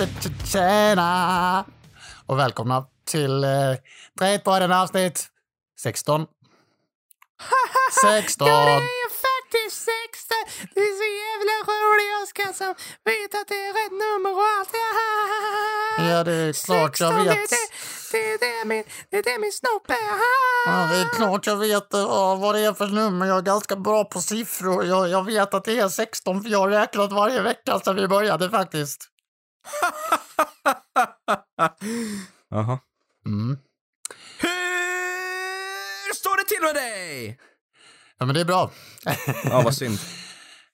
tj- 0.00 0.20
tj- 0.20 0.46
Tjena! 0.52 1.64
Och 2.26 2.38
välkomna 2.38 2.84
till 3.04 3.44
eh, 3.44 3.50
Trädpodden 4.18 4.72
avsnitt 4.72 5.28
16. 5.80 6.26
16! 8.02 8.48
Ja, 8.48 8.54
det 8.54 8.70
är 8.72 9.10
faktiskt 9.28 9.88
16. 10.56 10.68
Du 10.74 10.80
är 10.80 10.94
så 11.02 11.08
jävla 11.24 11.54
rolig 11.72 12.22
Oskar 12.22 12.52
som 12.52 12.74
vet 13.04 13.40
att 13.40 13.48
det 13.48 13.54
är 13.54 13.72
rätt 13.80 13.92
nummer 13.92 14.32
och 14.38 14.46
allt. 14.58 14.70
Ja, 16.10 16.24
det 16.24 16.32
är 16.32 16.52
klart 16.66 17.00
jag 17.00 17.12
16, 17.12 17.24
vet. 17.24 17.50
Det, 17.50 17.56
det, 18.12 18.18
det, 18.18 18.36
det, 18.40 18.60
är 18.60 18.64
min, 18.64 18.84
det 19.10 19.16
är 19.18 19.22
det 19.22 19.38
min 19.38 19.52
snopp 19.52 19.90
är. 19.90 19.94
Ja, 20.66 20.86
det 20.92 20.96
är 20.96 21.08
klart 21.14 21.46
jag 21.46 21.56
vet 21.56 21.88
ja, 21.90 22.34
vad 22.34 22.54
det 22.54 22.60
är 22.60 22.72
för 22.72 22.86
nummer. 22.86 23.26
Jag 23.26 23.38
är 23.38 23.42
ganska 23.42 23.76
bra 23.76 24.04
på 24.04 24.20
siffror. 24.20 24.84
Jag, 24.84 25.08
jag 25.08 25.24
vet 25.24 25.54
att 25.54 25.64
det 25.64 25.78
är 25.78 25.88
16 25.88 26.42
för 26.42 26.50
jag 26.50 26.58
har 26.58 26.68
räknat 26.68 27.12
varje 27.12 27.42
vecka 27.42 27.80
sedan 27.80 27.96
vi 27.96 28.08
började 28.08 28.50
faktiskt. 28.50 29.09
Jaha. 32.50 32.78
Mm. 33.26 33.58
Hur 36.06 36.14
står 36.14 36.36
det 36.36 36.44
till 36.48 36.62
med 36.62 36.74
dig? 36.74 37.38
Ja, 38.18 38.26
men 38.26 38.34
det 38.34 38.40
är 38.40 38.44
bra. 38.44 38.70
Ja, 39.44 39.62
vad 39.64 39.74
synd. 39.76 39.98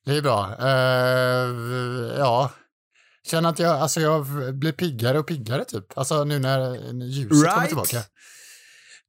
Det 0.04 0.16
är 0.16 0.22
bra. 0.22 0.56
Eh, 0.60 2.18
ja. 2.18 2.50
Känner 3.26 3.48
att 3.48 3.58
jag, 3.58 3.76
alltså 3.80 4.00
jag 4.00 4.26
blir 4.54 4.72
piggare 4.72 5.18
och 5.18 5.26
piggare 5.26 5.64
typ. 5.64 5.98
Alltså 5.98 6.24
nu 6.24 6.38
när 6.38 6.74
ljuset 7.04 7.28
kommer 7.30 7.44
Right. 7.56 7.68
tillbaka. 7.68 8.02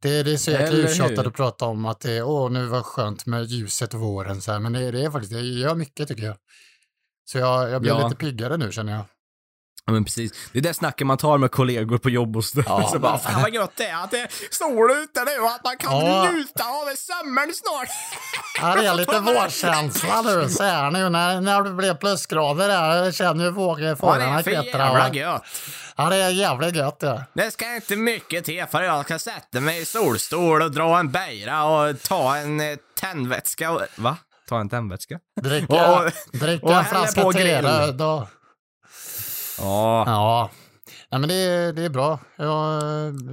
Det, 0.02 0.23
det 0.23 0.31
är 0.31 0.37
så 0.37 0.52
jäkla 0.52 0.77
uttjatat 0.77 1.27
att 1.27 1.33
prata 1.33 1.65
om 1.65 1.85
att 1.85 1.99
det 1.99 2.11
är, 2.11 2.23
åh 2.23 2.52
nu 2.52 2.65
var 2.65 2.81
skönt 2.81 3.25
med 3.25 3.45
ljuset 3.45 3.93
och 3.93 3.99
våren 3.99 4.41
så 4.41 4.52
här. 4.52 4.59
Men 4.59 4.73
det, 4.73 4.91
det 4.91 5.05
är 5.05 5.11
faktiskt, 5.11 5.33
det 5.33 5.41
gör 5.41 5.75
mycket 5.75 6.07
tycker 6.07 6.23
jag. 6.23 6.37
Så 7.25 7.37
jag, 7.37 7.69
jag 7.69 7.81
blir 7.81 7.91
Ja. 7.91 8.07
lite 8.07 8.17
piggare 8.19 8.57
nu 8.57 8.71
känner 8.71 8.93
jag. 8.93 9.05
Ja, 9.88 9.93
men 9.93 10.03
precis. 10.05 10.31
Det 10.52 10.59
är 10.59 10.63
det 10.63 10.73
snacket 10.73 11.07
man 11.07 11.17
tar 11.17 11.38
med 11.38 11.52
kollegor 11.52 11.97
på 11.97 12.09
jobb 12.09 12.38
och 12.38 12.43
så. 12.45 12.63
Ja. 12.66 12.89
så 12.93 12.99
bara, 12.99 13.17
fan 13.17 13.41
vad 13.41 13.53
gött 13.53 13.71
det 13.75 13.85
är 13.85 14.03
att 14.03 14.11
det 14.11 14.19
är 14.19 14.27
sol 14.52 14.91
ute 14.91 15.23
nu 15.23 15.39
och 15.41 15.52
att 15.52 15.63
man 15.63 15.77
kan 15.77 15.91
Ja. 16.05 16.30
njuta 16.31 16.63
av 16.63 16.95
sommaren 16.95 17.53
snart. 17.53 17.89
Ja, 18.61 18.81
det 18.81 18.88
är 18.88 18.93
lite 18.95 19.19
vårkänsla 19.33 20.21
nu 20.21 20.49
så 20.49 20.63
här 20.63 20.91
nu 20.91 21.09
när, 21.09 21.41
när 21.41 21.61
det 21.63 21.69
blir 21.73 21.93
plusgrader 21.93 22.67
där. 22.67 23.03
Jag 23.03 23.15
känner 23.15 23.45
ju 23.45 23.52
våg- 23.52 23.80
Ja, 23.81 23.89
det 23.89 23.95
fåglarna 23.95 24.39
är 24.39 24.43
för 24.43 24.52
jävla 24.52 25.13
gött. 25.13 25.43
Ja, 25.95 26.09
det 26.09 26.15
är 26.15 26.30
jävligt 26.30 26.75
gött 26.75 26.99
det. 26.99 27.23
Det 27.33 27.52
ska 27.52 27.75
inte 27.75 27.95
mycket 27.95 28.45
till 28.45 28.65
för 28.71 28.81
jag 28.83 29.05
ska 29.05 29.19
sätta 29.19 29.59
mig 29.59 29.81
i 29.81 29.85
solstol 29.85 30.61
och 30.61 30.71
dra 30.71 30.99
en 30.99 31.11
bära 31.11 31.63
och 31.65 32.02
ta 32.02 32.35
en 32.38 32.59
eh, 32.59 32.77
tändvätska. 32.99 33.71
och- 33.71 33.81
Va? 33.95 34.17
Ta 34.49 34.59
en 34.59 34.69
tändvätska? 34.69 35.19
Dricka, 35.41 35.91
Och- 35.91 36.11
dricka 36.39 36.65
och 36.65 36.73
en 36.73 36.85
flaska 36.85 37.21
på 37.21 37.33
te 37.33 37.61
då. 37.91 38.27
Ja. 39.58 40.03
Ja. 40.08 40.50
Nej, 41.11 41.19
men 41.19 41.30
det, 41.30 41.36
är- 41.36 41.73
det 41.73 41.81
är 41.83 41.89
bra. 41.89 42.19
Jag, 42.36 42.83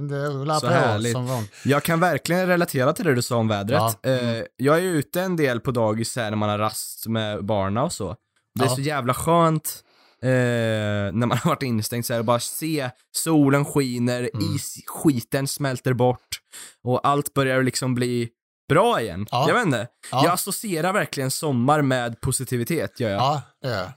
det 0.09 0.25
rullar 0.29 0.59
Så 0.59 0.67
härligt. 0.67 1.11
som. 1.13 1.47
Jag 1.63 1.83
kan 1.83 1.99
verkligen 1.99 2.47
relatera 2.47 2.93
till 2.93 3.05
det 3.05 3.15
du 3.15 3.21
sa 3.21 3.35
om 3.37 3.47
vädret. 3.47 3.79
Ja. 4.01 4.09
Mm. 4.09 4.45
Jag 4.57 4.77
är 4.77 4.81
ute 4.81 5.21
en 5.21 5.35
del 5.35 5.59
på 5.59 5.71
dagis 5.71 6.15
här 6.15 6.29
när 6.29 6.37
man 6.37 6.49
har 6.49 6.57
rast 6.57 7.07
med 7.07 7.45
barna 7.45 7.83
och 7.83 7.93
så. 7.93 8.15
Det 8.59 8.65
är 8.65 8.69
Ja. 8.69 8.75
så 8.75 8.81
jävla 8.81 9.13
skönt 9.13 9.81
eh, 10.21 10.29
när 10.29 11.13
man 11.25 11.37
har 11.37 11.49
varit 11.49 11.63
instängd 11.63 12.05
så 12.05 12.13
här 12.13 12.19
och 12.19 12.25
bara 12.25 12.39
se 12.39 12.89
solen 13.17 13.65
skiner, 13.65 14.29
Mm. 14.33 14.55
isskiten 14.55 15.47
smälter 15.47 15.93
bort 15.93 16.39
och 16.83 17.07
allt 17.07 17.33
börjar 17.33 17.63
liksom 17.63 17.95
bli 17.95 18.29
bra 18.69 19.01
igen. 19.01 19.27
Ja. 19.31 19.45
Jag 19.47 19.55
vet 19.55 19.65
inte. 19.65 19.87
Ja. 20.11 20.21
Jag 20.23 20.33
associerar 20.33 20.93
verkligen 20.93 21.31
sommar 21.31 21.81
med 21.81 22.21
positivitet, 22.21 22.99
gör 22.99 23.09
jag. 23.09 23.21
Ja, 23.21 23.41
det 23.61 23.67
gör 23.67 23.77
jag. 23.77 23.91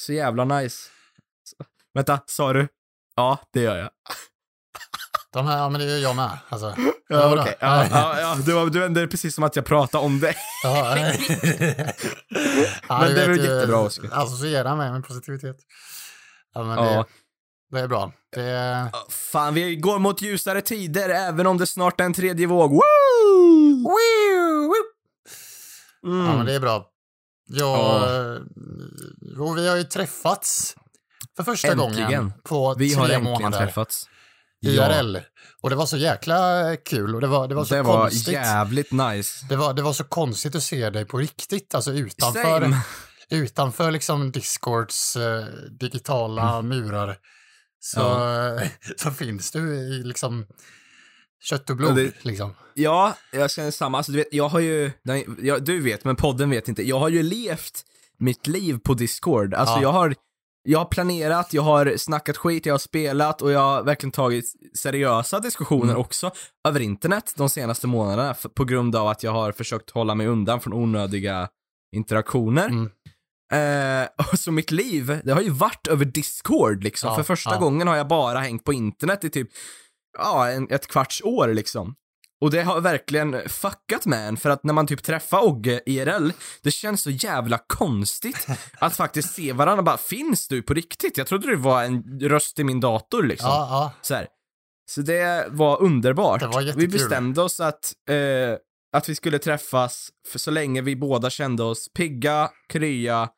Så 0.00 0.12
jävla 0.12 0.44
nice. 0.44 0.78
Vänta, 1.94 2.20
sa 2.26 2.52
du? 2.52 2.68
Ja, 3.16 3.38
det 3.52 3.60
gör 3.60 3.76
jag. 3.78 3.90
De 5.32 5.46
här, 5.46 5.58
ja, 5.58 5.68
men 5.68 5.80
det 5.80 5.86
gör 5.86 5.98
jag 5.98 6.16
med. 6.16 6.38
Alltså. 6.48 6.74
Ja, 7.08 7.40
okej. 7.40 7.56
Ja, 7.60 7.86
ja, 7.90 8.20
ja, 8.20 8.36
det, 8.46 8.52
var, 8.52 8.88
det 8.88 9.00
är 9.00 9.06
precis 9.06 9.34
som 9.34 9.44
att 9.44 9.56
jag 9.56 9.64
pratade 9.64 10.04
om 10.04 10.20
det. 10.20 10.34
Ja. 10.64 10.98
ja, 12.88 12.98
Men 13.00 13.08
du 13.08 13.14
det 13.14 13.22
är 13.24 13.28
väl 13.28 13.38
jättebra, 13.44 13.78
Oskar. 13.80 14.08
Associera 14.12 14.76
mig 14.76 14.90
med 14.92 15.04
positivitet. 15.06 15.56
Ja, 16.54 16.62
men 16.64 16.76
Ja. 16.84 17.06
det, 17.70 17.76
det 17.76 17.80
är 17.82 17.88
bra. 17.88 18.12
Det. 18.34 18.90
Fan, 19.32 19.54
vi 19.54 19.76
går 19.76 19.98
mot 19.98 20.22
ljusare 20.22 20.60
tider 20.60 21.08
även 21.08 21.46
om 21.46 21.58
det 21.58 21.66
snart 21.66 22.00
är 22.00 22.04
en 22.04 22.14
tredje 22.14 22.46
våg. 22.46 22.70
Woo! 22.70 22.82
Mm. 26.06 26.26
Ja, 26.26 26.36
men 26.36 26.46
det 26.46 26.54
är 26.54 26.60
bra. 26.60 26.86
Ja, 27.50 28.08
jo, 29.36 29.52
vi 29.54 29.68
har 29.68 29.76
ju 29.76 29.84
träffats 29.84 30.76
för 31.36 31.42
första 31.44 31.68
Äntligen. 31.72 32.04
gången 32.04 32.32
på 32.44 32.74
Vi 32.78 32.88
tre 32.90 32.96
har 32.96 33.04
äntligen 33.04 33.24
månader. 33.24 33.58
träffats. 33.58 34.08
IRL. 34.66 35.16
Och 35.60 35.70
det 35.70 35.76
var 35.76 35.86
så 35.86 35.96
jäkla 35.96 36.36
kul 36.84 37.14
och 37.14 37.20
det 37.20 37.26
var, 37.26 37.48
det 37.48 37.54
var 37.54 37.64
så 37.64 37.74
det 37.74 37.82
var 37.82 38.00
konstigt. 38.02 38.32
jävligt 38.34 38.92
nice. 38.92 39.46
Det 39.48 39.56
var, 39.56 39.74
det 39.74 39.82
var 39.82 39.92
så 39.92 40.04
konstigt 40.04 40.54
att 40.54 40.62
se 40.62 40.90
dig 40.90 41.04
på 41.04 41.18
riktigt, 41.18 41.74
alltså 41.74 41.92
utanför, 41.92 42.60
Same. 42.60 42.80
utanför 43.30 43.90
liksom 43.90 44.30
Discords 44.32 45.16
eh, 45.16 45.44
digitala 45.80 46.58
Mm. 46.58 46.68
murar. 46.68 47.16
Så, 47.80 48.00
så 48.96 49.10
finns 49.10 49.50
du 49.50 49.74
i 49.74 50.02
liksom 50.04 50.46
kött 51.50 51.70
och 51.70 51.76
blod. 51.76 51.96
Det- 51.96 52.24
liksom. 52.24 52.54
Ja, 52.74 53.14
jag 53.32 53.50
känner 53.50 53.70
samma. 53.70 53.96
Alltså, 53.98 54.12
du 54.12 54.18
vet, 54.18 54.28
jag 54.32 54.48
har 54.48 54.60
ju, 54.60 54.92
nej, 55.04 55.26
jag, 55.42 55.64
du 55.64 55.80
vet, 55.80 56.04
men 56.04 56.16
podden 56.16 56.50
vet 56.50 56.68
inte. 56.68 56.82
Jag 56.82 56.98
har 56.98 57.08
ju 57.08 57.22
levt 57.22 57.82
mitt 58.18 58.46
liv 58.46 58.78
på 58.84 58.94
Discord. 58.94 59.54
Alltså 59.54 59.74
Ja. 59.74 59.82
jag 59.82 59.92
har, 59.92 60.14
jag 60.70 60.78
har 60.78 60.86
planerat, 60.86 61.52
jag 61.52 61.62
har 61.62 61.96
snackat 61.96 62.36
skit, 62.36 62.66
jag 62.66 62.74
har 62.74 62.78
spelat 62.78 63.42
och 63.42 63.50
jag 63.50 63.60
har 63.60 63.82
verkligen 63.82 64.12
tagit 64.12 64.44
seriösa 64.74 65.40
diskussioner 65.40 65.84
Mm. 65.84 65.96
också 65.96 66.30
över 66.68 66.80
internet 66.80 67.34
de 67.36 67.48
senaste 67.48 67.86
månaderna 67.86 68.34
på 68.54 68.64
grund 68.64 68.96
av 68.96 69.08
att 69.08 69.22
jag 69.22 69.32
har 69.32 69.52
försökt 69.52 69.90
hålla 69.90 70.14
mig 70.14 70.26
undan 70.26 70.60
från 70.60 70.72
onödiga 70.72 71.48
interaktioner. 71.96 72.66
Mm. 72.68 72.90
Eh, 73.52 74.08
och 74.32 74.38
så 74.38 74.52
mitt 74.52 74.70
liv, 74.70 75.20
det 75.24 75.32
har 75.32 75.40
ju 75.40 75.50
varit 75.50 75.86
över 75.86 76.04
Discord 76.04 76.84
liksom. 76.84 77.10
Ja, 77.10 77.16
För 77.16 77.22
första 77.22 77.54
ja. 77.54 77.60
gången 77.60 77.88
har 77.88 77.96
jag 77.96 78.08
bara 78.08 78.38
hängt 78.38 78.64
på 78.64 78.72
internet 78.72 79.24
i 79.24 79.30
typ, 79.30 79.48
ja, 80.18 80.48
en, 80.50 80.70
ett 80.70 80.86
kvarts 80.86 81.22
år 81.22 81.48
liksom. 81.48 81.94
Och 82.40 82.50
det 82.50 82.62
har 82.62 82.80
verkligen 82.80 83.48
fuckat 83.48 84.06
med 84.06 84.28
en, 84.28 84.36
för 84.36 84.50
att 84.50 84.64
när 84.64 84.74
man 84.74 84.86
typ 84.86 85.02
träffar 85.02 85.44
Ogge 85.46 85.80
IRL, 85.86 86.30
det 86.62 86.70
känns 86.70 87.02
så 87.02 87.10
jävla 87.10 87.58
konstigt 87.66 88.46
att 88.78 88.96
faktiskt 88.96 89.34
se 89.34 89.52
varandra 89.52 89.82
bara, 89.82 89.96
finns 89.96 90.48
du 90.48 90.62
på 90.62 90.74
riktigt? 90.74 91.18
Jag 91.18 91.26
trodde 91.26 91.50
det 91.50 91.56
var 91.56 91.84
en 91.84 92.20
röst 92.20 92.58
i 92.58 92.64
min 92.64 92.80
dator 92.80 93.22
liksom. 93.22 93.48
Ja, 93.50 93.68
ja. 93.70 93.92
Så, 94.02 94.14
här. 94.14 94.26
så 94.90 95.00
det 95.00 95.46
var 95.50 95.82
underbart. 95.82 96.40
Det 96.40 96.46
var 96.46 96.72
vi 96.76 96.88
bestämde 96.88 97.42
oss 97.42 97.60
att, 97.60 97.92
eh, 98.10 98.58
att 98.96 99.08
vi 99.08 99.14
skulle 99.14 99.38
träffas 99.38 100.08
för 100.28 100.38
så 100.38 100.50
länge 100.50 100.82
vi 100.82 100.96
båda 100.96 101.30
kände 101.30 101.62
oss 101.62 101.88
pigga, 101.92 102.50
krya 102.68 103.28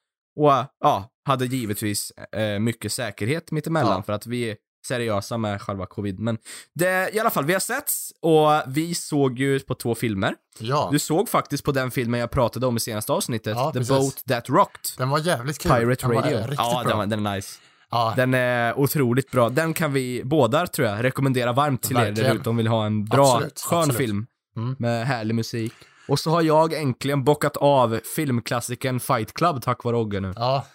och 0.41 0.53
ja, 0.81 1.11
hade 1.27 1.47
givetvis 1.47 2.11
eh, 2.11 2.59
mycket 2.59 2.93
säkerhet 2.93 3.51
mittemellan 3.51 3.97
Ja. 3.97 4.03
för 4.03 4.13
att 4.13 4.27
vi 4.27 4.57
seriösa 4.87 5.39
med 5.39 5.63
själva 5.63 5.87
covid. 5.87 6.21
Men 6.21 6.39
det, 6.75 7.11
i 7.15 7.21
alla 7.21 7.31
fall, 7.31 7.45
vi 7.45 7.53
har 7.53 7.61
setts 7.61 8.13
och 8.21 8.49
vi 8.67 8.95
såg 8.95 9.39
ju 9.39 9.61
på 9.61 9.75
två 9.75 9.95
filmer. 9.95 10.35
ja. 10.59 10.89
Du 10.93 10.99
såg 10.99 11.29
faktiskt 11.29 11.65
på 11.65 11.73
den 11.73 11.91
filmen 11.91 12.21
jag 12.21 12.31
pratade 12.31 12.67
om 12.67 12.77
i 12.77 12.81
senaste 12.81 13.13
avsnittet, 13.13 13.57
Ja, 13.57 13.73
The 13.73 13.79
precis. 13.79 13.97
Boat 13.97 14.25
That 14.29 14.49
Rocked. 14.49 14.81
Den 14.99 15.09
var 15.11 15.19
jävligt 15.19 15.59
kul. 15.59 15.71
Pirate 15.73 16.07
den 16.07 16.17
Radio. 16.17 16.37
Var 16.37 16.43
riktigt 16.43 16.59
ja, 16.59 16.81
bra. 16.85 16.89
den, 16.89 16.99
var- 16.99 17.07
den 17.07 17.27
är 17.27 17.35
nice. 17.35 17.59
ja. 17.91 18.13
Den 18.17 18.35
är 18.35 18.79
otroligt 18.79 19.31
bra. 19.31 19.49
Den 19.49 19.75
kan 19.75 19.93
vi 19.93 20.23
båda, 20.25 20.67
tror 20.67 20.89
jag, 20.89 21.05
rekommendera 21.05 21.53
varmt 21.53 21.83
till 21.83 21.97
er 21.97 22.01
Verkligen. 22.05 22.31
där 22.31 22.41
ute 22.41 22.51
om 22.51 22.57
vill 22.57 22.67
ha 22.69 22.87
en 22.87 23.05
bra, 23.05 23.33
Absolut, 23.35 23.61
skön 23.61 23.79
absolut. 23.79 23.97
film 23.99 24.27
Mm. 24.57 24.77
med 24.79 25.07
härlig 25.07 25.35
musik. 25.35 25.73
Och 26.09 26.19
så 26.19 26.31
har 26.31 26.43
jag 26.43 26.73
äntligen 26.73 27.25
bockat 27.25 27.57
av 27.57 28.01
filmklassikern 28.17 29.01
Fight 29.01 29.35
Club 29.35 29.63
tack 29.63 29.85
vare 29.85 29.97
Ogge 29.97 30.21
nu. 30.21 30.33
ja. 30.37 30.67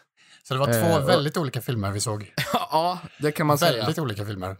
Så 0.48 0.54
det 0.54 0.60
var 0.60 0.66
två 0.68 0.74
Eh, 0.74 0.98
och- 1.04 1.10
väldigt 1.10 1.38
olika 1.38 1.62
filmer 1.62 1.92
vi 1.92 2.00
såg. 2.02 2.34
ja, 2.54 3.00
det 3.20 3.32
kan 3.32 3.48
man 3.48 3.58
säga. 3.58 3.78
Väldigt 3.78 4.00
olika 4.00 4.26
filmer. 4.26 4.58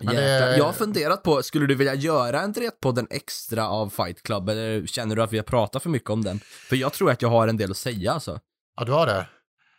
Men 0.00 0.14
det-. 0.16 0.56
Jag 0.56 0.64
har 0.64 0.72
funderat 0.72 1.22
på, 1.22 1.42
skulle 1.42 1.66
du 1.66 1.74
vilja 1.74 1.94
göra 1.94 2.40
en 2.40 2.52
Dretpodden 2.52 3.06
extra 3.10 3.68
av 3.68 3.88
Fight 3.90 4.22
Club 4.22 4.48
eller 4.48 4.86
känner 4.86 5.16
du 5.16 5.22
att 5.22 5.32
vi 5.32 5.36
har 5.38 5.44
pratat 5.44 5.82
för 5.82 5.90
mycket 5.90 6.10
om 6.10 6.24
den? 6.24 6.38
För 6.40 6.76
jag 6.76 6.92
tror 6.92 7.10
att 7.10 7.22
jag 7.22 7.28
har 7.28 7.48
en 7.48 7.56
del 7.56 7.70
att 7.70 7.76
säga 7.76 8.12
alltså. 8.12 8.40
Ja, 8.76 8.84
du 8.84 8.92
har 8.92 9.06
det? 9.06 9.26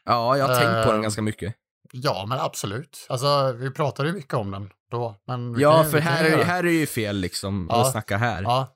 Ja, 0.06 0.38
jag 0.38 0.48
har 0.48 0.56
tänkt 0.56 0.72
på 0.86 0.90
Eh, 0.90 0.92
den 0.94 1.02
ganska 1.02 1.22
mycket. 1.22 1.56
Ja, 1.92 2.26
men 2.30 2.40
absolut. 2.40 3.06
Alltså, 3.10 3.52
vi 3.52 3.72
pratade 3.72 4.10
ju 4.10 4.16
mycket 4.16 4.34
om 4.34 4.52
den 4.52 4.70
då. 4.92 5.16
Men 5.28 5.60
Ja, 5.60 5.82
kan 5.82 5.92
för 5.92 5.98
här 6.00 6.24
är, 6.26 6.44
här 6.44 6.64
är 6.64 6.72
ju 6.72 6.86
fel 6.86 7.18
liksom 7.18 7.68
Ja. 7.72 7.82
att 7.82 7.92
snacka 7.92 8.18
här. 8.18 8.42
Ja, 8.42 8.68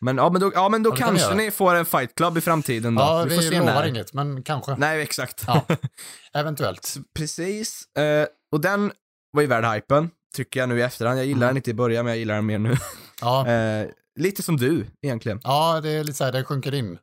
Men, 0.00 0.16
ja, 0.16 0.30
men 0.30 0.40
då, 0.40 0.52
ja, 0.54 0.68
men 0.68 0.82
då 0.82 0.90
Ja, 0.90 0.96
kanske 0.96 1.34
ni 1.34 1.50
får 1.50 1.74
en 1.74 1.86
fight 1.86 2.14
club 2.14 2.38
i 2.38 2.40
framtiden 2.40 2.94
då. 2.94 3.02
ja 3.02 3.22
vi 3.22 3.28
vi, 3.30 3.36
får 3.36 3.42
se 3.42 3.58
lovar 3.58 3.74
när. 3.74 3.86
inget, 3.86 4.12
men 4.12 4.42
kanske. 4.42 4.76
Nej, 4.76 5.02
exakt. 5.02 5.44
Ja. 5.46 5.66
Eventuellt. 6.34 6.96
Precis. 7.14 7.96
Eh, 7.96 8.26
och 8.52 8.60
den 8.60 8.92
var 9.32 9.40
ju 9.42 9.46
värd 9.48 9.64
hypen, 9.74 10.10
tycker 10.34 10.60
jag 10.60 10.68
nu 10.68 10.78
i 10.78 10.82
efterhand. 10.82 11.18
Jag 11.18 11.26
gillar 11.26 11.38
Mm. 11.42 11.48
den 11.48 11.56
inte 11.56 11.70
i 11.70 11.74
början, 11.74 12.04
men 12.04 12.10
jag 12.12 12.18
gillar 12.18 12.34
den 12.34 12.46
mer 12.46 12.58
nu. 12.58 12.76
Ja, 13.20 13.46
Eh, 13.50 13.86
lite 14.18 14.42
som 14.42 14.56
du, 14.56 14.86
egentligen. 15.02 15.40
ja 15.44 15.80
det 15.82 15.90
är 15.90 16.04
lite 16.04 16.18
så 16.18 16.24
här, 16.24 16.32
den 16.32 16.44
sjunker 16.44 16.74
in. 16.74 16.98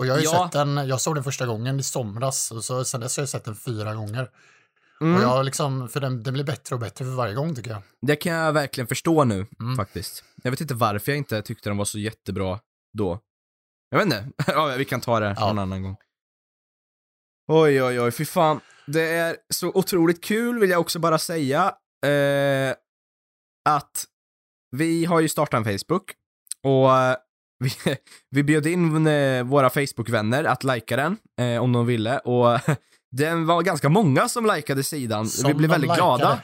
Och 0.00 0.06
jag 0.06 0.14
har 0.14 0.18
ju 0.18 0.24
Ja. 0.24 0.44
sett 0.44 0.52
den, 0.52 0.88
jag 0.88 1.00
såg 1.00 1.14
den 1.14 1.24
första 1.24 1.46
gången 1.46 1.80
i 1.80 1.82
somras 1.82 2.50
och 2.50 2.64
så, 2.64 2.84
sen 2.84 3.00
dess 3.00 3.16
har 3.16 3.22
jag 3.22 3.28
sett 3.28 3.44
den 3.44 3.56
fyra 3.56 3.94
gånger. 3.94 4.28
Mm. 5.04 5.16
Och 5.16 5.22
jag 5.22 5.44
liksom, 5.44 5.88
för 5.88 6.00
den, 6.00 6.22
den 6.22 6.34
blir 6.34 6.44
bättre 6.44 6.74
och 6.74 6.80
bättre 6.80 7.04
för 7.04 7.12
varje 7.12 7.34
gång 7.34 7.54
tycker 7.54 7.70
jag. 7.70 7.82
Det 8.02 8.16
kan 8.16 8.32
jag 8.32 8.52
verkligen 8.52 8.86
förstå 8.88 9.24
nu, 9.24 9.46
Mm. 9.60 9.76
faktiskt. 9.76 10.24
Jag 10.42 10.50
vet 10.50 10.60
inte 10.60 10.74
varför 10.74 11.12
jag 11.12 11.16
inte 11.18 11.42
tyckte 11.42 11.70
den 11.70 11.76
var 11.76 11.84
så 11.84 11.98
jättebra 11.98 12.60
då. 12.98 13.20
Jag 13.90 13.98
vet 13.98 14.04
inte. 14.04 14.26
ja, 14.46 14.74
vi 14.78 14.84
kan 14.84 15.00
ta 15.00 15.20
det 15.20 15.34
Ja. 15.38 15.46
någon 15.46 15.58
annan 15.58 15.82
gång. 15.82 15.96
Oj, 17.52 17.82
oj, 17.82 18.00
oj, 18.00 18.10
fy 18.12 18.24
fan. 18.24 18.60
Det 18.86 19.02
är 19.08 19.36
så 19.54 19.68
otroligt 19.74 20.24
kul, 20.24 20.58
vill 20.58 20.70
jag 20.70 20.80
också 20.80 20.98
bara 20.98 21.18
säga, 21.18 21.74
eh, 22.06 22.74
att 23.68 24.04
vi 24.76 25.04
har 25.04 25.20
ju 25.20 25.28
startat 25.28 25.66
en 25.66 25.78
Facebook 25.78 26.12
och 26.62 26.96
eh, 26.96 27.16
vi, 27.64 27.96
vi 28.30 28.42
bjöd 28.42 28.66
in 28.66 29.06
eh, 29.06 29.44
våra 29.44 29.70
Facebook-vänner 29.70 30.44
att 30.44 30.64
lajka 30.64 30.96
den, 30.96 31.16
eh, 31.40 31.62
om 31.62 31.72
de 31.72 31.86
ville, 31.86 32.18
och 32.18 32.58
den 33.16 33.46
var 33.46 33.62
ganska 33.62 33.88
många 33.88 34.28
som 34.28 34.46
likade 34.46 34.82
sidan. 34.82 35.26
Som 35.28 35.48
vi 35.48 35.54
blev 35.54 35.70
väldigt 35.70 35.82
likade. 35.90 36.00
glada. 36.00 36.40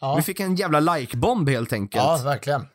Ja, 0.00 0.14
Vi 0.16 0.22
fick 0.22 0.40
en 0.40 0.54
jävla 0.56 0.80
like-bomb 0.80 1.48
helt 1.48 1.72
enkelt. 1.72 2.04
ja 2.04 2.20
verkligen. 2.24 2.60
Eh, 2.60 2.66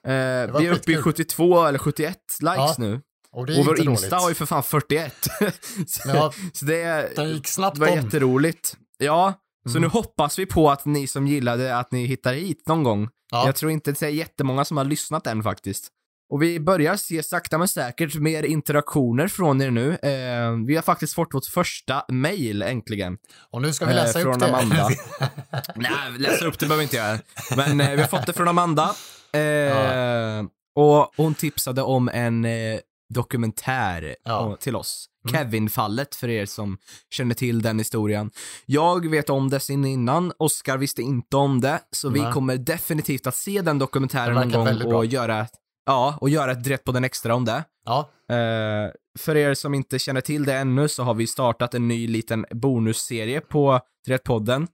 vi 0.59 0.67
är 0.67 0.71
uppe 0.71 0.91
i 0.91 0.95
skitkul. 0.95 1.01
72 1.03 1.65
eller 1.65 1.79
71 1.79 2.17
likes 2.39 2.55
Ja, 2.57 2.75
nu. 2.77 3.01
Och 3.31 3.45
det 3.45 3.53
är 3.55 3.59
Och 3.59 3.65
vår 3.65 3.79
Insta 3.81 4.09
dåligt. 4.09 4.21
har 4.23 4.29
ju 4.29 4.35
för 4.35 4.45
fan 4.45 4.63
41. 4.63 5.13
så, 5.87 6.09
Ja. 6.09 6.33
så 6.53 6.65
det, 6.65 7.15
Den 7.15 7.29
gick 7.29 7.47
snabbt 7.47 7.75
det 7.75 7.81
var 7.85 7.87
om. 7.91 7.95
jätteroligt. 7.95 8.77
Ja, 8.97 9.33
så 9.65 9.69
Mm. 9.69 9.81
nu 9.81 9.87
hoppas 9.87 10.39
vi 10.39 10.45
på 10.45 10.71
att 10.71 10.85
ni 10.85 11.07
som 11.07 11.27
gillade 11.27 11.77
att 11.77 11.91
ni 11.91 12.05
hittar 12.05 12.33
hit 12.33 12.63
någon 12.67 12.83
gång. 12.83 13.09
Ja. 13.31 13.45
Jag 13.45 13.55
tror 13.55 13.71
inte 13.71 13.91
det 13.91 14.01
är 14.01 14.09
jättemånga 14.09 14.65
som 14.65 14.77
har 14.77 14.83
lyssnat 14.83 15.27
än 15.27 15.43
faktiskt. 15.43 15.87
Och 16.29 16.41
vi 16.41 16.59
börjar 16.59 16.95
se 16.95 17.23
sakta 17.23 17.57
men 17.57 17.67
säkert 17.67 18.15
mer 18.15 18.43
interaktioner 18.43 19.27
från 19.27 19.61
er 19.61 19.71
nu. 19.71 19.89
Eh, 19.91 20.65
vi 20.67 20.75
har 20.75 20.81
faktiskt 20.81 21.13
fått 21.13 21.33
vårt 21.33 21.45
första 21.45 22.05
mail 22.11 22.61
äntligen. 22.61 23.17
Och 23.51 23.61
nu 23.61 23.73
ska 23.73 23.85
vi 23.85 23.91
Eh, 23.91 23.95
läsa 23.95 24.19
från 24.19 24.33
upp 24.33 24.39
det. 24.39 24.45
Amanda. 24.47 24.89
Nej, 25.75 25.91
läsa 26.17 26.45
upp 26.45 26.59
det 26.59 26.65
behöver 26.65 26.77
vi 26.77 26.83
inte 26.83 26.95
göra. 26.95 27.19
Men 27.55 27.81
eh, 27.81 27.91
vi 27.95 28.01
har 28.01 28.07
fått 28.07 28.25
det 28.25 28.33
från 28.33 28.47
Amanda. 28.47 28.95
Eh, 29.33 30.45
Och 30.75 31.11
hon 31.17 31.33
tipsade 31.35 31.81
om 31.81 32.09
en 32.09 32.45
eh, 32.45 32.79
dokumentär 33.13 34.15
Ja. 34.23 34.39
om- 34.39 34.57
till 34.57 34.75
oss. 34.75 35.05
Mm. 35.29 35.33
Kevin-fallet 35.43 36.15
för 36.15 36.29
er 36.29 36.45
som 36.45 36.77
känner 37.13 37.35
till 37.35 37.61
den 37.61 37.79
historien. 37.79 38.31
Jag 38.65 39.09
vet 39.09 39.29
om 39.29 39.49
det 39.49 39.59
sen 39.59 39.85
innan, 39.85 40.31
Oscar 40.39 40.77
visste 40.77 41.01
inte 41.01 41.37
om 41.37 41.61
det, 41.61 41.79
så 41.91 42.09
vi 42.09 42.21
Nej. 42.21 42.33
kommer 42.33 42.57
definitivt 42.57 43.27
att 43.27 43.35
se 43.35 43.61
den 43.61 43.79
dokumentären 43.79 44.33
någon 44.35 44.51
gång 44.51 44.65
väldigt 44.65 44.89
bra. 44.89 44.97
och 44.97 45.05
göra, 45.05 45.47
ja, 45.85 46.17
och 46.21 46.29
göra 46.29 46.51
ett 46.51 46.63
direkt 46.63 46.83
på 46.83 46.91
den 46.91 47.03
extra 47.03 47.35
om 47.35 47.45
det. 47.45 47.63
ja, 47.85 48.09
Eh, 48.29 48.91
för 49.19 49.35
er 49.37 49.53
som 49.53 49.73
inte 49.73 49.99
känner 49.99 50.21
till 50.21 50.45
det 50.45 50.53
ännu 50.53 50.87
så 50.87 51.03
har 51.03 51.13
vi 51.13 51.27
startat 51.27 51.73
en 51.73 51.87
ny 51.87 52.07
liten 52.07 52.45
bonusserie 52.51 53.41
på 53.41 53.79
Podden 54.23 54.67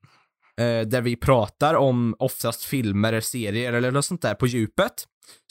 eh, 0.58 0.88
där 0.88 1.02
vi 1.02 1.16
pratar 1.16 1.74
om 1.74 2.16
oftast 2.20 2.64
filmer, 2.64 3.20
serier 3.22 3.74
eller 3.74 3.92
något 3.92 4.06
sånt 4.06 4.22
där 4.22 4.36
på 4.36 4.48
djupet. 4.48 4.94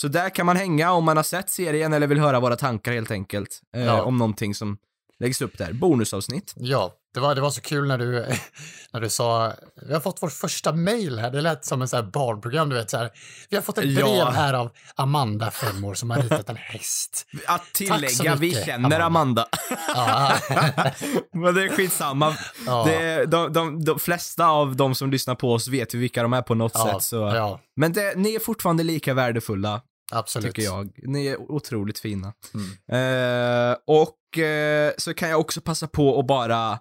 Så 0.00 0.08
där 0.08 0.30
kan 0.30 0.46
man 0.46 0.56
hänga 0.56 0.92
om 0.92 1.04
man 1.04 1.16
har 1.16 1.24
sett 1.24 1.50
serien 1.50 1.92
eller 1.92 2.06
vill 2.06 2.18
höra 2.20 2.40
våra 2.40 2.56
tankar 2.56 2.92
helt 2.92 3.10
enkelt. 3.10 3.60
Eh, 3.76 3.84
Ja. 3.84 4.02
Om 4.02 4.18
någonting 4.18 4.54
som 4.54 4.78
läggs 5.18 5.42
upp 5.42 5.58
där. 5.58 5.72
Bonusavsnitt. 5.72 6.54
ja. 6.56 6.92
Det 7.14 7.20
var, 7.20 7.34
det 7.34 7.40
var 7.40 7.50
så 7.50 7.60
kul 7.60 7.88
när 7.88 7.98
du, 7.98 8.12
när 8.92 9.00
du 9.00 9.10
sa, 9.10 9.52
vi 9.86 9.92
har 9.92 10.00
fått 10.00 10.22
vårt 10.22 10.32
första 10.32 10.72
mail 10.72 11.18
här, 11.18 11.30
det 11.30 11.40
lät 11.40 11.64
som 11.64 11.82
en 11.82 11.88
sån 11.88 11.96
här 11.96 12.10
barnprogram, 12.10 12.68
du 12.68 12.76
vet 12.76 12.90
så 12.90 12.96
här. 12.96 13.10
Vi 13.50 13.56
har 13.56 13.62
fått 13.62 13.78
ett 13.78 13.94
brev 13.94 14.06
Ja. 14.06 14.30
här 14.30 14.54
av 14.54 14.70
Amanda, 14.94 15.50
fem 15.50 15.84
år, 15.84 15.94
som 15.94 16.10
har 16.10 16.22
ritat 16.22 16.48
en 16.48 16.56
häst. 16.56 17.26
Att 17.46 17.60
så 17.60 17.66
tillägga, 17.72 18.34
vi 18.36 18.64
känner 18.64 19.00
Amanda. 19.00 19.46
Ja, 19.88 20.32
Men 21.32 21.54
det 21.54 21.64
är 21.64 21.76
skitsamma. 21.76 22.36
Ja. 22.66 22.84
Det, 22.84 23.26
de, 23.26 23.52
de, 23.52 23.84
de 23.84 23.98
flesta 23.98 24.46
av 24.46 24.76
de 24.76 24.94
som 24.94 25.10
lyssnar 25.10 25.34
på 25.34 25.52
oss 25.52 25.68
vet 25.68 25.94
ju 25.94 25.98
vilka 25.98 26.22
de 26.22 26.32
är 26.32 26.42
på 26.42 26.54
något 26.54 26.72
ja, 26.74 26.92
sätt. 26.92 27.02
Så. 27.02 27.58
Men 27.76 27.92
det, 27.92 28.14
ni 28.16 28.34
är 28.34 28.40
fortfarande 28.40 28.82
lika 28.82 29.14
värdefulla, 29.14 29.82
absolut. 30.12 30.46
tycker 30.46 30.62
jag. 30.62 30.90
Ni 30.96 31.26
är 31.26 31.52
otroligt 31.52 31.98
fina. 31.98 32.32
Mm. 32.54 33.70
Eh, 33.72 33.76
och 33.86 34.38
eh, 34.38 34.92
så 34.98 35.14
kan 35.14 35.28
jag 35.30 35.40
också 35.40 35.60
passa 35.60 35.86
på 35.86 36.20
att 36.20 36.26
bara 36.26 36.78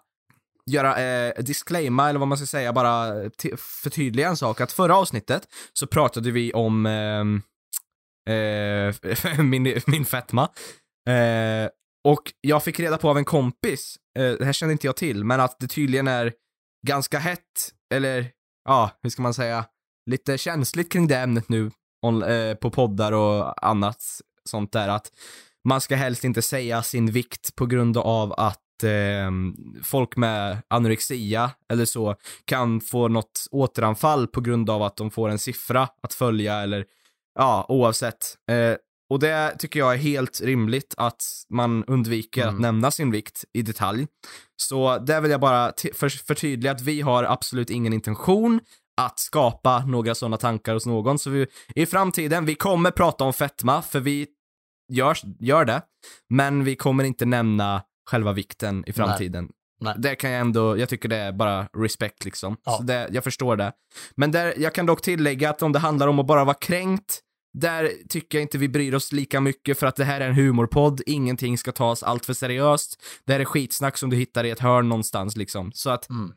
göra 0.69 1.01
eh, 1.01 1.43
disclaima, 1.43 2.09
eller 2.09 2.19
vad 2.19 2.27
man 2.27 2.37
ska 2.37 2.47
säga, 2.47 2.73
bara 2.73 3.13
förtydliga 3.57 4.27
en 4.27 4.37
sak. 4.37 4.61
Att 4.61 4.71
förra 4.71 4.95
avsnittet 4.97 5.47
så 5.73 5.87
pratade 5.87 6.31
vi 6.31 6.53
om 6.53 6.85
ehm, 6.85 7.41
eh, 8.29 8.35
eh, 8.35 9.39
min, 9.43 9.81
min 9.87 10.05
fetma. 10.05 10.49
Eh, 11.09 11.69
och 12.03 12.33
jag 12.41 12.63
fick 12.63 12.79
reda 12.79 12.97
på 12.97 13.09
av 13.09 13.17
en 13.17 13.25
kompis, 13.25 13.95
eh, 14.19 14.31
det 14.31 14.45
här 14.45 14.53
kände 14.53 14.71
inte 14.71 14.87
jag 14.87 14.95
till, 14.95 15.23
men 15.23 15.39
att 15.39 15.59
det 15.59 15.67
tydligen 15.67 16.07
är 16.07 16.33
ganska 16.87 17.19
hett, 17.19 17.73
eller 17.93 18.31
ja, 18.65 18.91
hur 19.01 19.09
ska 19.09 19.21
man 19.21 19.33
säga, 19.33 19.65
lite 20.09 20.37
känsligt 20.37 20.91
kring 20.91 21.07
det 21.07 21.17
ämnet 21.17 21.49
nu 21.49 21.71
on, 22.05 22.23
eh, 22.23 22.55
på 22.55 22.71
poddar 22.71 23.11
och 23.11 23.67
annat 23.67 24.03
sånt 24.45 24.71
där 24.71 24.87
att 24.87 25.11
man 25.67 25.81
ska 25.81 25.95
helst 25.95 26.23
inte 26.23 26.41
säga 26.41 26.83
sin 26.83 27.11
vikt 27.11 27.55
på 27.55 27.65
grund 27.65 27.97
av 27.97 28.33
att 28.33 28.61
eh, 28.83 29.31
folk 29.83 30.17
med 30.17 30.57
anorexia 30.67 31.51
eller 31.71 31.85
så 31.85 32.15
kan 32.45 32.81
få 32.81 33.07
något 33.07 33.45
återanfall 33.51 34.27
på 34.27 34.41
grund 34.41 34.69
av 34.69 34.83
att 34.83 34.97
de 34.97 35.11
får 35.11 35.29
en 35.29 35.39
siffra 35.39 35.87
att 36.03 36.13
följa 36.13 36.55
eller 36.61 36.85
ja, 37.39 37.65
oavsett. 37.69 38.35
Eh, 38.51 38.75
och 39.09 39.19
det 39.19 39.55
tycker 39.59 39.79
jag 39.79 39.93
är 39.93 39.97
helt 39.97 40.41
rimligt 40.41 40.93
att 40.97 41.23
man 41.49 41.83
undviker 41.85 42.41
Mm. 42.43 42.55
att 42.55 42.61
nämna 42.61 42.91
sin 42.91 43.11
vikt 43.11 43.45
i 43.53 43.61
detalj. 43.61 44.07
Så 44.55 44.97
där 44.97 45.21
vill 45.21 45.31
jag 45.31 45.41
bara 45.41 45.73
för- 45.93 46.25
förtydliga 46.27 46.71
att 46.71 46.81
vi 46.81 47.01
har 47.01 47.23
absolut 47.23 47.69
ingen 47.69 47.93
intention 47.93 48.59
att 49.01 49.19
skapa 49.19 49.79
några 49.85 50.15
sådana 50.15 50.37
tankar 50.37 50.73
hos 50.73 50.85
någon. 50.85 51.19
Så 51.19 51.29
vi, 51.29 51.47
i 51.75 51.85
framtiden, 51.85 52.45
vi 52.45 52.55
kommer 52.55 52.91
prata 52.91 53.23
om 53.23 53.33
fetma, 53.33 53.81
för 53.81 53.99
vi 53.99 54.27
gör, 54.91 55.17
gör 55.39 55.65
det, 55.65 55.81
men 56.29 56.63
vi 56.63 56.75
kommer 56.75 57.03
inte 57.03 57.25
nämna 57.25 57.81
själva 58.09 58.33
vikten 58.33 58.83
i 58.87 58.93
framtiden. 58.93 59.49
Nej. 59.81 59.93
Det 59.97 60.15
kan 60.15 60.31
jag 60.31 60.41
ändå, 60.41 60.77
jag 60.77 60.89
tycker 60.89 61.09
det 61.09 61.17
är 61.17 61.31
bara 61.31 61.67
respekt 61.77 62.25
liksom. 62.25 62.57
Ja. 62.65 62.71
Så 62.77 62.83
det, 62.83 63.07
jag 63.11 63.23
förstår 63.23 63.55
det. 63.55 63.71
Men 64.15 64.31
där, 64.31 64.53
jag 64.57 64.73
kan 64.73 64.85
dock 64.85 65.01
tillägga 65.01 65.49
att 65.49 65.61
om 65.61 65.71
det 65.71 65.79
handlar 65.79 66.07
om 66.07 66.19
att 66.19 66.27
bara 66.27 66.43
vara 66.45 66.57
kränkt, 66.61 67.19
där 67.53 67.91
tycker 68.09 68.37
jag 68.37 68.43
inte 68.43 68.57
vi 68.57 68.69
bryr 68.69 68.93
oss 68.95 69.11
lika 69.11 69.41
mycket 69.41 69.79
för 69.79 69.87
att 69.87 69.95
det 69.95 70.05
här 70.05 70.21
är 70.21 70.27
en 70.29 70.35
humorpodd, 70.35 71.01
ingenting 71.05 71.57
ska 71.57 71.71
tas 71.71 72.03
allt 72.03 72.25
för 72.25 72.33
seriöst. 72.33 73.03
Det 73.25 73.33
här 73.33 73.39
är 73.39 73.45
skitsnack 73.45 73.97
som 73.97 74.09
du 74.09 74.17
hittar 74.17 74.43
i 74.43 74.49
ett 74.49 74.59
hörn 74.59 74.89
någonstans 74.89 75.35
liksom. 75.37 75.71
Så 75.71 75.89
att 75.89 76.09
Mm. 76.09 76.31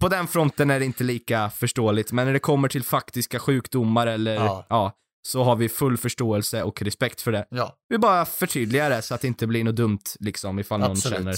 på 0.00 0.08
den 0.08 0.26
fronten 0.26 0.70
är 0.70 0.78
det 0.78 0.84
inte 0.84 1.04
lika 1.04 1.50
förståeligt, 1.50 2.12
men 2.12 2.26
när 2.26 2.32
det 2.32 2.38
kommer 2.38 2.68
till 2.68 2.82
faktiska 2.82 3.38
sjukdomar 3.38 4.06
eller 4.06 4.34
Ja. 4.34 4.66
ja, 4.68 4.92
så 5.22 5.42
har 5.44 5.56
vi 5.56 5.68
full 5.68 5.96
förståelse 5.98 6.62
och 6.62 6.82
respekt 6.82 7.20
för 7.20 7.32
det. 7.32 7.46
Ja, 7.50 7.76
Vi 7.88 7.98
bara 7.98 8.24
förtydligar 8.26 8.90
det 8.90 9.02
så 9.02 9.14
att 9.14 9.20
det 9.20 9.26
inte 9.28 9.46
blir 9.46 9.64
något 9.64 9.76
dumt 9.76 9.98
liksom 10.20 10.58
ifall 10.58 10.80
någon 10.80 10.90
absolut. 10.90 11.18
känner 11.18 11.36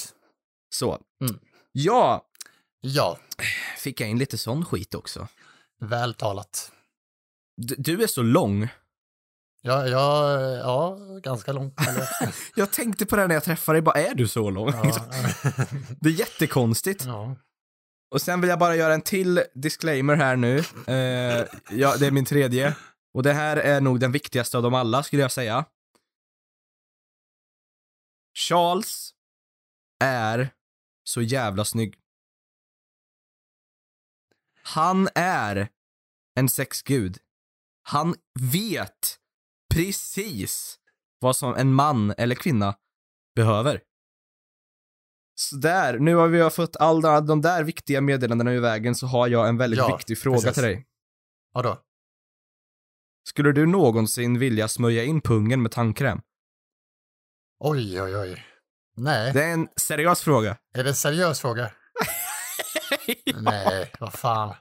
så. 0.74 0.98
Mm. 1.24 1.38
Ja, 1.72 2.26
Ja, 2.84 3.18
fick 3.78 4.00
jag 4.00 4.08
in 4.08 4.18
lite 4.18 4.38
sån 4.38 4.64
skit 4.64 4.94
också. 4.94 5.28
väl 5.80 6.14
talat. 6.14 6.72
D- 7.68 7.74
du 7.78 8.02
är 8.02 8.06
så 8.06 8.22
lång. 8.22 8.68
Ja, 9.62 9.86
ja, 9.88 10.40
ja 10.40 10.98
ganska. 11.22 11.50
Eller? 11.50 11.74
Jag 12.54 12.70
tänkte 12.72 13.06
på 13.06 13.16
det 13.16 13.26
när 13.26 13.34
jag 13.34 13.44
träffade 13.44 13.76
dig, 13.76 13.82
bara 13.82 14.00
är 14.02 14.14
du 14.14 14.28
så 14.28 14.50
lång? 14.50 14.68
Ja. 14.72 14.94
Det 16.00 16.08
är 16.08 16.12
jättekonstigt. 16.12 17.04
ja. 17.04 17.36
Och 18.14 18.22
sen 18.22 18.40
vill 18.40 18.50
jag 18.50 18.58
bara 18.58 18.76
göra 18.76 18.94
en 18.94 19.00
till 19.02 19.42
disclaimer 19.54 20.16
här 20.16 20.36
nu. 20.36 20.58
Eh, 20.86 21.46
ja, 21.70 21.96
det 21.98 22.06
är 22.06 22.10
min 22.10 22.24
tredje. 22.24 22.74
Och 23.14 23.22
det 23.22 23.32
här 23.32 23.56
är 23.56 23.80
nog 23.80 24.00
den 24.00 24.12
viktigaste 24.12 24.56
av 24.56 24.62
dem 24.62 24.74
alla, 24.74 25.02
skulle 25.02 25.22
jag 25.22 25.32
säga. 25.32 25.64
Charles 28.34 29.14
är 30.04 30.50
så 31.04 31.22
jävla 31.22 31.64
snygg. 31.64 31.98
Han 34.62 35.08
är 35.14 35.68
en 36.34 36.48
sexgud. 36.48 37.18
Han 37.82 38.14
vet 38.52 39.18
precis 39.74 40.78
vad 41.18 41.36
som 41.36 41.54
en 41.54 41.74
man 41.74 42.10
eller 42.18 42.34
kvinna 42.34 42.76
behöver. 43.34 43.82
Så 45.34 45.56
där, 45.56 45.98
nu 45.98 46.14
har 46.14 46.28
vi 46.28 46.50
fått 46.50 46.76
alla 46.76 47.20
de 47.20 47.40
där 47.40 47.64
viktiga 47.64 48.00
meddelandena 48.00 48.52
ur 48.52 48.60
vägen 48.60 48.94
så 48.94 49.06
har 49.06 49.28
jag 49.28 49.48
en 49.48 49.56
väldigt 49.56 49.78
Ja, 49.78 49.96
viktig 49.96 50.18
fråga 50.18 50.36
precis. 50.38 50.54
till 50.54 50.62
dig. 50.62 50.86
Vadå? 51.52 51.82
Skulle 53.28 53.52
du 53.52 53.66
någonsin 53.66 54.38
vilja 54.38 54.68
smörja 54.68 55.04
in 55.04 55.20
pungen 55.20 55.62
med 55.62 55.72
tandkräm? 55.72 56.20
Oj, 57.60 58.02
oj, 58.02 58.16
oj. 58.16 58.44
Nej, 58.96 59.32
Det 59.32 59.44
är 59.44 59.52
en 59.52 59.68
seriös 59.80 60.20
fråga. 60.22 60.56
är 60.74 60.84
det 60.84 60.90
en 60.90 60.96
seriös 60.96 61.40
fråga? 61.40 61.70
Nej, 63.40 63.90
vad 64.00 64.12
fan. 64.12 64.54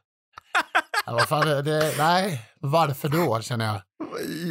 Ja, 1.06 1.14
vad 1.14 1.28
fan, 1.28 1.46
det, 1.48 1.62
det, 1.62 1.94
nej, 1.98 2.42
varför 2.60 3.10
då 3.10 3.42
känner 3.42 3.66
jag. 3.66 3.82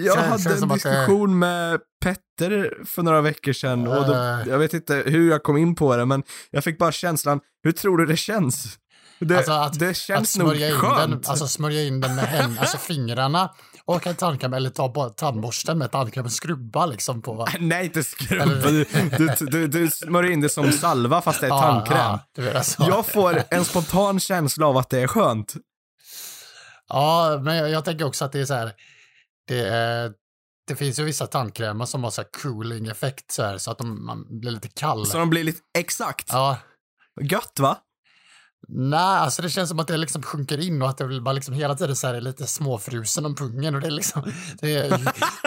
Jag 0.06 0.14
Känns- 0.16 0.28
hade 0.30 0.42
känns 0.42 0.62
en 0.62 0.70
att 0.70 0.82
det- 0.82 0.90
diskussion 0.90 1.38
med 1.38 1.80
Petter 2.04 2.84
för 2.84 3.02
några 3.02 3.20
veckor 3.20 3.52
sedan 3.52 3.86
och 3.88 4.06
då, 4.06 4.14
Eh. 4.14 4.48
jag 4.48 4.58
vet 4.58 4.74
inte 4.74 4.94
hur 5.06 5.30
jag 5.30 5.42
kom 5.42 5.56
in 5.56 5.74
på 5.74 5.96
det 5.96 6.06
men 6.06 6.22
jag 6.50 6.64
fick 6.64 6.78
bara 6.78 6.92
känslan, 6.92 7.40
hur 7.62 7.72
tror 7.72 7.98
du 7.98 8.06
det 8.06 8.16
känns? 8.16 8.78
Det, 9.20 9.36
Alltså 9.36 9.52
att, 9.52 9.78
det 9.78 9.90
att 9.90 9.96
känns 9.96 10.36
nog 10.38 10.48
smörja 10.48 10.68
in 10.68 10.74
skönt. 10.76 10.98
den, 11.22 11.30
alltså 11.30 11.46
smörja 11.48 11.82
in 11.82 12.00
den 12.00 12.14
med 12.14 12.24
händerna, 12.24 12.60
alltså 12.60 12.78
fingrarna 12.78 13.54
och 13.94 14.06
en 14.06 14.14
tandkräm 14.14 14.52
eller 14.52 14.70
ta 14.70 14.88
bara 14.88 15.10
tandborsten 15.10 15.78
med 15.78 15.90
tandkräm 15.90 16.24
och 16.24 16.32
skrubba 16.32 16.86
liksom 16.86 17.22
på. 17.22 17.48
Nej, 17.60 17.84
inte 17.84 18.04
skrubba. 18.04 18.44
Du, 18.44 18.84
du, 19.18 19.46
du, 19.46 19.66
du 19.66 19.90
smörjer 19.90 20.32
in 20.32 20.40
det 20.40 20.48
som 20.48 20.72
salva 20.72 21.22
fast 21.22 21.40
det 21.40 21.46
är 21.46 21.50
tandkräm. 21.50 21.98
Ja, 21.98 22.20
vet, 22.36 22.56
alltså. 22.56 22.82
Jag 22.82 23.06
får 23.06 23.42
en 23.50 23.64
spontan 23.64 24.20
känsla 24.20 24.66
av 24.66 24.76
att 24.76 24.90
det 24.90 25.00
är 25.00 25.06
skönt. 25.06 25.54
ja, 26.88 27.40
men 27.42 27.56
jag, 27.56 27.70
jag 27.70 27.84
tänker 27.84 28.04
också 28.04 28.24
att 28.24 28.32
det 28.32 28.40
är 28.40 28.44
så 28.44 28.54
här, 28.54 28.72
det, 29.48 29.68
är, 29.68 30.12
det 30.68 30.76
finns 30.76 30.98
ju 30.98 31.04
vissa 31.04 31.26
tandkrämer 31.26 31.84
som 31.84 32.04
har 32.04 32.10
så 32.10 32.22
här 32.22 32.28
cooling 32.42 32.86
effekt 32.86 33.32
så 33.32 33.42
här 33.42 33.58
så 33.58 33.70
att 33.70 33.78
de, 33.78 34.06
man 34.06 34.40
blir 34.40 34.50
lite 34.50 34.68
kall. 34.68 35.06
Så 35.06 35.18
de 35.18 35.30
blir 35.30 35.44
lite, 35.44 35.60
exakt. 35.78 36.26
Ja, 36.28 36.56
Gött 37.20 37.60
va? 37.60 37.78
Nej, 38.68 38.98
alltså 39.00 39.42
det 39.42 39.50
känns 39.50 39.68
som 39.68 39.78
att 39.80 39.88
det 39.88 39.96
liksom 39.96 40.22
sjunker 40.22 40.58
in 40.58 40.82
och 40.82 40.88
att 40.88 40.98
det 40.98 41.20
bara 41.20 41.32
liksom 41.32 41.54
hela 41.54 41.74
tiden 41.74 41.96
så 41.96 42.06
här 42.06 42.14
är 42.14 42.20
lite 42.20 42.46
småfrusen 42.46 43.26
om 43.26 43.34
pungen 43.34 43.74
och 43.74 43.80
det 43.80 43.86
är 43.86 43.90
liksom, 43.90 44.32
det 44.60 44.72
är 44.76 44.90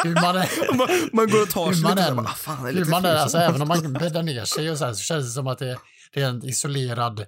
hur 0.04 0.14
man 0.22 0.36
är. 0.38 0.74
Man, 0.78 0.88
man 1.14 1.30
går 1.30 1.42
och 1.42 1.50
tar 1.50 1.74
sig 1.74 1.82
lite 1.90 2.04
än- 2.04 2.16
bara, 2.16 2.28
"Ah, 2.28 2.34
fan, 2.34 2.64
det 2.64 2.70
är 2.70 2.74
lite 2.74 2.90
man 2.90 3.06
är, 3.06 3.10
frusen." 3.10 3.22
alltså 3.22 3.38
även 3.38 3.62
om 3.62 3.68
man 3.68 3.94
bäddar 4.00 4.24
ner 4.24 4.46
sig 4.46 4.72
och 4.72 4.78
så 4.78 4.86
här 4.86 4.94
så 4.94 5.00
känns 5.02 5.26
det 5.26 5.32
som 5.32 5.48
att 5.48 5.58
det, 5.60 5.78
det 6.14 6.22
är 6.22 6.30
en 6.30 6.46
isolerad 6.46 7.26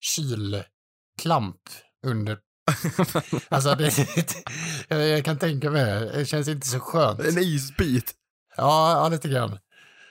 kylklamp 0.00 1.56
under. 2.06 2.38
Alltså 3.48 3.74
det, 3.74 3.98
jag, 4.88 5.08
jag 5.08 5.24
kan 5.24 5.38
tänka 5.38 5.70
mig 5.70 5.84
det, 5.84 6.12
det 6.18 6.26
känns 6.26 6.48
inte 6.48 6.66
så 6.68 6.80
skönt. 6.80 7.20
En 7.20 7.38
isbit. 7.38 8.12
Ja, 8.56 8.92
ja 8.92 9.08
lite 9.08 9.28
grann. 9.28 9.58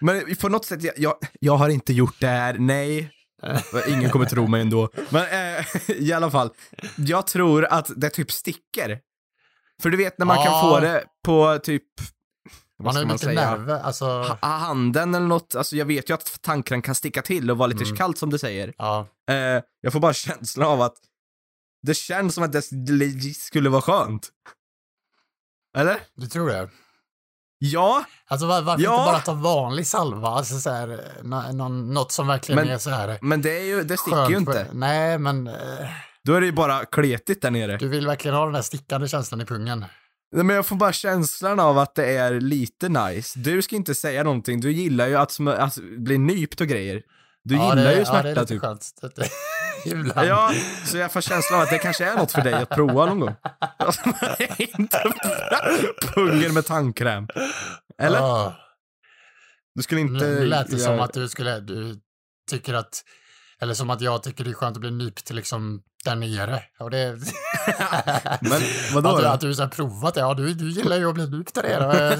Men 0.01 0.35
på 0.41 0.49
något 0.49 0.65
sätt, 0.65 0.83
jag, 0.83 0.93
jag, 0.97 1.13
jag 1.39 1.57
har 1.57 1.69
inte 1.69 1.93
gjort 1.93 2.15
det 2.19 2.27
här, 2.27 2.53
nej. 2.59 3.11
Ingen 3.87 4.09
kommer 4.09 4.25
tro 4.25 4.47
mig 4.47 4.61
ändå. 4.61 4.89
Men 5.09 5.23
eh, 5.57 5.65
i 5.89 6.13
alla 6.13 6.31
fall, 6.31 6.49
jag 6.97 7.27
tror 7.27 7.65
att 7.65 7.91
det 7.95 8.09
typ 8.09 8.31
sticker. 8.31 8.99
För 9.81 9.89
du 9.89 9.97
vet 9.97 10.17
när 10.17 10.25
man 10.25 10.35
kan 10.35 10.45
Ja. 10.45 10.61
få 10.61 10.79
det 10.79 11.03
på 11.25 11.59
typ, 11.63 11.83
Man 12.83 12.95
har 12.95 13.05
man 13.05 13.19
säga? 13.19 13.51
nerver, 13.55 13.79
alltså. 13.79 14.05
Ha- 14.05 14.37
handen 14.41 15.15
eller 15.15 15.27
något, 15.27 15.55
alltså 15.55 15.75
jag 15.75 15.85
vet 15.85 16.09
ju 16.09 16.13
att 16.13 16.41
tandkräm 16.41 16.81
kan 16.81 16.95
sticka 16.95 17.21
till 17.21 17.51
och 17.51 17.57
vara 17.57 17.67
lite 17.67 17.83
Mm. 17.83 17.95
kallt 17.95 18.17
som 18.17 18.29
du 18.29 18.37
säger. 18.37 18.73
Ja, 18.77 19.07
Eh, 19.29 19.61
jag 19.81 19.93
får 19.93 19.99
bara 19.99 20.13
känslan 20.13 20.67
av 20.67 20.81
att 20.81 20.95
det 21.81 21.93
känns 21.93 22.35
som 22.35 22.43
att 22.43 22.51
det 22.51 22.61
skulle 23.35 23.69
vara 23.69 23.81
skönt. 23.81 24.29
Eller? 25.77 25.99
du 26.15 26.27
tror 26.27 26.47
det? 26.49 26.69
Ja, 27.65 28.03
Alltså 28.27 28.47
var, 28.47 28.61
varför 28.61 28.83
Ja. 28.83 28.99
inte 28.99 29.11
bara 29.11 29.19
ta 29.19 29.33
vanlig 29.33 29.87
salva? 29.87 30.27
Alltså 30.27 30.59
så 30.59 30.69
här, 30.69 30.99
någon, 31.53 31.93
något 31.93 32.11
som 32.11 32.27
verkligen 32.27 32.61
Men- 32.65 32.73
är 32.73 32.77
så 32.77 32.89
här 32.89 33.17
men 33.21 33.41
det 33.41 33.57
är 33.59 33.63
ju, 33.63 33.83
det 33.83 33.97
sticker 33.97 34.29
ju 34.29 34.37
inte. 34.37 34.67
Nej, 34.73 35.17
men 35.17 35.47
eh, 35.47 35.53
Då 36.23 36.33
är 36.33 36.39
det 36.41 36.45
ju 36.45 36.51
bara 36.51 36.85
kletigt 36.85 37.41
där 37.41 37.51
nere. 37.51 37.77
du 37.77 37.87
vill 37.87 38.07
verkligen 38.07 38.35
ha 38.37 38.43
den 38.45 38.53
där 38.53 38.61
stickande 38.61 39.07
känslan 39.07 39.41
i 39.41 39.45
pungen. 39.45 39.79
Nej, 40.35 40.43
Men 40.43 40.55
jag 40.55 40.65
får 40.65 40.75
bara 40.75 40.93
känslan 40.93 41.59
av 41.59 41.77
att 41.77 41.95
det 41.95 42.15
är 42.17 42.31
lite 42.39 42.89
nice. 42.89 43.39
Du 43.39 43.61
ska 43.61 43.75
inte 43.75 43.95
säga 43.95 44.23
någonting, 44.23 44.61
du 44.61 44.71
gillar 44.71 45.07
ju 45.07 45.15
att, 45.15 45.37
att 45.57 45.77
bli 45.97 46.17
nypt 46.17 46.61
och 46.61 46.67
grejer. 46.67 47.01
Du 47.43 47.55
ja, 47.55 47.63
gillar 47.69 47.75
det, 47.75 47.81
ju 47.83 47.89
Ja, 47.91 47.99
det 47.99 48.05
smärta 48.05 48.27
är 48.29 48.35
lite 48.35 48.45
typ. 48.45 48.61
skönt. 48.61 48.85
Ibland. 49.85 50.27
Ja, 50.27 50.51
så 50.85 50.97
jag 50.97 51.11
får 51.11 51.21
känslan 51.21 51.59
av 51.59 51.63
att 51.63 51.69
det 51.69 51.77
kanske 51.77 52.05
är 52.05 52.15
något 52.17 52.31
för 52.31 52.41
dig 52.41 52.53
att 52.53 52.69
prova 52.69 53.05
någon 53.05 53.19
gång. 53.19 53.35
Alltså, 53.79 54.01
inte 54.57 55.03
pungen 56.15 56.53
med 56.53 56.65
tandkräm. 56.65 57.27
Eller? 57.99 58.17
Ja. 58.19 58.55
Du 59.75 59.83
skulle 59.83 60.01
inte... 60.01 60.25
Nu 60.25 60.45
lät 60.45 60.67
det 60.71 60.77
som 60.79 60.93
göra- 60.93 61.03
att 61.03 61.13
du 61.13 61.29
skulle, 61.29 61.59
du 61.59 61.95
tycker 62.49 62.73
att, 62.73 63.03
eller 63.61 63.73
som 63.73 63.89
att 63.89 64.01
jag 64.01 64.23
tycker 64.23 64.43
det 64.43 64.49
är 64.49 64.53
skönt 64.53 64.77
att 64.77 64.81
bli 64.81 64.91
nypt 64.91 65.29
liksom 65.29 65.81
där 66.05 66.15
nere. 66.15 66.63
Och 66.79 66.89
det, 66.91 67.09
Men 68.41 68.61
vadå 68.93 69.09
att, 69.09 69.19
du, 69.21 69.27
att 69.27 69.41
du 69.41 69.55
så 69.55 69.67
provat 69.67 70.13
det, 70.13 70.19
ja 70.19 70.33
du, 70.33 70.53
du 70.53 70.69
gillar 70.69 70.97
ju 70.97 71.09
att 71.09 71.13
bli 71.15 71.29
nypt 71.29 71.53
där 71.55 71.63
nere. 71.63 72.17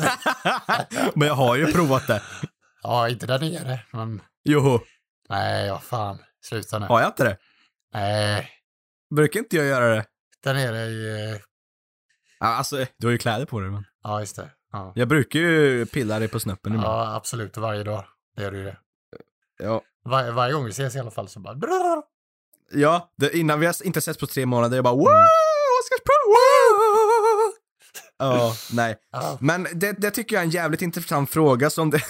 Men 1.16 1.28
jag 1.28 1.36
har 1.36 1.56
ju 1.56 1.72
provat 1.72 2.08
det. 2.08 2.22
ja, 2.84 3.10
inte 3.10 3.26
där 3.28 3.40
nere, 3.40 3.80
men 3.92 4.22
Joho, 4.46 4.80
nej, 5.30 5.66
ja 5.68 5.80
fan, 5.80 6.18
sluta 6.46 6.80
nu. 6.80 6.86
har 6.86 7.00
jag 7.02 7.10
inte 7.10 7.24
det? 7.24 7.38
Nej, 7.94 8.50
Brukar 9.16 9.40
inte 9.40 9.56
jag 9.56 9.66
göra 9.66 9.96
det? 9.96 10.06
där 10.44 10.54
nere 10.54 10.78
i, 10.86 11.30
eh, 11.32 11.38
Ja, 12.40 12.48
alltså, 12.48 12.86
du 12.98 13.08
har 13.08 13.12
ju 13.12 13.18
kläder 13.18 13.46
på 13.46 13.60
dig 13.60 13.70
men. 13.70 13.84
ja 14.04 14.20
just 14.20 14.36
det. 14.36 14.50
Ja, 14.72 14.92
Jag 14.96 15.08
brukar 15.08 15.40
ju 15.40 15.86
pilla 15.86 16.20
dig 16.20 16.28
på 16.28 16.40
snoppen 16.40 16.74
ibland. 16.74 16.88
ja 16.88 17.16
absolut, 17.16 17.58
varje 17.58 17.84
dag. 17.84 18.06
Det 18.36 18.44
gör 18.44 18.52
du 18.52 18.58
ju 18.58 18.64
det. 18.64 18.78
Ja. 19.58 19.82
Var, 20.04 20.32
varje 20.32 20.54
gång 20.54 20.66
vi 20.66 20.70
ses 20.72 20.96
i 20.96 21.00
alla 21.00 21.12
fall 21.12 21.28
så 21.30 21.40
bara... 21.40 21.56
Ja, 22.72 23.14
det, 23.18 23.38
innan 23.38 23.60
vi 23.60 23.66
har 23.66 23.86
inte 23.86 24.02
setts 24.02 24.20
på 24.20 24.28
tre 24.28 24.46
månader, 24.46 24.78
jag 24.78 24.84
bara 24.84 24.94
Mm. 24.94 25.04
wow, 25.04 25.28
Oscarspro, 25.82 26.14
wow! 26.28 27.54
Ja, 28.18 28.54
nej. 28.74 28.96
Ja, 29.12 29.38
Men 29.42 29.68
det, 29.74 29.92
det 29.92 30.12
tycker 30.12 30.36
jag 30.36 30.42
är 30.42 30.46
en 30.46 30.52
jävligt 30.52 30.82
intressant 30.82 31.30
fråga 31.30 31.70
som 31.70 31.90
det, 31.90 32.02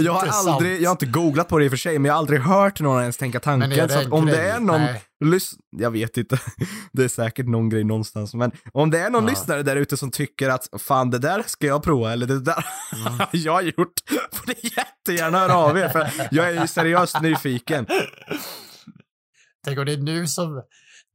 jag 0.00 0.12
har 0.12 0.20
Intressant. 0.20 0.48
aldrig, 0.48 0.82
jag 0.82 0.88
har 0.90 0.94
inte 0.94 1.06
googlat 1.06 1.48
på 1.48 1.58
det 1.58 1.64
i 1.64 1.68
och 1.68 1.72
för 1.72 1.76
sig, 1.76 1.98
men 1.98 2.04
jag 2.04 2.12
har 2.14 2.18
aldrig 2.18 2.40
hört 2.40 2.80
någon 2.80 3.00
ens 3.00 3.16
tänka 3.16 3.40
tanken. 3.40 3.70
det 3.70 3.88
så 3.92 3.98
att 4.00 4.12
om 4.12 4.26
det 4.26 4.32
grej? 4.32 4.48
är 4.48 4.60
någon 4.60 4.80
lys- 5.24 5.54
jag 5.76 5.90
vet 5.90 6.16
inte, 6.16 6.38
det 6.92 7.04
är 7.04 7.08
säkert 7.08 7.46
någon 7.46 7.68
grej 7.68 7.84
någonstans, 7.84 8.34
men 8.34 8.52
om 8.72 8.90
det 8.90 8.98
är 8.98 9.10
någon 9.10 9.24
Ja. 9.24 9.30
lyssnare 9.30 9.62
där 9.62 9.76
ute 9.76 9.96
som 9.96 10.10
tycker 10.10 10.48
att 10.48 10.68
fan 10.78 11.10
det 11.10 11.18
där 11.18 11.42
ska 11.46 11.66
jag 11.66 11.82
prova, 11.82 12.12
eller 12.12 12.26
det 12.26 12.40
där 12.40 12.64
Mm. 13.06 13.18
har 13.18 13.28
jag 13.32 13.62
gjort, 13.64 13.92
får 14.32 14.46
ni 14.46 14.54
jättegärna 14.76 15.38
höra 15.38 15.54
av 15.56 15.78
er, 15.78 15.88
för 15.88 16.10
jag 16.30 16.48
är 16.48 16.60
ju 16.60 16.66
seriöst 16.66 17.20
nyfiken. 17.20 17.86
Tänk 19.64 19.78
om 19.78 19.84
det 19.84 19.92
är 19.92 19.96
nu 19.96 20.26
som... 20.26 20.62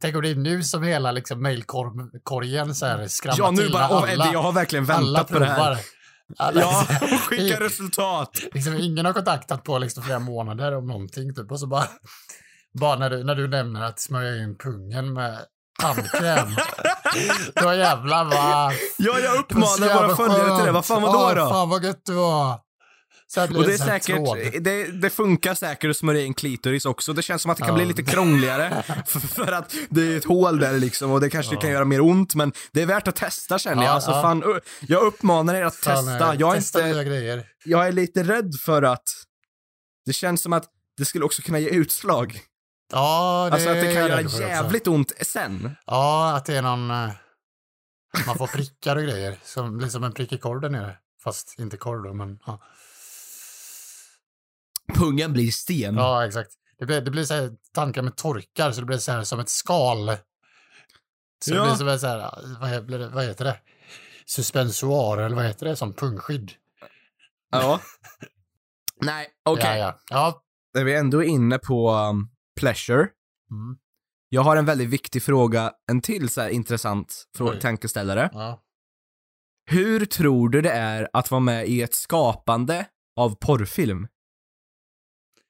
Tänk 0.02 0.16
om 0.16 0.22
det 0.22 0.30
är 0.30 0.36
nu 0.36 0.64
som 0.64 0.84
hela 0.84 1.12
liksom 1.12 1.42
här 2.82 3.08
skramlar 3.08 3.46
Ja, 3.46 3.52
nu 3.52 3.62
till 3.62 3.72
bara, 3.72 4.12
Eddie, 4.12 4.30
jag 4.34 4.42
har 4.42 4.52
verkligen 4.52 4.86
väntat 4.86 5.28
på 5.28 5.40
det 5.40 5.46
här. 5.46 5.78
Alla, 6.38 6.62
Ja, 6.62 6.86
skicka 7.30 7.60
resultat. 7.60 8.30
liksom, 8.54 8.74
ingen 8.78 9.06
har 9.06 9.14
kontaktat 9.14 9.64
på 9.64 9.78
liksom 9.78 10.04
flera 10.04 10.20
månader 10.20 10.76
om 10.78 10.88
någonting 10.88 11.36
typ 11.36 11.52
och 11.52 11.60
så 11.60 11.68
bara... 11.68 11.88
Bara 12.80 12.96
när 12.96 13.10
du, 13.10 13.24
när 13.24 13.36
du 13.36 13.48
nämner 13.48 13.84
att 13.84 14.00
smörja 14.00 14.44
in 14.44 14.58
pungen 14.58 15.14
med 15.14 15.46
tandkräm. 15.82 16.48
då 17.56 17.74
jävlar 17.74 18.24
vad... 18.24 18.74
Ja, 18.98 19.20
jag 19.20 19.40
uppmanar 19.40 20.02
våra 20.02 20.16
följare 20.16 20.58
till 20.58 20.66
det. 20.66 20.72
Vad 20.72 20.86
fan 20.86 21.04
Åh, 21.04 21.36
då? 21.36 21.50
Fan 21.50 21.70
vad 21.70 21.84
gött 21.84 22.06
det 22.06 22.14
var. 22.14 22.60
Så 23.28 23.40
här 23.40 23.48
blir 23.48 23.58
Och 23.60 23.66
det 23.66 23.74
är 23.74 23.78
säkert, 23.78 24.64
det, 24.64 24.86
det 25.02 25.10
funkar 25.10 25.54
säkert 25.56 25.90
att 25.90 25.98
smörja 25.98 26.22
in 26.22 26.34
klitoris 26.34 26.86
också. 26.86 27.14
Det 27.14 27.22
känns 27.22 27.42
som 27.42 27.52
att 27.52 27.58
det 27.58 27.62
kan 27.64 27.70
Ja. 27.70 27.76
bli 27.76 27.86
lite 27.86 28.04
krångligare. 28.04 28.84
för, 29.08 29.20
för 29.20 29.52
att 29.52 29.76
det 29.90 30.02
är 30.14 30.18
ett 30.18 30.26
hål 30.26 30.60
där 30.60 30.74
liksom 30.80 31.12
och 31.12 31.22
det 31.22 31.30
kanske 31.30 31.56
kan 31.56 31.70
göra 31.70 31.86
mer 31.86 32.02
ont 32.02 32.36
men 32.36 32.54
det 32.72 32.82
är 32.82 32.86
värt 32.86 33.08
att 33.08 33.16
testa 33.16 33.60
känner 33.60 33.84
jag. 33.84 33.90
Ja, 33.90 33.94
Alltså 33.96 34.12
ja. 34.12 34.22
fan, 34.22 34.60
jag 34.82 35.04
uppmanar 35.04 35.56
er 35.56 35.64
att 35.64 35.76
Fan, 35.76 36.06
testa. 36.06 36.36
Jag 36.36 36.52
är, 36.52 36.56
testa 36.56 36.90
inte, 36.90 37.04
grejer. 37.04 37.46
jag 37.66 37.88
är 37.88 37.92
lite 37.92 38.24
rädd 38.24 38.52
för 38.66 38.82
att 38.84 39.04
det 40.06 40.14
känns 40.14 40.42
som 40.42 40.54
att 40.54 40.66
det 40.98 41.06
skulle 41.06 41.26
också 41.26 41.42
kunna 41.42 41.60
ge 41.60 41.70
utslag. 41.70 42.40
Ja, 42.92 43.48
det 43.50 43.54
Alltså 43.54 43.70
att 43.70 43.76
det 43.76 43.94
kan 43.94 44.08
göra 44.08 44.22
jävligt 44.22 44.88
ont 44.88 45.12
sen. 45.22 45.76
Ja, 45.86 46.36
att 46.36 46.46
det 46.46 46.56
är 46.56 46.62
någon... 46.62 46.92
eh, 46.92 47.10
Man 48.28 48.38
får 48.38 48.48
prickar 48.48 48.96
och 48.96 49.04
grejer. 49.04 49.38
Som, 49.44 49.78
blir 49.78 49.88
som 49.88 50.04
en 50.04 50.14
prick 50.14 50.34
i 50.34 50.38
korv 50.38 50.62
där 50.62 50.70
nere. 50.70 50.98
Fast 51.24 51.56
inte 51.60 51.78
korv 51.78 52.04
då, 52.04 52.14
men 52.14 52.40
ja. 52.46 52.62
Pungen 54.94 55.34
blir 55.34 55.52
sten. 55.52 55.96
Ja, 55.96 56.26
exakt. 56.28 56.52
Det 56.80 56.86
blir, 56.86 57.02
det 57.02 57.12
blir 57.12 57.24
så 57.24 57.34
här, 57.34 57.52
tandkrämen 57.74 58.12
torkar 58.12 58.72
så 58.72 58.80
det 58.82 58.86
blir 58.86 58.98
så 58.98 59.12
här 59.12 59.24
som 59.24 59.40
ett 59.40 59.50
skal. 59.50 60.18
Så 61.46 61.54
Ja. 61.54 61.60
det 61.62 61.68
blir 61.68 61.76
som 61.76 61.88
ett 61.88 62.02
så 62.02 62.08
här, 62.08 62.32
vad, 62.60 62.86
blir 62.86 63.00
det, 63.00 63.08
vad 63.10 63.24
heter 63.26 63.46
det? 63.46 63.60
Suspensoar 64.26 65.18
eller 65.18 65.36
vad 65.36 65.46
heter 65.46 65.66
det? 65.66 65.76
Som 65.76 65.94
pungskydd. 65.94 66.52
Ja. 67.52 67.80
Nej, 69.02 69.28
okej. 69.46 69.80
Ja, 69.80 69.86
ja. 69.86 70.00
ja. 70.10 70.44
När 70.74 70.84
vi 70.84 70.96
ändå 70.96 71.24
är 71.24 71.28
inne 71.28 71.58
på 71.58 71.92
um, 71.92 72.30
pleasure. 72.60 73.00
Mm. 73.52 73.78
Jag 74.30 74.42
har 74.42 74.58
en 74.58 74.66
väldigt 74.66 74.90
viktig 74.90 75.24
fråga, 75.24 75.72
en 75.92 76.02
till 76.02 76.30
så 76.30 76.42
här 76.42 76.50
intressant 76.50 77.26
frå- 77.38 77.50
Oj. 77.52 77.60
tankeställare. 77.60 78.30
ja. 78.34 78.62
Hur 79.72 80.06
tror 80.06 80.50
du 80.50 80.62
det 80.62 80.72
är 80.72 81.10
att 81.14 81.32
vara 81.32 81.40
med 81.40 81.68
i 81.68 81.82
ett 81.82 81.94
skapande 81.96 82.86
av 83.16 83.36
porrfilm? 83.36 84.08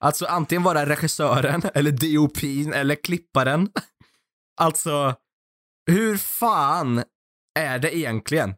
Alltså 0.03 0.25
antingen 0.25 0.63
vara 0.63 0.85
regissören, 0.85 1.61
eller 1.73 1.91
DOP'n, 1.91 2.73
eller 2.73 2.95
klipparen. 2.95 3.69
Alltså, 4.61 5.15
hur 5.91 6.17
fan 6.17 7.03
är 7.59 7.79
det 7.79 7.97
egentligen? 7.97 8.53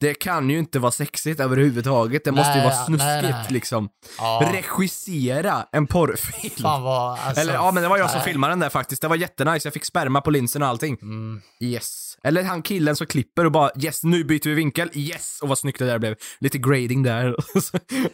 Det 0.00 0.14
kan 0.14 0.50
ju 0.50 0.58
inte 0.58 0.78
vara 0.78 0.92
sexigt 0.92 1.40
överhuvudtaget, 1.40 2.24
det 2.24 2.32
måste 2.32 2.52
ju 2.52 2.56
Nej, 2.56 2.64
vara 2.64 2.74
nej, 2.76 2.86
snuskigt 2.86 3.36
nej. 3.36 3.46
liksom. 3.48 3.88
ja. 4.18 4.50
Regissera 4.52 5.66
en 5.72 5.86
porrfilm. 5.86 6.54
Fan 6.62 6.82
vad... 6.82 7.18
Alltså, 7.18 7.40
Eller 7.40 7.54
ja, 7.54 7.70
men 7.72 7.82
det 7.82 7.88
var 7.88 7.98
jag 7.98 8.10
som 8.10 8.18
nej. 8.18 8.24
filmade 8.24 8.52
den 8.52 8.60
där 8.60 8.68
faktiskt. 8.68 9.02
Det 9.02 9.08
var 9.08 9.16
jättenice, 9.16 9.66
jag 9.66 9.72
fick 9.74 9.84
sperma 9.84 10.20
på 10.20 10.30
linsen 10.30 10.62
och 10.62 10.68
allting. 10.68 10.98
Mm. 11.02 11.42
Yes. 11.60 12.15
Eller 12.26 12.42
han 12.44 12.62
killen 12.62 12.96
som 12.96 13.06
klipper 13.06 13.44
och 13.44 13.52
bara 13.52 13.70
yes, 13.82 14.02
nu 14.04 14.24
byter 14.24 14.48
vi 14.48 14.54
vinkel. 14.54 14.90
Yes! 14.94 15.38
Och 15.42 15.48
vad 15.48 15.58
snyggt 15.58 15.78
det 15.78 15.86
där 15.86 15.98
blev. 15.98 16.16
Lite 16.40 16.58
grading 16.58 17.02
där. 17.02 17.36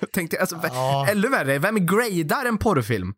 Tänkte 0.13 0.41
alltså, 0.41 0.61
Ja. 0.63 1.07
eller 1.09 1.29
värre, 1.29 1.59
vem 1.59 1.87
gradar 1.87 2.45
en 2.45 2.59
porrfilm? 2.59 3.15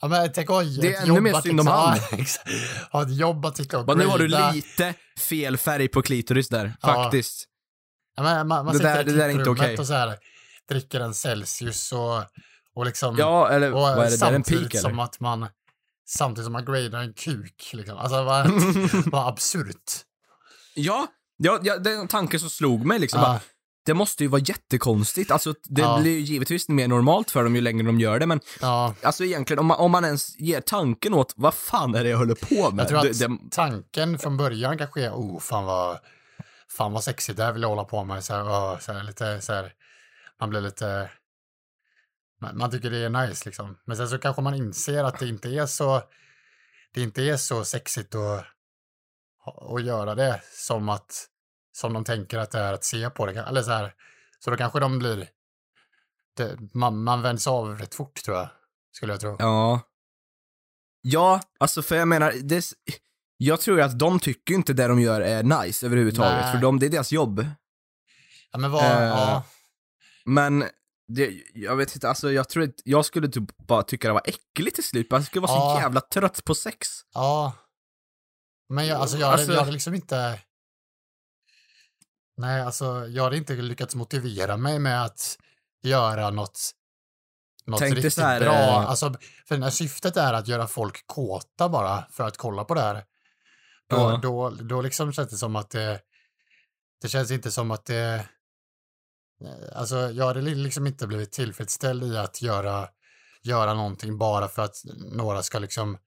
Ja, 0.00 0.08
men 0.08 0.32
tänk 0.32 0.48
ha 0.48 0.62
Det 0.62 0.94
är 0.94 1.02
ännu 1.02 1.20
mer 1.20 1.40
synd 1.40 1.60
om 1.60 1.66
han. 1.66 1.98
ja, 2.92 3.02
ett 3.02 3.16
jobb 3.16 3.46
att 3.46 3.56
sitta 3.56 3.78
och 3.78 3.98
nu 3.98 4.06
har 4.06 4.18
du 4.18 4.28
lite 4.54 4.94
fel 5.28 5.56
färg 5.56 5.88
på 5.88 6.02
klitoris 6.02 6.48
där, 6.48 6.72
Ja. 6.82 6.94
faktiskt. 6.94 7.44
Ja, 8.16 8.22
men 8.22 8.48
man, 8.48 8.64
man 8.64 8.76
Det 8.76 8.82
där- 8.82 9.04
det 9.04 9.12
där 9.12 9.24
är 9.24 9.28
inte 9.28 9.50
okej. 9.50 9.78
och 9.78 9.86
så 9.86 9.92
här, 9.92 10.16
dricker 10.68 11.00
en 11.00 11.14
Celsius 11.14 11.92
och, 11.92 12.22
och 12.74 12.86
liksom... 12.86 13.16
Ja, 13.18 13.48
eller 13.48 13.72
och 13.72 13.80
vad 13.80 13.98
är 14.06 14.10
det 14.10 14.16
där, 14.20 14.32
en 14.32 14.42
pik 14.42 14.78
som 14.78 14.90
eller? 14.92 15.02
att 15.02 15.20
man 15.20 15.48
Samtidigt 16.10 16.44
som 16.44 16.52
man 16.52 16.64
gradar 16.64 16.98
en 17.02 17.12
kuk 17.14 17.70
liksom. 17.72 17.98
Alltså 17.98 18.24
vad, 18.24 18.46
vad 19.06 19.28
absurt. 19.28 20.04
Ja, 20.78 21.06
ja, 21.36 21.60
ja, 21.62 21.76
det 21.78 21.90
är 21.92 21.96
en 22.00 22.08
tanke 22.08 22.38
som 22.38 22.50
slog 22.50 22.84
mig 22.86 22.98
liksom. 22.98 23.20
Bara, 23.20 23.40
det 23.86 23.94
måste 23.94 24.22
ju 24.24 24.28
vara 24.28 24.42
jättekonstigt. 24.42 25.30
Alltså, 25.30 25.54
det 25.64 25.80
Ja. 25.82 25.98
blir 26.00 26.12
ju 26.12 26.20
givetvis 26.20 26.68
mer 26.68 26.88
normalt 26.88 27.30
för 27.30 27.44
dem 27.44 27.54
ju 27.54 27.60
längre 27.60 27.86
de 27.86 28.00
gör 28.00 28.18
det, 28.18 28.26
men 28.26 28.40
Ja, 28.60 28.94
alltså 29.02 29.24
egentligen, 29.24 29.58
om 29.58 29.66
man, 29.66 29.76
om 29.78 29.90
man 29.90 30.04
ens 30.04 30.38
ger 30.38 30.60
tanken 30.60 31.14
åt 31.14 31.32
vad 31.36 31.54
fan 31.54 31.94
är 31.94 32.04
det 32.04 32.10
jag 32.10 32.18
håller 32.18 32.34
på 32.34 32.70
med? 32.70 32.82
jag 32.82 32.88
tror 32.88 32.98
att 32.98 33.18
det, 33.18 33.28
det, 33.28 33.38
tanken 33.50 34.18
från 34.18 34.36
början 34.36 34.78
kanske 34.78 35.02
är, 35.04 35.10
oh 35.10 35.40
fan 35.40 35.64
vad, 35.64 35.98
fan 36.70 36.92
vad 36.92 37.04
sexigt, 37.04 37.36
det 37.36 37.44
här 37.44 37.52
vill 37.52 37.62
jag 37.62 37.68
hålla 37.68 37.84
på 37.84 38.04
med. 38.04 38.24
Så 38.24 38.34
här, 38.34 38.42
åh, 38.48 38.78
så 38.78 38.92
här, 38.92 39.02
lite 39.02 39.40
så 39.40 39.52
här, 39.52 39.72
man 40.40 40.50
blir 40.50 40.60
lite, 40.60 41.10
man, 42.40 42.58
man 42.58 42.70
tycker 42.70 42.90
det 42.90 42.98
är 42.98 43.26
nice 43.26 43.42
liksom. 43.46 43.76
Men 43.86 43.96
sen 43.96 44.08
så 44.08 44.18
kanske 44.18 44.42
man 44.42 44.54
inser 44.54 45.04
att 45.04 45.18
det 45.18 45.28
inte 45.28 45.48
är 45.48 45.66
så, 45.66 46.02
det 46.94 47.00
inte 47.02 47.22
är 47.22 47.36
så 47.36 47.64
sexigt 47.64 48.14
att, 48.14 48.44
att 49.48 49.84
göra 49.84 50.14
det 50.14 50.40
som 50.52 50.88
att, 50.88 51.26
som 51.72 51.92
de 51.92 52.04
tänker 52.04 52.38
att 52.38 52.50
det 52.50 52.58
är 52.58 52.72
att 52.72 52.84
se 52.84 53.10
på 53.10 53.26
det. 53.26 53.40
Eller 53.40 53.62
så 53.62 53.70
här, 53.70 53.94
så 54.38 54.50
då 54.50 54.56
kanske 54.56 54.80
de 54.80 54.98
blir, 54.98 55.28
det, 56.36 56.58
man, 56.74 57.02
man 57.02 57.22
vänds 57.22 57.46
av 57.46 57.78
rätt 57.78 57.94
fort 57.94 58.22
tror 58.24 58.36
jag, 58.36 58.48
skulle 58.92 59.12
jag 59.12 59.20
tro. 59.20 59.36
ja. 59.38 59.80
Ja, 61.00 61.40
alltså 61.60 61.82
för 61.82 61.96
jag 61.96 62.08
menar, 62.08 62.32
det, 62.42 62.64
jag 63.36 63.60
tror 63.60 63.80
att 63.80 63.98
de 63.98 64.20
tycker 64.20 64.54
inte 64.54 64.72
det 64.72 64.86
de 64.88 65.00
gör 65.00 65.20
är 65.20 65.42
nice 65.42 65.86
överhuvudtaget, 65.86 66.40
Nej. 66.42 66.52
för 66.52 66.60
de, 66.60 66.78
det 66.78 66.86
är 66.86 66.90
deras 66.90 67.12
jobb. 67.12 67.46
Ja 68.52 68.58
men 68.58 68.70
vad, 68.70 68.84
Eh, 68.84 69.02
ja. 69.02 69.44
Men, 70.24 70.64
det, 71.08 71.42
jag 71.54 71.76
vet 71.76 71.94
inte, 71.94 72.08
alltså 72.08 72.32
jag 72.32 72.48
tror 72.48 72.62
att 72.64 72.74
jag 72.84 73.04
skulle 73.04 73.28
typ 73.28 73.56
bara 73.56 73.82
tycka 73.82 74.08
det 74.08 74.14
var 74.14 74.22
äckligt 74.24 74.74
till 74.74 74.84
slut, 74.84 75.06
jag 75.10 75.24
skulle 75.24 75.46
vara 75.46 75.52
så 75.60 75.78
Ja. 75.78 75.80
jävla 75.80 76.00
trött 76.00 76.44
på 76.44 76.54
sex. 76.54 76.88
Ja. 77.14 77.52
Men 78.68 78.86
jag, 78.86 79.00
alltså, 79.00 79.18
jag, 79.18 79.32
Alltså- 79.32 79.52
jag 79.52 79.58
hade 79.60 79.72
liksom 79.72 79.94
inte... 79.94 80.40
Nej, 82.36 82.60
alltså 82.62 83.06
jag 83.08 83.24
hade 83.24 83.36
inte 83.36 83.54
lyckats 83.54 83.94
motivera 83.94 84.56
mig 84.56 84.78
med 84.78 85.04
att 85.04 85.38
göra 85.82 86.30
något, 86.30 86.60
något 87.66 87.78
Tänk 87.78 87.94
riktigt 87.96 88.18
här, 88.18 88.40
bra. 88.40 88.52
eh, 88.52 88.76
Alltså, 88.90 89.14
för 89.48 89.58
när 89.58 89.70
syftet 89.70 90.16
är 90.16 90.32
att 90.32 90.48
göra 90.48 90.66
folk 90.66 91.06
kåta 91.06 91.68
bara 91.68 92.04
för 92.10 92.26
att 92.26 92.36
kolla 92.36 92.64
på 92.64 92.74
det 92.74 92.80
här. 92.80 92.94
Då, 93.88 93.96
Ja. 93.96 94.18
då, 94.22 94.50
då 94.50 94.82
liksom 94.82 95.12
känns 95.12 95.28
det 95.30 95.36
som 95.36 95.56
att 95.56 95.70
det... 95.70 96.00
Det 97.02 97.08
känns 97.08 97.30
inte 97.30 97.50
som 97.50 97.70
att 97.70 97.84
det... 97.84 98.28
Alltså 99.74 99.96
jag 100.10 100.26
hade 100.26 100.40
liksom 100.40 100.86
inte 100.86 101.06
blivit 101.06 101.32
tillfredsställd 101.32 102.04
i 102.04 102.16
att 102.16 102.42
göra, 102.42 102.88
göra 103.42 103.74
någonting 103.74 104.18
bara 104.18 104.48
för 104.48 104.62
att 104.62 104.76
några 105.12 105.42
ska 105.42 105.58
liksom 105.58 105.98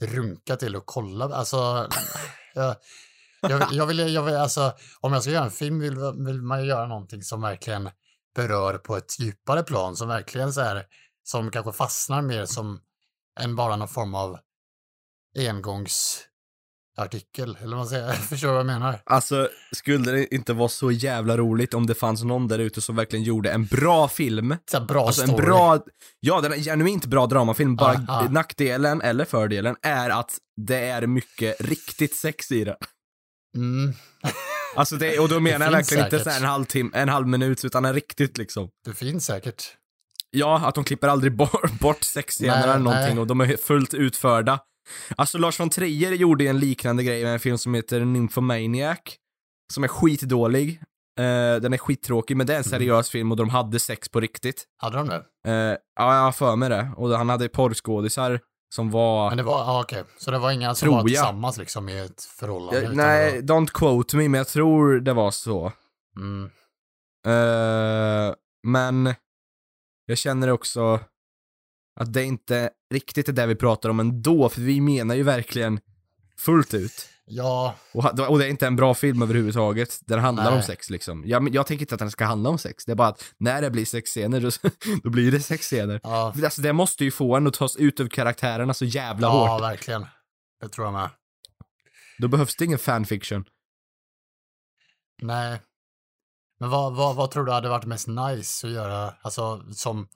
runka 0.00 0.56
till 0.56 0.76
och 0.76 0.86
kolla. 0.86 1.24
Alltså, 1.24 1.88
jag, 2.54 2.76
jag, 3.40 3.72
jag, 3.72 3.86
vill, 3.86 4.14
jag 4.14 4.22
vill, 4.22 4.36
alltså, 4.36 4.72
om 5.00 5.12
jag 5.12 5.22
ska 5.22 5.32
göra 5.32 5.44
en 5.44 5.50
film 5.50 5.80
vill, 5.80 5.96
vill 6.26 6.42
man 6.42 6.60
ju 6.60 6.68
göra 6.68 6.86
någonting 6.86 7.22
som 7.22 7.42
verkligen 7.42 7.90
berör 8.34 8.78
på 8.78 8.96
ett 8.96 9.20
djupare 9.20 9.62
plan, 9.62 9.96
som 9.96 10.08
verkligen 10.08 10.52
så 10.52 10.60
här, 10.60 10.86
som 11.22 11.50
kanske 11.50 11.72
fastnar 11.72 12.22
mer 12.22 12.44
som 12.44 12.80
än 13.40 13.56
bara 13.56 13.76
någon 13.76 13.88
form 13.88 14.14
av 14.14 14.38
engångs 15.38 16.26
engångsartikel, 17.00 17.56
eller 17.60 17.68
vad 17.68 17.76
man 17.78 17.86
säger, 17.86 18.12
förstår 18.28 18.48
du 18.48 18.52
vad 18.52 18.60
jag 18.60 18.66
menar? 18.66 19.00
Alltså, 19.06 19.48
skulle 19.72 20.12
det 20.12 20.34
inte 20.34 20.52
vara 20.52 20.68
så 20.68 20.90
jävla 20.90 21.36
roligt 21.36 21.74
om 21.74 21.86
det 21.86 21.94
fanns 21.94 22.22
någon 22.24 22.48
där 22.48 22.58
ute 22.58 22.80
som 22.80 22.96
verkligen 22.96 23.24
gjorde 23.24 23.50
en 23.52 23.66
bra 23.66 24.08
film? 24.08 24.56
Så 24.70 24.80
bra 24.80 25.06
Alltså 25.06 25.22
en 25.22 25.28
story. 25.28 25.46
bra, 25.46 25.80
ja 26.20 26.40
den 26.40 26.52
är 26.52 26.56
genuint 26.56 27.06
bra 27.06 27.26
dramafilm, 27.26 27.76
bara 27.76 27.94
Ja, 27.94 28.00
ja. 28.08 28.28
nackdelen, 28.30 29.00
eller 29.02 29.24
fördelen, 29.24 29.76
är 29.82 30.10
att 30.10 30.38
det 30.66 30.78
är 30.78 31.06
mycket 31.06 31.60
riktigt 31.60 32.14
sex 32.16 32.52
i 32.52 32.64
det. 32.64 32.76
Mm, 33.56 33.92
Alltså 34.76 34.96
det, 34.96 35.18
och 35.18 35.28
då 35.28 35.40
menar 35.40 35.66
jag 35.66 35.72
verkligen 35.72 36.04
inte 36.04 36.18
säkert. 36.18 36.24
så 36.24 36.30
här 36.30 36.40
en 36.40 36.46
halvtimme, 36.46 36.90
en 36.94 37.08
halv 37.08 37.26
minut, 37.26 37.64
utan 37.64 37.84
en 37.84 37.94
riktigt 37.94 38.38
liksom. 38.38 38.68
det 38.84 38.92
finns 38.94 39.24
säkert. 39.26 39.64
Ja, 40.30 40.60
att 40.66 40.74
de 40.74 40.84
klipper 40.84 41.08
aldrig 41.08 41.36
bort, 41.36 41.70
bort 41.80 42.04
sexscener 42.04 42.62
eller 42.64 42.78
någonting 42.78 43.14
nej. 43.14 43.18
och 43.18 43.26
de 43.26 43.40
är 43.40 43.56
fullt 43.56 43.94
utförda. 43.94 44.58
Alltså 45.16 45.38
Lars 45.38 45.60
von 45.60 45.70
Trier 45.70 46.12
gjorde 46.12 46.44
en 46.46 46.58
liknande 46.58 47.02
grej 47.04 47.22
med 47.24 47.32
en 47.32 47.40
film 47.40 47.58
som 47.58 47.74
heter 47.74 48.00
Nymphomaniac, 48.04 48.98
som 49.72 49.84
är 49.84 49.88
skitdålig. 49.88 50.82
Eh, 51.18 51.60
den 51.62 51.72
är 51.72 51.78
skittråkig, 51.78 52.36
men 52.36 52.46
det 52.46 52.54
är 52.54 52.58
en 52.58 52.64
seriös 52.64 53.10
film 53.10 53.30
och 53.30 53.36
de 53.36 53.48
hade 53.48 53.78
sex 53.80 54.08
på 54.08 54.20
riktigt. 54.20 54.64
Hade 54.76 54.96
de 54.96 55.08
det? 55.08 55.24
Eh, 55.46 55.78
ja, 55.96 56.14
jag 56.16 56.22
har 56.22 56.32
för 56.32 56.56
mig 56.56 56.68
det. 56.68 56.90
Och 56.96 57.10
han 57.10 57.28
hade 57.28 57.48
porrskådisar 57.48 58.40
som 58.74 58.90
var... 58.90 59.28
Men 59.28 59.36
det 59.36 59.42
var, 59.42 59.58
ja 59.58 59.80
okej, 59.82 60.04
så 60.18 60.30
det 60.30 60.38
var 60.38 60.50
inga 60.50 60.74
som 60.74 60.88
var 60.88 60.96
jag. 60.98 61.06
tillsammans 61.06 61.58
liksom 61.58 61.88
i 61.88 61.98
ett 61.98 62.22
förhållande? 62.24 62.80
Utan 62.80 62.96
nej, 62.96 63.42
det 63.42 63.52
don't 63.52 63.66
quote 63.74 64.16
me, 64.16 64.28
men 64.28 64.38
jag 64.38 64.48
tror 64.48 65.00
det 65.00 65.12
var 65.12 65.30
så. 65.30 65.60
var- 65.60 65.72
Mm. 66.16 66.50
Men 68.66 69.14
jag 70.06 70.18
känner 70.18 70.50
också 70.50 71.00
att 72.00 72.12
det 72.12 72.24
inte 72.24 72.70
riktigt 72.94 73.28
är 73.28 73.32
det 73.32 73.46
vi 73.46 73.54
pratar 73.54 73.88
om 73.88 74.00
ändå, 74.00 74.48
för 74.48 74.60
vi 74.60 74.80
menar 74.80 75.14
ju 75.14 75.22
verkligen 75.22 75.80
fullt 76.38 76.74
ut. 76.74 77.08
Ja, 77.32 77.74
Och, 77.92 78.20
och 78.20 78.38
det 78.38 78.46
är 78.46 78.48
inte 78.50 78.66
en 78.66 78.76
bra 78.76 78.94
film 78.94 79.22
överhuvudtaget, 79.22 80.00
den 80.06 80.18
handlar 80.18 80.44
Nej. 80.44 80.54
om 80.56 80.62
sex 80.62 80.90
liksom. 80.90 81.22
Jag, 81.26 81.54
jag 81.54 81.66
tänker 81.66 81.82
inte 81.82 81.94
att 81.94 81.98
den 81.98 82.10
ska 82.10 82.24
handla 82.24 82.50
om 82.50 82.58
sex, 82.58 82.84
det 82.84 82.92
är 82.92 82.96
bara 82.96 83.08
att 83.08 83.34
när 83.38 83.62
det 83.62 83.70
blir 83.70 83.84
sexscener, 83.84 84.40
då, 84.40 84.50
då 85.02 85.10
blir 85.10 85.32
det 85.32 85.40
sexscener. 85.40 86.00
ja, 86.02 86.34
Alltså 86.44 86.62
det 86.62 86.72
måste 86.72 87.04
ju 87.04 87.10
få 87.10 87.36
en 87.36 87.46
att 87.46 87.54
tas 87.54 87.76
ut 87.76 88.00
ur 88.00 88.08
karaktärerna 88.08 88.74
så 88.74 88.84
jävla 88.84 89.26
ja 89.28 89.48
hårt. 89.52 89.62
verkligen. 89.62 90.06
Det 90.60 90.68
tror 90.68 90.86
jag 90.86 90.92
med. 90.92 91.10
Då 92.18 92.28
behövs 92.28 92.56
det 92.56 92.64
ingen 92.64 92.78
fanfiction. 92.78 93.44
Nej. 95.22 95.60
Men 96.60 96.70
vad, 96.70 96.96
vad, 96.96 97.16
vad 97.16 97.30
tror 97.30 97.44
du 97.44 97.52
hade 97.52 97.68
varit 97.68 97.84
mest 97.84 98.08
nice 98.08 98.66
att 98.66 98.72
göra, 98.72 99.14
alltså 99.22 99.62
som, 99.72 100.08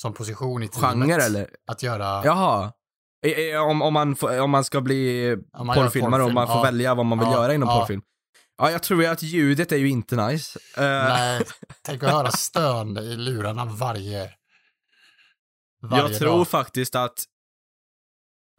som 0.00 0.14
position 0.14 0.62
i 0.62 0.68
teamet? 0.68 1.08
Genre 1.08 1.22
eller? 1.24 1.50
Att 1.66 1.82
göra, 1.82 2.24
Jaha. 2.24 2.72
Om, 3.70 3.82
om, 3.82 3.92
man, 3.92 4.16
får, 4.16 4.40
om 4.40 4.50
man 4.50 4.64
ska 4.64 4.80
bli 4.80 5.36
Om 5.52 5.66
man 5.66 5.76
porrfilmare 5.76 6.22
och 6.22 6.32
man 6.32 6.46
får 6.46 6.56
ja. 6.56 6.62
välja 6.62 6.94
vad 6.94 7.06
man 7.06 7.18
vill 7.18 7.28
Ja, 7.28 7.34
göra 7.34 7.54
inom 7.54 7.68
ja. 7.68 7.78
porrfilm. 7.78 8.02
Ja, 8.58 8.70
jag 8.70 8.82
tror 8.82 9.02
ju 9.02 9.08
att 9.08 9.22
ljudet 9.22 9.72
är 9.72 9.76
ju 9.76 9.88
inte 9.88 10.26
nice. 10.26 10.58
Eh, 10.76 10.82
nej, 10.84 11.42
tänk 11.82 12.02
att 12.02 12.10
höra 12.10 12.30
stön 12.30 12.96
i 12.98 13.16
lurarna 13.16 13.64
varje, 13.64 14.30
varje 15.82 16.02
jag 16.02 16.18
tror 16.18 16.36
dag. 16.36 16.48
faktiskt 16.48 16.94
att 16.94 17.24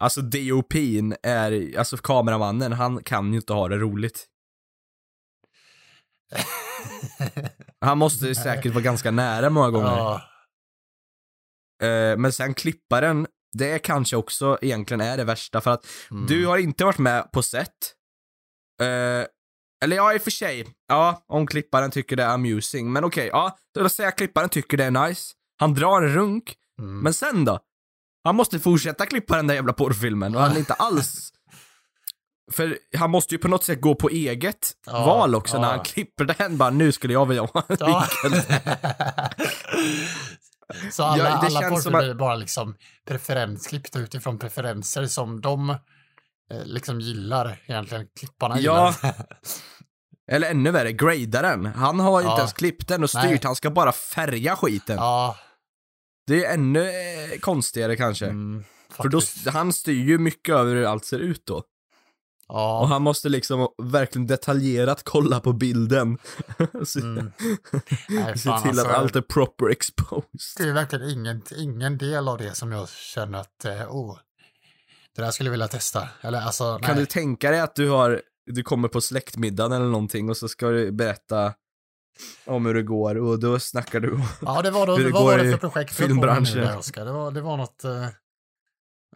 Alltså 0.00 0.20
DOP'n 0.20 1.16
är, 1.22 1.78
alltså 1.78 1.96
kameramannen, 1.96 2.72
han 2.72 3.02
kan 3.04 3.32
ju 3.32 3.38
inte 3.38 3.52
ha 3.52 3.68
det 3.68 3.76
roligt. 3.76 4.26
Han 7.80 7.98
måste 7.98 8.34
säkert 8.34 8.72
vara 8.74 8.84
ganska 8.84 9.10
nära 9.10 9.50
många 9.50 9.70
gånger. 9.70 9.86
ja, 9.96 10.22
Eh, 11.82 12.16
men 12.16 12.32
sen 12.32 12.54
klipparen, 12.54 13.26
det 13.58 13.78
kanske 13.78 14.16
också 14.16 14.58
egentligen 14.60 15.00
är 15.00 15.16
det 15.16 15.24
värsta 15.24 15.60
för 15.60 15.70
att 15.70 15.86
mm. 16.10 16.26
du 16.26 16.46
har 16.46 16.58
inte 16.58 16.84
varit 16.84 16.98
med 16.98 17.32
på 17.32 17.42
set. 17.42 17.68
Eh, 18.80 19.26
eller 19.84 19.96
ja, 19.96 20.14
i 20.14 20.18
och 20.18 20.22
för 20.22 20.30
sig. 20.30 20.66
Ja, 20.88 21.24
om 21.28 21.46
klipparen 21.46 21.90
tycker 21.90 22.16
det 22.16 22.22
är 22.22 22.28
amusing. 22.34 22.92
Men 22.92 23.04
okej, 23.04 23.28
ja, 23.32 23.58
då 23.74 23.88
säger 23.88 24.06
jag 24.06 24.16
klipparen 24.18 24.48
tycker 24.48 24.76
det 24.76 24.84
är 24.84 25.08
nice. 25.08 25.32
Han 25.60 25.74
drar 25.74 26.02
en 26.02 26.14
runk, 26.14 26.54
Mm. 26.80 27.00
men 27.00 27.14
sen 27.14 27.44
då? 27.44 27.58
Han 28.24 28.36
måste 28.36 28.58
fortsätta 28.58 29.06
klippa 29.06 29.36
den 29.36 29.46
där 29.46 29.54
jävla 29.54 29.72
porrfilmen 29.72 30.36
och 30.36 30.42
han 30.42 30.52
är 30.52 30.58
inte 30.58 30.72
alls... 30.78 31.32
För 32.52 32.78
han 32.96 33.10
måste 33.10 33.34
ju 33.34 33.38
på 33.38 33.48
något 33.48 33.64
sätt 33.64 33.80
gå 33.80 33.94
på 33.94 34.08
eget 34.08 34.72
Ja, 34.86 35.06
val 35.06 35.34
också 35.34 35.56
ja. 35.56 35.60
när 35.60 35.68
han 35.68 35.84
klipper 35.84 36.24
den 36.24 36.58
bara 36.58 36.70
nu 36.70 36.92
skulle 36.92 37.12
jag 37.12 37.26
vilja 37.26 37.42
ha 37.42 37.64
en 37.68 37.76
Ja. 37.80 38.06
Så 40.92 41.02
alla, 41.04 41.24
Ja, 41.24 41.28
alla 41.30 41.68
porrfilmer 41.70 41.98
att- 41.98 42.04
är 42.04 42.14
bara 42.14 42.34
liksom 42.36 42.74
preferensklippta 43.08 43.98
utifrån 43.98 44.38
preferenser 44.38 45.06
som 45.06 45.40
de 45.40 45.70
eh, 45.70 45.76
liksom 46.64 47.00
gillar 47.00 47.62
egentligen, 47.66 48.06
klipparna 48.18 48.60
Ja. 48.60 48.94
gillar. 49.00 49.14
Eller 50.30 50.50
ännu 50.50 50.70
värre, 50.70 50.92
gradaren. 50.92 51.66
Han 51.66 52.00
har 52.00 52.22
Ja. 52.22 52.30
inte 52.30 52.40
ens 52.40 52.52
klippt 52.52 52.88
den 52.88 53.02
och 53.02 53.10
styrt, 53.10 53.24
Nej. 53.24 53.40
han 53.42 53.56
ska 53.56 53.70
bara 53.70 53.92
färga 53.92 54.56
skiten. 54.56 54.96
ja, 54.96 55.36
Det 56.26 56.44
är 56.44 56.54
ännu 56.54 56.80
eh, 56.90 57.38
konstigare 57.40 57.96
kanske. 57.96 58.26
mm, 58.26 58.64
För 58.90 59.08
då, 59.08 59.20
han 59.50 59.72
styr 59.72 60.04
ju 60.04 60.18
mycket 60.18 60.54
över 60.54 60.74
hur 60.74 60.84
allt 60.84 61.04
ser 61.04 61.18
ut 61.18 61.46
då. 61.46 61.62
Ja. 62.48 62.80
Och 62.80 62.88
han 62.88 63.02
måste 63.02 63.28
liksom 63.28 63.68
verkligen 63.82 64.26
detaljerat 64.26 65.02
kolla 65.04 65.40
på 65.40 65.52
bilden. 65.52 66.18
Se, 66.84 67.00
Mm. 67.00 67.32
Nej, 68.08 68.38
se 68.38 68.42
till 68.42 68.50
att 68.50 68.66
alltså, 68.66 68.86
allt 68.86 69.16
är 69.16 69.20
proper 69.20 69.70
exposed. 69.70 70.28
Det 70.58 70.62
är 70.64 70.72
verkligen 70.72 71.10
ingen, 71.10 71.42
ingen 71.56 71.98
del 71.98 72.28
av 72.28 72.38
det 72.38 72.54
som 72.54 72.72
jag 72.72 72.88
känner 72.88 73.38
att, 73.38 73.64
eh, 73.64 73.90
oh, 73.96 74.18
det 75.16 75.22
där 75.22 75.30
skulle 75.30 75.46
jag 75.46 75.52
vilja 75.52 75.68
testa. 75.68 76.08
Eller 76.20 76.40
alltså, 76.40 76.78
Kan 76.78 76.94
nej. 76.94 77.00
du 77.02 77.06
tänka 77.06 77.50
dig 77.50 77.60
att 77.60 77.74
du 77.74 77.88
har, 77.90 78.22
du 78.46 78.62
kommer 78.62 78.88
på 78.88 79.00
släktmiddagen 79.00 79.72
eller 79.72 79.86
någonting 79.86 80.30
och 80.30 80.36
så 80.36 80.48
ska 80.48 80.68
du 80.68 80.92
berätta 80.92 81.54
om 82.46 82.66
hur 82.66 82.74
det 82.74 82.82
går 82.82 83.14
och 83.18 83.40
då 83.40 83.58
snackar 83.58 84.00
du 84.00 84.20
Ja, 84.40 84.62
det 84.62 84.70
var 84.70 84.86
då, 84.86 84.96
hur 84.96 85.04
det 85.04 85.10
vad 85.10 85.24
var 85.24 85.32
går 85.36 85.44
det 85.44 85.48
i 85.48 85.50
för 85.50 85.58
projekt 85.58 85.94
filmbranschen. 85.94 86.58
nu? 86.58 87.04
Det 87.04 87.12
var, 87.12 87.30
det 87.30 87.40
var 87.40 87.56
något... 87.56 87.84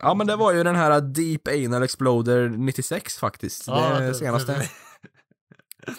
Ja 0.01 0.15
men 0.15 0.27
det 0.27 0.37
var 0.37 0.53
ju 0.53 0.63
den 0.63 0.77
här 0.77 1.01
Deep 1.01 1.49
Anal 1.49 1.83
Exploder 1.83 2.49
96 2.49 3.19
faktiskt. 3.19 3.67
ja, 3.67 4.01
det 4.01 4.15
senaste. 4.15 4.69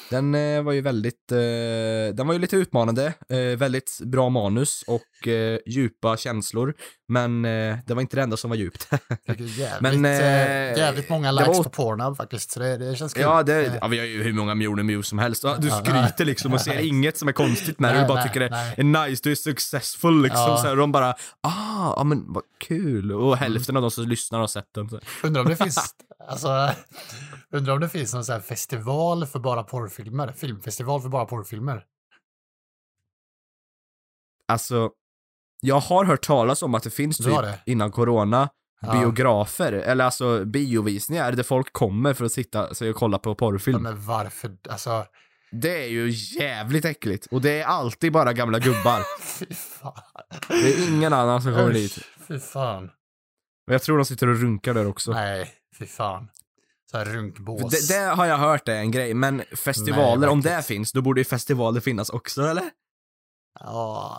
Den 0.10 0.36
eh, 0.36 0.64
var 0.64 0.72
ju 0.72 0.82
väldigt, 0.82 1.32
eh, 1.32 2.16
den 2.16 2.28
var 2.28 2.34
ju 2.34 2.40
lite 2.40 2.56
utmanande, 2.56 3.14
eh, 3.30 3.58
väldigt 3.58 4.00
bra 4.04 4.30
manus 4.30 4.84
och 4.88 5.28
eh, 5.28 5.60
djupa 5.66 6.18
känslor. 6.18 6.74
Men 7.14 7.46
eh, 7.46 7.78
det 7.86 7.94
var 7.94 8.02
inte 8.02 8.16
det 8.16 8.22
enda 8.22 8.38
som 8.38 8.50
var 8.50 8.58
djupt. 8.58 8.88
Jävligt, 9.28 9.82
Men, 9.82 10.06
eh, 10.06 10.12
eh, 10.12 10.78
jävligt 10.78 11.10
många 11.10 11.32
likes 11.32 11.58
var- 11.58 11.64
på 11.64 11.70
Pornhub 11.70 12.18
faktiskt, 12.18 12.52
så 12.52 12.60
det, 12.60 12.78
det 12.78 12.96
känns 12.96 13.14
kul. 13.14 13.22
ja, 13.24 13.44
det, 13.44 13.66
Eh, 13.66 13.74
ja, 13.82 13.88
vi 13.88 14.00
har 14.00 14.06
ju 14.06 14.24
hur 14.24 14.34
många 14.34 14.56
miljoner 14.56 14.84
views 14.84 15.08
som 15.08 15.20
helst. 15.20 15.42
Du 15.60 15.68
Ja, 15.68 15.82
skryter 15.86 16.26
liksom 16.26 16.54
och 16.54 16.62
ser 16.68 16.76
nej. 16.76 16.88
inget 16.88 17.18
som 17.18 17.28
är 17.28 17.32
konstigt 17.32 17.80
med 17.80 17.96
det. 17.96 18.02
Du 18.02 18.08
bara 18.08 18.16
nej, 18.20 18.28
tycker 18.28 18.40
det 18.40 18.56
är 18.78 18.84
nice, 19.08 19.22
du 19.24 19.32
är 19.32 19.36
successful 19.36 20.22
liksom. 20.24 20.42
Ja. 20.42 20.58
Så 20.58 20.68
här, 20.68 20.76
de 20.76 20.92
bara, 20.92 21.12
ah, 21.42 21.94
ja 21.98 22.04
men 22.04 22.34
vad 22.34 22.44
kul. 22.60 23.12
Mm. 23.12 23.24
Och 23.24 23.38
hälften 23.38 23.76
av 23.76 23.82
de 23.82 23.92
som 23.92 24.08
lyssnar 24.08 24.40
har 24.40 24.48
sett 24.48 24.74
den. 24.76 24.90
Så. 24.90 25.00
Undrar 25.24 25.42
om 25.42 25.50
det 25.50 25.56
finns, 25.64 25.96
alltså, 26.28 26.70
undrar 27.52 27.74
om 27.74 27.80
det 27.80 27.90
finns 27.90 28.14
någon 28.14 28.24
här 28.30 28.40
festival 28.40 29.26
för 29.26 29.40
bara 29.40 29.64
porrfilmer, 29.64 30.32
filmfestival 30.32 31.02
för 31.02 31.10
bara 31.10 31.26
porrfilmer. 31.26 31.84
Alltså, 34.48 34.90
jag 35.64 35.80
har 35.80 36.06
hört 36.06 36.26
talas 36.26 36.62
om 36.62 36.76
att 36.76 36.84
det 36.84 36.90
finns 36.90 37.18
typ 37.18 37.26
det? 37.42 37.60
innan 37.66 37.92
corona 37.92 38.50
Ja. 38.86 39.00
biografer, 39.00 39.74
eller 39.74 40.06
alltså 40.06 40.46
biovisningar 40.46 41.32
där 41.32 41.44
folk 41.44 41.74
kommer 41.74 42.14
för 42.14 42.26
att 42.26 42.32
sitta 42.32 42.74
sig 42.74 42.90
och 42.90 42.96
kolla 42.96 43.18
på 43.20 43.30
Ja, 43.30 43.36
porrfilm. 43.36 43.84
men 43.84 44.06
varför, 44.06 44.58
alltså, 44.70 45.06
Det 45.52 45.84
är 45.84 45.88
ju 45.88 46.10
jävligt 46.40 46.86
äckligt 46.86 47.26
och 47.26 47.42
det 47.42 47.60
är 47.62 47.66
alltid 47.66 48.12
bara 48.14 48.34
gamla 48.34 48.60
gubbar. 48.60 49.02
fy 49.22 49.46
fan. 49.54 49.94
Det 50.48 50.54
är 50.74 50.90
ingen 50.90 51.14
annan 51.14 51.42
som 51.42 51.52
kommer 51.52 51.70
Usch, 51.70 51.74
dit. 51.76 52.00
Fy 52.28 52.40
fan. 52.40 52.90
Och 53.68 53.74
jag 53.74 53.82
tror 53.82 53.98
de 53.98 54.06
sitter 54.06 54.28
och 54.28 54.42
runkar 54.42 54.74
där 54.74 54.88
också. 54.88 55.12
Nej, 55.12 55.52
fy 55.80 55.86
fan. 55.86 56.30
Så 56.92 56.98
här 56.98 57.06
För 57.06 57.12
runkbås. 57.14 57.88
Det, 57.88 57.94
det 57.94 58.06
har 58.06 58.26
jag 58.26 58.38
hört 58.38 58.68
är 58.68 58.76
en 58.76 58.92
grej, 58.92 59.14
men 59.14 59.44
festivaler, 59.66 60.18
Nej, 60.18 60.30
om 60.30 60.42
det 60.42 60.66
finns, 60.66 60.92
då 60.92 61.02
borde 61.02 61.22
ju 61.22 61.26
festivaler 61.26 61.80
finnas 61.82 62.10
också, 62.10 62.42
eller? 62.42 62.70
Ja, 63.60 64.18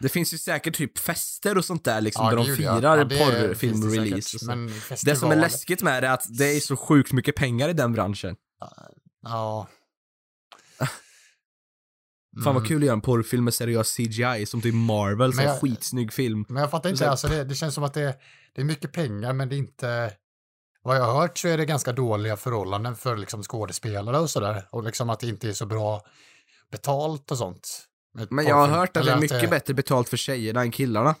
Det 0.00 0.08
finns 0.08 0.34
ju 0.34 0.38
säkert 0.38 0.76
typ 0.76 0.98
fester 0.98 1.58
och 1.58 1.64
sånt 1.64 1.84
där 1.84 2.00
liksom, 2.00 2.24
ja, 2.24 2.30
där 2.30 2.36
de 2.36 2.46
ja. 2.50 2.56
firar 2.56 2.82
Ja, 2.82 3.04
det 3.04 3.04
det 3.04 3.24
porrfilm-release 3.24 4.38
så. 4.38 4.54
Det 4.54 4.68
festival, 4.68 5.16
som 5.16 5.30
är 5.30 5.36
läskigt 5.36 5.82
med 5.82 6.02
det 6.02 6.06
är 6.06 6.12
att 6.12 6.26
det 6.38 6.56
är 6.56 6.60
så 6.60 6.76
sjukt 6.76 7.12
mycket 7.12 7.36
pengar 7.36 7.68
i 7.68 7.72
den 7.72 7.92
branschen. 7.92 8.36
Ja. 9.22 9.68
Fan 12.44 12.54
vad 12.54 12.56
Mm. 12.56 12.68
kul 12.68 12.82
att 12.82 12.86
göra 12.86 12.92
en 12.92 13.00
porrfilm 13.00 13.44
med 13.44 13.54
seriös 13.54 13.96
CGI 13.96 14.46
som 14.46 14.60
typ 14.62 14.74
Marvel, 14.74 15.32
så 15.32 15.42
Men 15.42 15.56
skitsnygg 15.58 16.12
film. 16.12 16.44
Men 16.48 16.60
jag 16.60 16.70
fattar 16.70 16.88
Så 16.88 16.92
inte, 16.92 17.04
här- 17.04 17.10
alltså 17.10 17.28
det, 17.28 17.44
det 17.44 17.54
känns 17.54 17.74
som 17.74 17.84
att 17.84 17.94
det, 17.94 18.16
det 18.54 18.60
är 18.60 18.64
mycket 18.64 18.92
pengar 18.92 19.32
men 19.32 19.48
det 19.48 19.54
är 19.54 19.58
inte... 19.58 20.12
Vad 20.84 20.96
jag 20.96 21.04
har 21.04 21.20
hört 21.20 21.38
så 21.38 21.48
är 21.48 21.56
det 21.58 21.64
ganska 21.66 21.92
dåliga 21.92 22.36
förhållanden 22.36 22.96
för 22.96 23.16
liksom 23.16 23.42
skådespelare 23.42 24.18
och 24.18 24.30
sådär. 24.30 24.68
Och 24.70 24.84
liksom 24.84 25.10
att 25.10 25.20
det 25.20 25.26
inte 25.26 25.48
är 25.48 25.52
så 25.52 25.66
bra 25.66 26.02
betalt 26.70 27.30
och 27.30 27.38
sånt. 27.38 27.68
Men 28.30 28.46
jag 28.46 28.54
har 28.56 28.68
hört 28.68 28.96
att 28.96 29.04
det 29.04 29.12
är 29.12 29.20
mycket 29.20 29.50
bättre 29.50 29.74
betalt 29.74 30.08
för 30.08 30.16
tjejerna 30.16 30.60
än 30.60 30.70
killarna. 30.70 31.14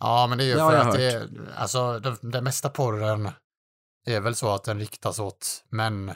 Ja, 0.00 0.26
men 0.26 0.38
det 0.38 0.44
är 0.44 0.46
ju 0.46 0.52
Det 0.54 0.58
för 0.58 0.74
att 0.76 0.94
det 0.94 1.28
alltså 1.56 1.98
det, 1.98 2.16
det 2.22 2.40
mesta 2.42 2.68
porren 2.68 3.30
är 4.06 4.20
väl 4.20 4.34
så 4.34 4.54
att 4.54 4.64
den 4.64 4.78
riktas 4.78 5.18
åt 5.18 5.64
män, 5.68 6.12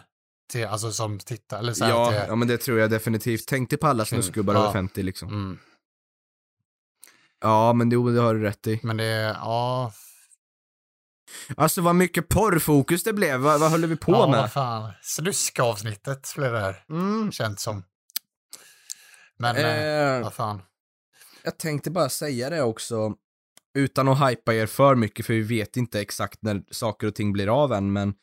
till, 0.52 0.66
alltså 0.66 0.92
som 0.92 1.18
tittar, 1.18 1.58
eller 1.58 1.72
så 1.72 1.84
här 1.84 1.90
Ja, 1.92 2.10
det, 2.10 2.26
ja, 2.26 2.34
men 2.36 2.48
det 2.48 2.58
tror 2.58 2.78
jag 2.78 2.90
definitivt. 2.90 3.44
Tänk 3.48 3.70
dig 3.70 3.78
på 3.78 3.86
alla 3.86 4.04
snusgubbar 4.04 4.54
Ja. 4.54 4.60
över 4.60 4.72
50 4.72 5.02
liksom. 5.02 5.28
mm, 5.28 5.58
Ja, 7.40 7.72
men 7.72 7.88
det, 7.88 7.96
det 8.12 8.20
har 8.20 8.34
du 8.34 8.40
rätt 8.42 8.66
i. 8.66 8.80
men 8.82 8.96
det 8.96 9.04
ja, 9.40 9.92
Alltså 11.56 11.80
vad 11.80 11.94
mycket 11.94 12.28
porrfokus 12.28 13.02
det 13.04 13.12
blev. 13.12 13.40
Vad, 13.40 13.60
vad 13.60 13.70
håller 13.70 13.88
vi 13.88 13.96
på 13.96 14.12
ja, 14.12 14.26
med? 14.28 14.40
vad 14.40 14.52
fan, 14.52 14.92
sluskavsnittet 15.02 16.32
blev 16.36 16.52
det 16.52 16.60
här, 16.60 16.84
Mm. 16.88 17.32
känns 17.32 17.62
som. 17.62 17.84
Men, 19.38 19.56
eh, 19.56 19.84
Eh, 20.16 20.22
vad 20.22 20.34
fan. 20.34 20.62
jag 21.42 21.58
tänkte 21.58 21.90
bara 21.90 22.08
säga 22.08 22.50
det 22.50 22.62
också, 22.62 23.14
utan 23.74 24.08
att 24.08 24.30
hypa 24.30 24.54
er 24.54 24.66
för 24.66 24.94
mycket, 24.94 25.26
för 25.26 25.32
vi 25.34 25.42
vet 25.42 25.76
inte 25.76 26.00
exakt 26.00 26.42
när 26.42 26.64
saker 26.70 27.06
och 27.06 27.14
ting 27.14 27.32
blir 27.32 27.62
av 27.62 27.72
än, 27.72 27.92
men 27.92 28.14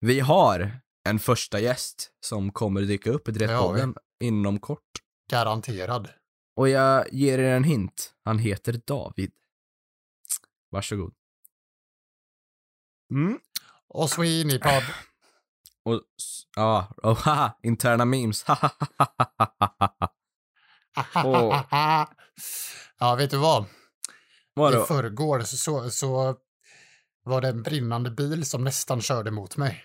vi 0.00 0.20
har 0.20 0.80
en 1.08 1.18
första 1.18 1.60
gäst 1.60 2.10
som 2.20 2.52
kommer 2.52 2.80
dyka 2.82 3.10
upp 3.10 3.28
i. 3.28 3.32
Drettpodden 3.32 3.94
inom 4.20 4.58
kort. 4.60 4.90
Garanterad. 5.30 6.08
Och 6.56 6.68
jag 6.68 7.12
ger 7.12 7.38
er 7.38 7.56
en 7.56 7.64
hint. 7.64 8.14
Han 8.24 8.38
heter 8.38 8.80
David. 8.86 9.32
Varsågod. 10.70 11.14
Mm. 13.10 13.38
Och 13.88 14.10
Sweeney-podd. 14.10 14.82
Och, 15.84 16.02
ja, 16.56 16.92
och 17.02 17.16
haha, 17.16 17.58
interna 17.62 18.04
memes. 18.04 18.44
Ja, 22.98 23.14
vet 23.14 23.30
du 23.30 23.36
vad? 23.36 23.62
I 23.64 23.66
Vadå? 24.54 24.84
förrgår 24.84 25.40
så, 25.40 25.56
så, 25.56 25.90
så 25.90 26.36
var 27.24 27.40
det 27.40 27.48
en 27.48 27.62
brinnande 27.62 28.10
bil 28.10 28.46
som 28.46 28.64
nästan 28.64 29.00
körde 29.02 29.30
mot 29.30 29.56
mig. 29.56 29.84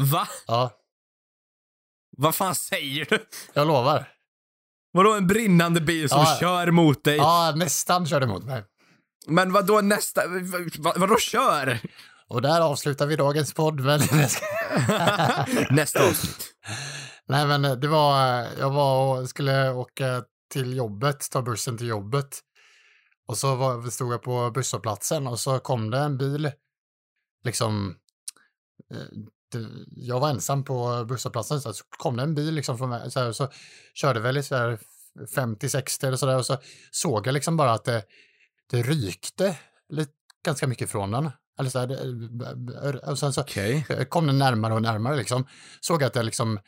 Va? 0.00 0.28
Ja, 0.46 0.70
Vad 2.16 2.34
fan 2.34 2.54
säger 2.54 3.04
du? 3.04 3.26
jag 3.52 3.66
lovar. 3.66 4.12
Vadå 4.92 5.12
en 5.14 5.26
brinnande 5.26 5.80
bil 5.80 6.08
som 6.08 6.18
Ja. 6.18 6.36
kör 6.40 6.70
mot 6.70 7.04
dig? 7.04 7.16
Ja, 7.16 7.52
nästan 7.56 8.06
körde 8.06 8.26
mot 8.26 8.44
mig. 8.44 8.64
Men 9.26 9.52
vadå 9.52 9.80
nästa, 9.80 10.22
vad, 10.78 10.98
vadå 10.98 11.18
kör? 11.18 11.78
Och 12.28 12.42
där 12.42 12.60
avslutar 12.60 13.06
vi 13.06 13.16
dagens 13.16 13.54
podd. 13.54 13.80
Men... 13.80 14.00
nästa 15.70 16.08
avsnitt. 16.08 16.54
Nej, 17.28 17.46
men 17.46 17.80
det 17.80 17.88
var, 17.88 18.46
jag 18.58 18.70
var 18.70 19.20
och 19.20 19.28
skulle 19.28 19.70
åka 19.70 20.24
till 20.50 20.76
jobbet, 20.76 21.30
ta 21.30 21.42
bussen 21.42 21.78
till 21.78 21.88
jobbet. 21.88 22.40
Och 23.26 23.38
så 23.38 23.54
var, 23.54 23.90
stod 23.90 24.12
jag 24.12 24.22
på 24.22 24.50
busshållplatsen 24.50 25.26
och 25.26 25.40
så 25.40 25.58
kom 25.58 25.90
det 25.90 25.98
en 25.98 26.18
bil. 26.18 26.52
Liksom, 27.44 27.96
eh, 28.90 29.60
jag 29.90 30.20
var 30.20 30.30
ensam 30.30 30.64
på 30.64 31.04
busshållplatsen, 31.08 31.60
så 31.60 31.72
kom 31.88 32.16
det 32.16 32.22
en 32.22 32.34
bil 32.34 32.54
liksom 32.54 32.78
från 32.78 32.88
mig, 32.88 33.10
så, 33.10 33.20
här, 33.20 33.32
så 33.32 33.48
körde 33.94 34.20
väl 34.20 34.36
i 34.36 34.42
så 34.42 34.56
här 34.56 34.78
50-60 35.36 36.06
eller 36.06 36.16
sådär 36.16 36.36
och 36.36 36.46
så 36.46 36.56
såg 36.90 37.26
jag 37.26 37.32
liksom 37.32 37.56
bara 37.56 37.72
att 37.72 37.84
det, 37.84 38.04
det 38.70 38.82
rykte 38.82 39.58
lite, 39.88 40.12
ganska 40.44 40.66
mycket 40.66 40.90
från 40.90 41.10
den. 41.10 41.30
Eller 41.58 41.70
så 41.70 41.78
här, 41.78 41.86
det, 41.86 42.98
och 42.98 43.18
sen 43.18 43.32
så 43.32 43.44
jag 43.88 44.10
kom 44.10 44.26
den 44.26 44.38
närmare 44.38 44.74
och 44.74 44.82
närmare 44.82 45.16
liksom. 45.16 45.46
Såg 45.80 46.04
att 46.04 46.12
det 46.12 46.22
liksom, 46.22 46.58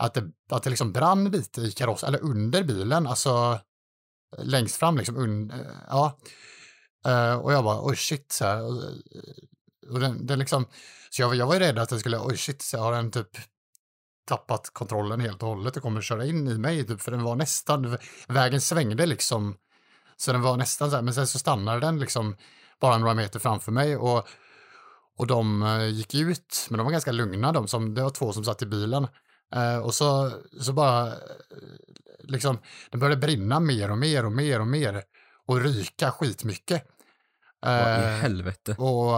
att 0.00 0.14
det, 0.14 0.30
att 0.50 0.62
det 0.62 0.70
liksom 0.70 0.92
brann 0.92 1.30
lite 1.30 1.60
i 1.60 1.72
karossen, 1.72 2.08
eller 2.08 2.24
under 2.24 2.62
bilen, 2.62 3.06
alltså 3.06 3.60
eh, 4.36 4.44
längst 4.44 4.76
fram 4.76 4.96
liksom, 4.96 5.16
un, 5.16 5.50
eh, 5.50 5.58
ja. 5.88 6.18
Uh, 7.08 7.34
och 7.34 7.52
jag 7.52 7.64
bara, 7.64 7.86
oj 7.86 7.96
shit, 7.96 8.32
så 8.32 8.44
här. 8.44 8.62
Och, 8.62 8.82
och 9.90 10.00
den, 10.00 10.26
den 10.26 10.38
liksom, 10.38 10.66
så 11.10 11.22
jag, 11.22 11.34
jag 11.34 11.46
var 11.46 11.54
ju 11.54 11.60
rädd 11.60 11.78
att 11.78 11.88
den 11.88 12.00
skulle, 12.00 12.18
oj 12.18 12.36
shit, 12.36 12.62
så 12.62 12.78
har 12.78 12.92
den 12.92 13.10
typ 13.10 13.28
tappat 14.26 14.70
kontrollen 14.72 15.20
helt 15.20 15.42
och 15.42 15.48
hållet 15.48 15.76
och 15.76 15.82
kommer 15.82 16.00
köra 16.00 16.24
in 16.24 16.48
i 16.48 16.58
mig, 16.58 16.86
typ, 16.86 17.00
för 17.00 17.10
den 17.10 17.22
var 17.22 17.36
nästan, 17.36 17.98
vägen 18.28 18.60
svängde 18.60 19.06
liksom, 19.06 19.56
så 20.16 20.32
den 20.32 20.42
var 20.42 20.56
nästan 20.56 20.90
så 20.90 20.96
här, 20.96 21.02
men 21.02 21.14
sen 21.14 21.26
så 21.26 21.38
stannade 21.38 21.80
den 21.80 21.98
liksom 21.98 22.36
bara 22.80 22.98
några 22.98 23.14
meter 23.14 23.38
framför 23.38 23.72
mig 23.72 23.96
och 23.96 24.28
och 25.16 25.26
de 25.26 25.62
gick 25.92 26.14
ut, 26.14 26.66
men 26.70 26.78
de 26.78 26.84
var 26.84 26.92
ganska 26.92 27.12
lugna, 27.12 27.52
de 27.52 27.68
som, 27.68 27.94
det 27.94 28.02
var 28.02 28.10
två 28.10 28.32
som 28.32 28.44
satt 28.44 28.62
i 28.62 28.66
bilen. 28.66 29.06
Eh, 29.56 29.78
och 29.78 29.94
så, 29.94 30.32
så 30.60 30.72
bara, 30.72 31.06
eh, 31.06 31.14
liksom, 32.18 32.58
det 32.90 32.98
började 32.98 33.20
brinna 33.20 33.60
mer 33.60 33.90
och 33.90 33.98
mer 33.98 34.24
och 34.24 34.32
mer 34.32 34.60
och 34.60 34.66
mer 34.66 35.02
och 35.46 35.60
ryka 35.60 36.10
skitmycket. 36.10 36.86
Vad 37.60 37.72
i 37.72 38.02
Eh, 38.02 38.08
helvete? 38.08 38.74
och, 38.78 39.14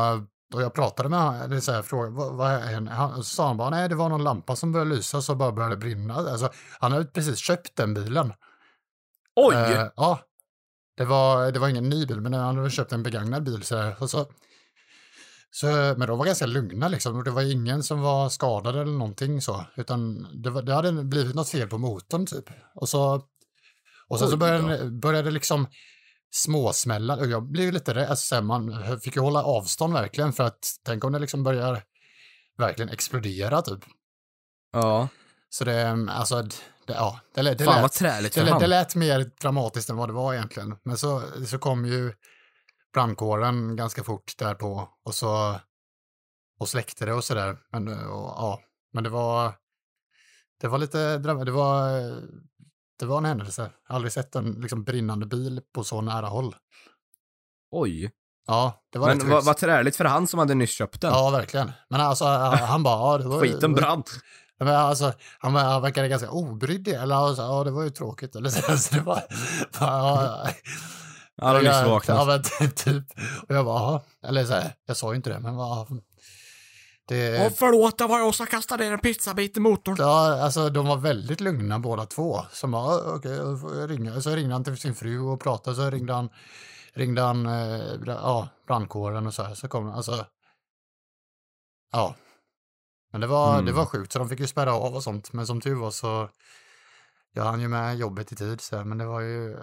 och 0.54 0.62
jag 0.62 0.74
pratade 0.74 1.08
med 1.08 1.20
honom, 1.20 1.60
så 1.60 1.72
här, 1.72 1.82
frågade, 1.82 2.14
vad, 2.16 2.34
vad 2.34 2.50
är 2.50 2.80
han, 2.90 3.16
så 3.16 3.22
sa 3.22 3.46
han 3.46 3.56
bara, 3.56 3.70
nej 3.70 3.88
det 3.88 3.94
var 3.94 4.08
någon 4.08 4.24
lampa 4.24 4.56
som 4.56 4.72
började 4.72 4.90
lysa 4.90 5.22
så 5.22 5.34
bara 5.34 5.52
började 5.52 5.76
brinna. 5.76 6.14
Alltså, 6.14 6.50
han 6.80 6.92
hade 6.92 7.04
precis 7.04 7.38
köpt 7.38 7.76
den 7.76 7.94
bilen. 7.94 8.32
Oj! 9.36 9.54
Eh, 9.54 9.86
ja, 9.96 10.20
det 10.96 11.04
var, 11.04 11.52
det 11.52 11.58
var 11.58 11.68
ingen 11.68 11.88
ny 11.88 12.06
bil, 12.06 12.20
men 12.20 12.34
han 12.34 12.56
hade 12.56 12.70
köpt 12.70 12.92
en 12.92 13.02
begagnad 13.02 13.42
bil. 13.42 13.62
Så 13.62 13.76
här, 13.76 13.96
och 14.02 14.10
så, 14.10 14.26
Så, 15.54 15.66
men 15.66 16.08
de 16.08 16.18
var 16.18 16.26
ganska 16.26 16.46
lugna 16.46 16.88
liksom 16.88 17.16
och 17.16 17.24
det 17.24 17.30
var 17.30 17.42
ingen 17.42 17.82
som 17.82 18.00
var 18.00 18.28
skadad 18.28 18.76
eller 18.76 18.92
någonting 18.92 19.40
så, 19.40 19.64
utan 19.76 20.26
det, 20.42 20.50
var, 20.50 20.62
det 20.62 20.74
hade 20.74 20.92
blivit 20.92 21.34
något 21.34 21.48
fel 21.48 21.68
på 21.68 21.78
motorn 21.78 22.26
typ. 22.26 22.44
Och 22.74 22.88
så, 22.88 23.14
och 24.08 24.18
så 24.18 24.26
Oj 24.26 24.36
började, 24.90 25.22
det 25.22 25.30
liksom 25.30 25.66
småsmälla 26.34 27.16
och 27.16 27.26
jag 27.26 27.42
blev 27.42 27.72
lite 27.72 27.94
rädd, 27.94 28.08
alltså, 28.08 28.36
så 28.36 28.42
man 28.42 29.00
fick 29.00 29.16
ju 29.16 29.22
hålla 29.22 29.42
avstånd 29.42 29.92
verkligen 29.92 30.32
för 30.32 30.44
att 30.44 30.58
tänk 30.84 31.04
om 31.04 31.12
det 31.12 31.18
liksom 31.18 31.42
börjar 31.42 31.82
verkligen 32.58 32.88
explodera 32.88 33.62
typ. 33.62 33.80
Ja. 34.72 35.08
Så 35.48 35.64
det, 35.64 36.06
alltså, 36.10 36.42
det, 36.86 36.92
ja, 36.92 37.20
det, 37.34 37.42
det, 37.42 37.64
Fan 37.64 37.82
lät, 37.82 38.00
det, 38.34 38.42
lät- 38.42 38.60
det 38.60 38.66
lät 38.66 38.94
mer 38.94 39.30
dramatiskt 39.40 39.90
än 39.90 39.96
vad 39.96 40.08
det 40.08 40.12
var 40.12 40.34
egentligen. 40.34 40.76
Men 40.84 40.98
så, 40.98 41.22
så 41.46 41.58
kom 41.58 41.86
ju 41.86 42.12
brandkåren 42.92 43.76
ganska 43.76 44.04
fort 44.04 44.32
därpå 44.38 44.88
och 45.04 45.14
så 45.14 45.60
och 46.60 46.68
släckte 46.68 47.04
det 47.06 47.12
och 47.12 47.24
sådär. 47.24 47.58
Men, 47.72 47.88
och, 47.88 48.24
ja, 48.36 48.60
men 48.92 49.04
det 49.04 49.10
var 49.10 49.54
det 50.60 50.68
var 50.68 50.78
lite 50.78 51.18
dram- 51.18 51.44
det 51.44 51.50
var 51.52 51.88
det 52.98 53.06
var 53.06 53.18
en 53.18 53.24
händelse. 53.24 53.62
Jag 53.62 53.92
har 53.92 53.96
aldrig 53.96 54.12
sett 54.12 54.34
en 54.36 54.52
liksom, 54.52 54.84
brinnande 54.84 55.26
bil 55.26 55.60
på 55.74 55.84
så 55.84 56.00
nära 56.00 56.26
håll. 56.26 56.56
Oj. 57.70 58.10
Ja, 58.46 58.82
det 58.92 58.98
var 58.98 59.06
Men 59.14 59.30
vad 59.30 59.44
vad 59.44 59.56
träligt 59.56 59.96
för 59.96 60.04
han 60.04 60.26
som 60.26 60.38
hade 60.38 60.54
nyss 60.54 60.70
köpt 60.70 61.00
den. 61.00 61.12
Ja, 61.12 61.30
verkligen. 61.30 61.72
Men 61.88 62.00
alltså, 62.00 62.24
han 62.24 62.82
bara, 62.82 63.12
ja, 63.12 63.18
det 63.18 63.28
var 63.28 63.40
Skiten 63.40 63.72
brann. 63.74 64.02
Ja, 64.58 64.64
Men 64.64 64.74
alltså, 64.76 65.12
han, 65.38 65.54
han 65.54 65.82
verkade 65.82 66.08
ganska 66.08 66.30
obrydd, 66.30 66.88
eller 66.88 67.14
alltså, 67.14 67.42
ja, 67.42 67.64
det 67.64 67.70
var 67.70 67.82
ju 67.82 67.90
tråkigt. 67.90 68.36
Eller 68.36 68.50
så, 68.50 68.78
så 68.78 68.94
det 68.94 69.00
var, 69.00 69.22
ja, 69.80 70.48
Han 71.42 71.54
har 71.54 71.62
nyss 71.62 71.72
Ja, 71.72 71.88
vaknat. 71.88 72.26
men 72.60 72.70
typ. 72.76 73.04
Och 73.48 73.54
jag 73.54 73.64
bara, 73.64 73.80
"Jaha." 73.80 74.00
eller 74.22 74.44
så 74.44 74.52
här, 74.52 74.74
jag 74.86 74.96
sa 74.96 75.10
ju 75.12 75.16
inte 75.16 75.30
det, 75.30 75.40
men 75.40 75.56
vad, 75.56 76.00
det, 77.08 77.46
Och 77.46 77.52
förlåt, 77.58 77.98
det 77.98 78.06
var 78.06 78.18
jag 78.18 78.34
som 78.34 78.46
kastade 78.46 78.84
ner 78.84 78.92
en 78.92 78.98
pizzabit 78.98 79.56
i 79.56 79.60
motorn. 79.60 79.96
ja, 79.98 80.42
alltså 80.42 80.70
de 80.70 80.86
var 80.86 80.96
väldigt 80.96 81.40
lugna 81.40 81.78
båda 81.78 82.06
två. 82.06 82.40
Så 82.52 82.66
bara, 82.66 82.94
"Ja, 82.94 83.14
okej, 83.16 83.32
jag 83.32 83.60
får 83.60 83.88
ringa. 83.88 84.20
Så 84.20 84.30
ringde 84.30 84.52
han 84.54 84.64
till 84.64 84.76
sin 84.76 84.94
fru 84.94 85.18
och 85.20 85.40
pratade, 85.40 85.76
så 85.76 85.90
ringde 85.90 86.12
han, 86.12 86.28
ringde 86.92 87.22
han, 87.22 87.46
eh, 87.46 87.94
ja, 88.06 88.48
brandkåren 88.66 89.26
och 89.26 89.34
så 89.34 89.42
här, 89.42 89.54
så 89.54 89.68
kom 89.68 89.88
alltså, 89.90 90.26
ja. 91.92 92.14
Men 93.12 93.20
det 93.20 93.26
var, 93.26 93.52
Mm. 93.52 93.66
det 93.66 93.72
var 93.72 93.86
sjukt, 93.86 94.12
så 94.12 94.18
de 94.18 94.28
fick 94.28 94.40
ju 94.40 94.46
spärra 94.46 94.74
av 94.74 94.94
och 94.94 95.02
sånt, 95.02 95.32
men 95.32 95.46
som 95.46 95.60
tur 95.60 95.74
var 95.74 95.90
så, 95.90 96.28
jag 97.32 97.44
hann 97.44 97.60
ju 97.60 97.68
med 97.68 97.96
jobbet 97.96 98.32
i 98.32 98.36
tid, 98.36 98.60
så 98.60 98.76
här, 98.76 98.84
men 98.84 98.98
det 98.98 99.04
var 99.06 99.20
ju, 99.20 99.56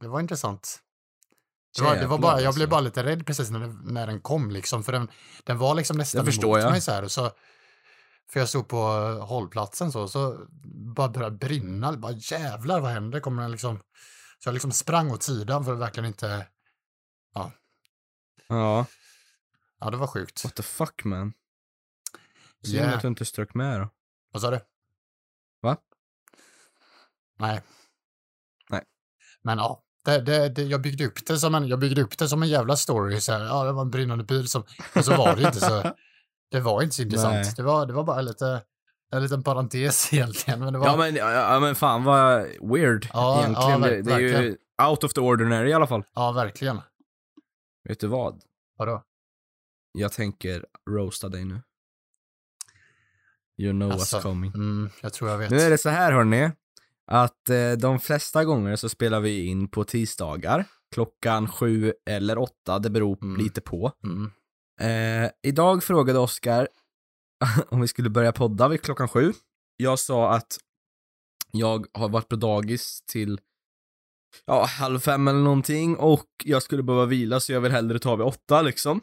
det 0.00 0.08
var 0.08 0.20
intressant. 0.20 0.78
Det 1.76 1.82
var, 1.82 1.96
det 1.96 2.06
var 2.06 2.18
bara, 2.18 2.40
jag 2.40 2.54
blev 2.54 2.66
alltså. 2.66 2.70
bara 2.70 2.80
lite 2.80 3.02
rädd 3.04 3.26
precis 3.26 3.50
när, 3.50 3.60
det, 3.60 3.92
när 3.92 4.06
den 4.06 4.20
kom 4.20 4.50
liksom, 4.50 4.84
för 4.84 4.92
den, 4.92 5.08
den 5.44 5.58
var 5.58 5.74
liksom 5.74 5.96
nästan 5.96 6.20
emot 6.20 6.42
jag. 6.42 6.70
mig 6.70 6.80
så 6.80 6.92
här, 6.92 7.02
och 7.02 7.10
så, 7.12 7.30
för 8.30 8.40
jag 8.40 8.48
stod 8.48 8.68
på 8.68 8.78
hållplatsen 9.28 9.92
så, 9.92 10.08
så 10.08 10.46
bara 10.96 11.08
började 11.08 11.36
brinna, 11.36 11.92
bara 11.92 12.12
jävlar 12.12 12.80
vad 12.80 12.90
händer, 12.90 13.20
kommer 13.20 13.42
den 13.42 13.50
liksom, 13.50 13.76
så 14.38 14.48
jag 14.48 14.52
liksom 14.52 14.72
sprang 14.72 15.10
åt 15.10 15.22
sidan 15.22 15.64
för 15.64 15.72
att 15.72 15.78
verkligen 15.78 16.06
inte, 16.06 16.46
Ja, 18.48 18.86
ja 19.80 19.90
det 19.90 19.96
var 19.96 20.06
sjukt. 20.06 20.44
what 20.44 20.54
the 20.54 20.62
fuck 20.62 21.04
man. 21.04 21.32
Synd 22.64 22.74
Yeah. 22.74 22.94
att 22.94 23.02
du 23.02 23.08
inte 23.08 23.24
strök 23.24 23.54
med 23.54 23.80
då. 23.80 23.88
Vad 24.32 24.42
sa 24.42 24.50
du? 24.50 24.60
Va? 25.60 25.76
Nej. 27.38 27.62
Nej. 28.70 28.84
Men 29.42 29.58
ja, 29.58 29.84
det, 30.04 30.20
det, 30.20 30.48
det, 30.48 30.62
jag, 30.62 30.82
byggde 30.82 31.06
upp 31.06 31.26
det 31.26 31.38
som 31.38 31.54
en, 31.54 31.68
jag 31.68 31.78
byggde 31.78 32.02
upp 32.02 32.18
det 32.18 32.28
som 32.28 32.42
en 32.42 32.48
jävla 32.48 32.76
story. 32.76 33.20
Så 33.20 33.32
här, 33.32 33.44
ja, 33.44 33.64
det 33.64 33.72
var 33.72 33.82
en 33.82 33.90
brinnande 33.90 34.24
bil 34.24 34.48
som... 34.48 34.64
Men 34.94 35.04
så 35.04 35.16
var 35.16 35.36
det 35.36 35.42
inte 35.42 35.60
så... 35.60 35.82
Det 36.50 36.60
var 36.60 36.82
inte 36.82 36.94
så 36.96 37.02
intressant. 37.02 37.56
Det 37.56 37.62
var, 37.62 37.86
det 37.86 37.92
var 37.92 38.04
bara 38.04 38.20
lite... 38.20 38.62
En 39.12 39.22
liten 39.22 39.42
parentes 39.42 40.12
egentligen. 40.12 40.60
Men 40.60 40.72
det 40.72 40.78
var, 40.78 40.86
Ja 40.86 40.96
men, 40.96 41.14
ja, 41.14 41.60
men 41.60 41.74
fan 41.74 42.04
vad 42.04 42.42
weird 42.42 43.08
Ja, 43.12 43.38
egentligen. 43.40 43.82
ja, 43.82 43.88
det, 43.88 44.02
det 44.02 44.12
är 44.12 44.42
ju 44.42 44.56
out 44.88 45.04
of 45.04 45.12
the 45.12 45.20
ordinary 45.20 45.70
i 45.70 45.72
alla 45.72 45.86
fall. 45.86 46.04
ja, 46.14 46.32
verkligen. 46.32 46.80
Vet 47.88 48.00
du 48.00 48.06
vad? 48.06 48.42
Vadå? 48.78 49.02
Jag 49.92 50.12
tänker 50.12 50.64
roasta 50.90 51.28
dig 51.28 51.44
nu. 51.44 51.62
You 53.58 53.72
know 53.72 53.92
Alltså, 53.92 54.16
what's 54.16 54.22
coming. 54.22 54.52
Mm, 54.54 54.90
jag 55.02 55.12
tror 55.12 55.30
jag 55.30 55.38
vet. 55.38 55.50
Nu 55.50 55.60
är 55.60 55.70
det 55.70 55.78
så 55.78 55.88
här 55.88 56.12
hörni, 56.12 56.50
att 57.10 57.50
eh, 57.50 57.72
de 57.72 57.98
flesta 58.00 58.44
gånger 58.44 58.76
så 58.76 58.88
spelar 58.88 59.20
vi 59.20 59.46
in 59.46 59.68
på 59.68 59.84
tisdagar, 59.84 60.64
klockan 60.94 61.48
sju 61.48 61.92
eller 62.10 62.38
åtta, 62.38 62.78
det 62.78 62.90
beror 62.90 63.18
Mm. 63.22 63.40
lite 63.42 63.60
på. 63.60 63.92
Mm. 64.04 64.30
Eh, 64.80 65.30
idag 65.42 65.84
frågade 65.84 66.18
Oskar 66.18 66.68
om 67.68 67.80
vi 67.80 67.88
skulle 67.88 68.10
börja 68.10 68.32
podda 68.32 68.68
vid 68.68 68.82
klockan 68.82 69.08
sju. 69.08 69.32
Jag 69.76 69.98
sa 69.98 70.30
att 70.34 70.58
jag 71.52 71.86
har 71.92 72.08
varit 72.08 72.28
på 72.28 72.36
dagis 72.36 73.02
till 73.06 73.40
ja, 74.46 74.64
halv 74.64 74.98
fem 75.00 75.28
eller 75.28 75.40
någonting 75.40 75.96
och 75.96 76.26
jag 76.44 76.62
skulle 76.62 76.82
behöva 76.82 77.06
vila 77.06 77.40
så 77.40 77.52
jag 77.52 77.60
vill 77.60 77.72
hellre 77.72 77.98
ta 77.98 78.16
vid 78.16 78.26
åtta 78.26 78.62
liksom. 78.62 79.00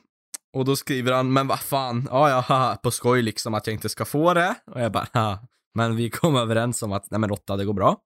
Och 0.53 0.65
då 0.65 0.75
skriver 0.75 1.11
han, 1.13 1.33
men 1.33 1.47
vad 1.47 1.59
fan, 1.59 2.07
ja 2.11 2.29
ja, 2.29 2.39
haha, 2.39 2.75
på 2.75 2.91
skoj 2.91 3.21
liksom 3.21 3.53
att 3.53 3.67
jag 3.67 3.73
inte 3.73 3.89
ska 3.89 4.05
få 4.05 4.33
det. 4.33 4.55
Och 4.65 4.81
jag 4.81 4.91
bara, 4.91 5.07
"Haha." 5.13 5.39
Men 5.77 5.95
vi 5.95 6.09
kom 6.09 6.35
överens 6.43 6.83
om 6.83 6.91
att, 6.91 7.11
nej 7.11 7.19
men 7.19 7.31
åtta, 7.31 7.57
det 7.57 7.65
går 7.65 7.73
bra. 7.73 7.97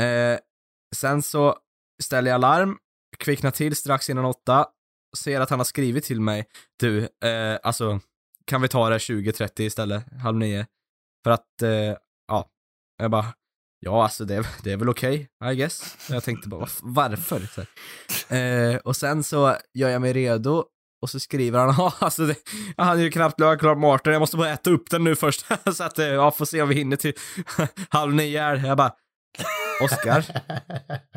Eh, 0.00 0.38
sen 0.96 1.22
så 1.22 1.56
ställer 2.02 2.30
jag 2.30 2.40
larm, 2.40 2.78
kvicknar 3.18 3.50
till 3.50 3.76
strax 3.76 4.10
innan 4.10 4.24
åtta, 4.24 4.66
ser 5.18 5.40
att 5.40 5.50
han 5.50 5.58
har 5.60 5.64
skrivit 5.64 6.04
till 6.04 6.20
mig, 6.20 6.44
du, 6.80 6.98
eh, 7.24 7.58
alltså, 7.62 8.00
kan 8.44 8.62
vi 8.62 8.68
ta 8.68 8.88
det 8.90 8.98
20.30 8.98 9.60
istället, 9.62 10.04
halv 10.22 10.36
nio? 10.38 10.66
För 11.24 11.30
att, 11.30 11.62
eh, 11.62 11.96
ja, 12.28 12.50
jag 12.98 13.10
bara, 13.10 13.26
ja 13.80 14.02
alltså 14.02 14.24
det, 14.24 14.34
är- 14.34 14.46
det 14.64 14.72
är 14.72 14.76
väl 14.76 14.88
okej, 14.88 15.28
I 15.52 15.54
guess. 15.54 15.96
Jag 16.10 16.24
tänkte 16.24 16.48
bara, 16.48 16.68
varför? 16.82 17.40
Så 17.40 17.60
eh, 18.34 18.76
och 18.76 18.96
sen 18.96 19.22
så 19.24 19.56
gör 19.74 19.88
jag 19.88 20.00
mig 20.02 20.12
redo 20.12 20.64
och 21.06 21.10
så 21.10 21.20
skriver 21.20 21.58
han, 21.58 21.74
ja 21.78 21.92
alltså 21.98 22.26
det, 22.26 22.34
jag 22.76 22.84
hade 22.84 23.02
ju 23.02 23.10
knappt 23.10 23.40
lagat 23.40 23.60
klart 23.60 23.78
maten, 23.78 24.12
jag 24.12 24.20
måste 24.20 24.36
bara 24.36 24.50
äta 24.50 24.70
upp 24.70 24.90
den 24.90 25.04
nu 25.04 25.16
först. 25.16 25.46
så 25.74 25.84
att, 25.84 25.98
eh, 25.98 26.06
ja, 26.06 26.30
får 26.30 26.44
se 26.44 26.62
om 26.62 26.68
vi 26.68 26.74
hinner 26.74 26.96
till 26.96 27.12
halv 27.88 28.14
nio 28.14 28.40
här. 28.40 28.56
Jag 28.66 28.76
bara, 28.76 28.90
Oskar, 29.82 30.24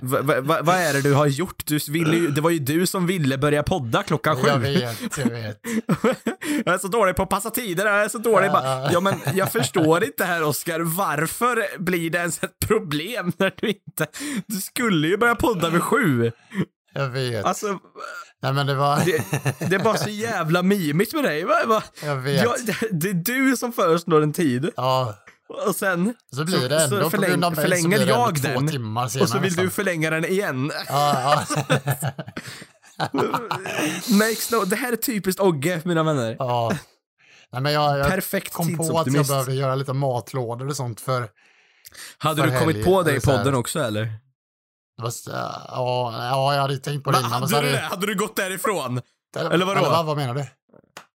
va- 0.01 0.21
va- 0.21 0.41
va- 0.41 0.59
vad 0.61 0.75
är 0.75 0.93
det 0.93 1.01
du 1.01 1.13
har 1.13 1.25
gjort? 1.27 1.65
Du 1.65 1.79
ville 1.89 2.15
ju, 2.17 2.27
det 2.27 2.41
var 2.41 2.49
ju 2.49 2.59
du 2.59 2.87
som 2.87 3.07
ville 3.07 3.37
börja 3.37 3.63
podda 3.63 4.03
klockan 4.03 4.35
sju. 4.35 4.47
jag 4.47 4.59
vet, 4.59 5.17
jag 5.17 5.25
vet. 5.25 5.59
jag 6.65 6.73
är 6.73 6.77
så 6.77 6.87
dålig 6.87 7.15
på 7.15 7.23
att 7.23 7.29
passa 7.29 7.49
tider, 7.49 7.85
jag 7.85 8.03
är 8.03 8.09
så 8.09 8.17
dålig. 8.17 8.51
Bara, 8.51 8.91
ja, 8.91 8.99
men 8.99 9.13
jag 9.33 9.51
förstår 9.51 10.03
inte 10.03 10.25
här 10.25 10.43
Oskar, 10.43 10.79
varför 10.79 11.79
blir 11.79 12.09
det 12.09 12.17
ens 12.17 12.43
ett 12.43 12.59
problem 12.67 13.31
när 13.37 13.53
du 13.61 13.67
inte... 13.69 14.07
Du 14.47 14.55
skulle 14.55 15.07
ju 15.07 15.17
börja 15.17 15.35
podda 15.35 15.69
vid 15.69 15.81
sju. 15.83 16.31
Jag 16.93 17.09
vet. 17.09 17.45
Alltså, 17.45 17.79
Nej, 18.41 18.53
men 18.53 18.67
det 18.67 18.75
var... 18.75 18.97
det, 19.05 19.69
det 19.69 19.75
är 19.75 19.79
bara 19.83 19.97
så 19.97 20.09
jävla 20.09 20.63
mimigt 20.63 21.13
med 21.13 21.23
dig. 21.23 21.43
Va? 21.43 21.55
Va? 21.67 21.83
jag 22.03 22.15
vet. 22.15 22.43
Ja, 22.43 22.55
det, 22.91 23.09
är 23.09 23.13
du 23.13 23.57
som 23.57 23.73
föreslår 23.73 24.21
en 24.21 24.33
tid. 24.33 24.69
Ja, 24.75 25.15
Och 25.67 25.75
sen 25.75 26.13
så 26.35 26.45
blir 26.45 26.69
det 26.69 26.79
Så- 26.79 26.95
ändå 26.95 27.09
så 27.09 27.17
förläng- 27.17 27.37
mig 27.39 27.55
så 27.55 27.61
förlänger 27.61 27.99
ändå 27.99 28.13
jag 28.13 28.41
den, 28.41 28.67
timmar 28.67 29.07
senare. 29.07 29.23
och 29.23 29.29
så 29.29 29.39
vill 29.39 29.53
du 29.55 29.63
nästan. 29.63 29.71
förlänga 29.71 30.09
den 30.09 30.25
igen. 30.25 30.71
Ja, 30.87 31.45
ja. 31.47 31.65
Makes 34.11 34.51
no, 34.51 34.65
det 34.65 34.75
här 34.75 34.91
är 34.91 34.95
typiskt 34.95 35.41
Ogge, 35.41 35.81
mina 35.85 36.03
vänner. 36.03 36.35
ja. 36.39 36.71
Nej, 37.51 37.61
men 37.61 37.73
jag, 37.73 37.99
jag 37.99 38.07
Perfekt 38.07 38.53
kom 38.53 38.77
på 38.77 38.99
att 38.99 39.13
jag 39.13 39.27
behövde 39.27 39.53
göra 39.55 39.75
lite 39.75 39.93
matlådor 39.93 40.67
och 40.67 40.75
sånt 40.75 41.01
för... 41.01 41.27
Hade 42.17 42.41
för 42.43 42.49
du 42.51 42.59
kommit 42.59 42.75
helg, 42.75 42.85
på 42.85 43.03
det 43.03 43.15
i 43.15 43.21
så 43.21 43.31
podden 43.31 43.55
också 43.55 43.79
eller? 43.79 44.13
Var 45.01 45.13
Ja, 45.27 46.13
ja, 46.17 46.53
jag 46.53 46.61
hade 46.61 46.77
tänkt 46.77 47.03
på 47.03 47.11
det 47.11 47.19
innan. 47.19 47.47
så 47.49 47.55
hade, 47.55 47.67
du, 47.69 47.75
hade- 47.75 47.87
hade 47.87 48.05
du 48.07 48.15
gått 48.15 48.35
därifrån? 48.35 49.01
eller, 49.37 49.51
eller 49.51 49.65
vadå? 49.65 49.81
vad, 49.81 50.05
vad 50.05 50.17
menar 50.17 50.33
du? 50.33 50.45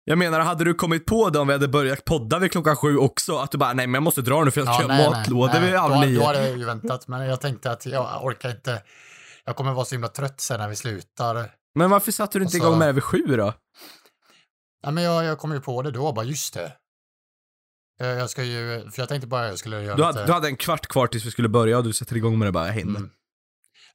Jag 0.03 0.17
menar, 0.17 0.39
hade 0.39 0.63
du 0.63 0.73
kommit 0.73 1.05
på 1.05 1.29
det 1.29 1.39
om 1.39 1.47
vi 1.47 1.53
hade 1.53 1.67
börjat 1.67 2.05
podda 2.05 2.39
vid 2.39 2.51
klockan 2.51 2.75
sju 2.75 2.97
också? 2.97 3.37
Att 3.37 3.51
du 3.51 3.57
bara, 3.57 3.73
nej 3.73 3.87
men 3.87 3.93
jag 3.93 4.03
måste 4.03 4.21
dra 4.21 4.43
nu 4.43 4.51
för 4.51 4.61
jag 4.61 4.73
ska 4.75 4.83
göra 4.83 5.09
matlådor 5.09 5.59
vid 5.59 5.73
halv 5.75 5.93
då, 5.93 5.99
nio. 6.01 6.19
då 6.19 6.25
hade 6.25 6.47
jag 6.49 6.57
ju 6.57 6.65
väntat, 6.65 7.07
men 7.07 7.21
jag 7.25 7.41
tänkte 7.41 7.71
att 7.71 7.85
jag 7.85 8.23
orkar 8.25 8.49
inte. 8.49 8.81
Jag 9.45 9.55
kommer 9.55 9.73
vara 9.73 9.85
så 9.85 9.95
himla 9.95 10.07
trött 10.07 10.41
sen 10.41 10.59
när 10.59 10.67
vi 10.67 10.75
slutar. 10.75 11.49
Men 11.75 11.89
varför 11.89 12.11
satte 12.11 12.39
du 12.39 12.43
inte 12.45 12.57
så- 12.57 12.63
igång 12.63 12.77
med 12.79 12.87
det 12.87 12.91
vid 12.93 13.03
sju 13.03 13.17
då? 13.37 13.53
Ja, 14.83 14.91
men 14.91 15.03
jag, 15.03 15.23
jag 15.23 15.39
kom 15.39 15.51
ju 15.51 15.59
på 15.61 15.81
det 15.81 15.91
då, 15.91 16.11
bara 16.13 16.25
just 16.25 16.53
det. 16.53 16.71
Jag, 17.97 18.17
jag 18.19 18.29
ska 18.29 18.43
ju, 18.43 18.89
för 18.91 19.01
jag 19.01 19.09
tänkte 19.09 19.27
bara 19.27 19.47
jag 19.47 19.59
skulle 19.59 19.81
göra 19.83 19.95
Du 19.95 20.01
lite... 20.01 20.05
hade, 20.19 20.25
du 20.25 20.31
hade 20.33 20.47
en 20.47 20.55
kvart 20.55 20.87
kvar 20.87 21.07
tills 21.07 21.25
vi 21.25 21.31
skulle 21.31 21.49
börja 21.49 21.77
och 21.77 21.83
du 21.83 21.93
sätter 21.93 22.17
igång 22.17 22.39
med 22.39 22.47
det 22.47 22.51
bara, 22.51 22.67
jag 22.67 22.73
hinner. 22.73 22.99
Mm. 22.99 23.09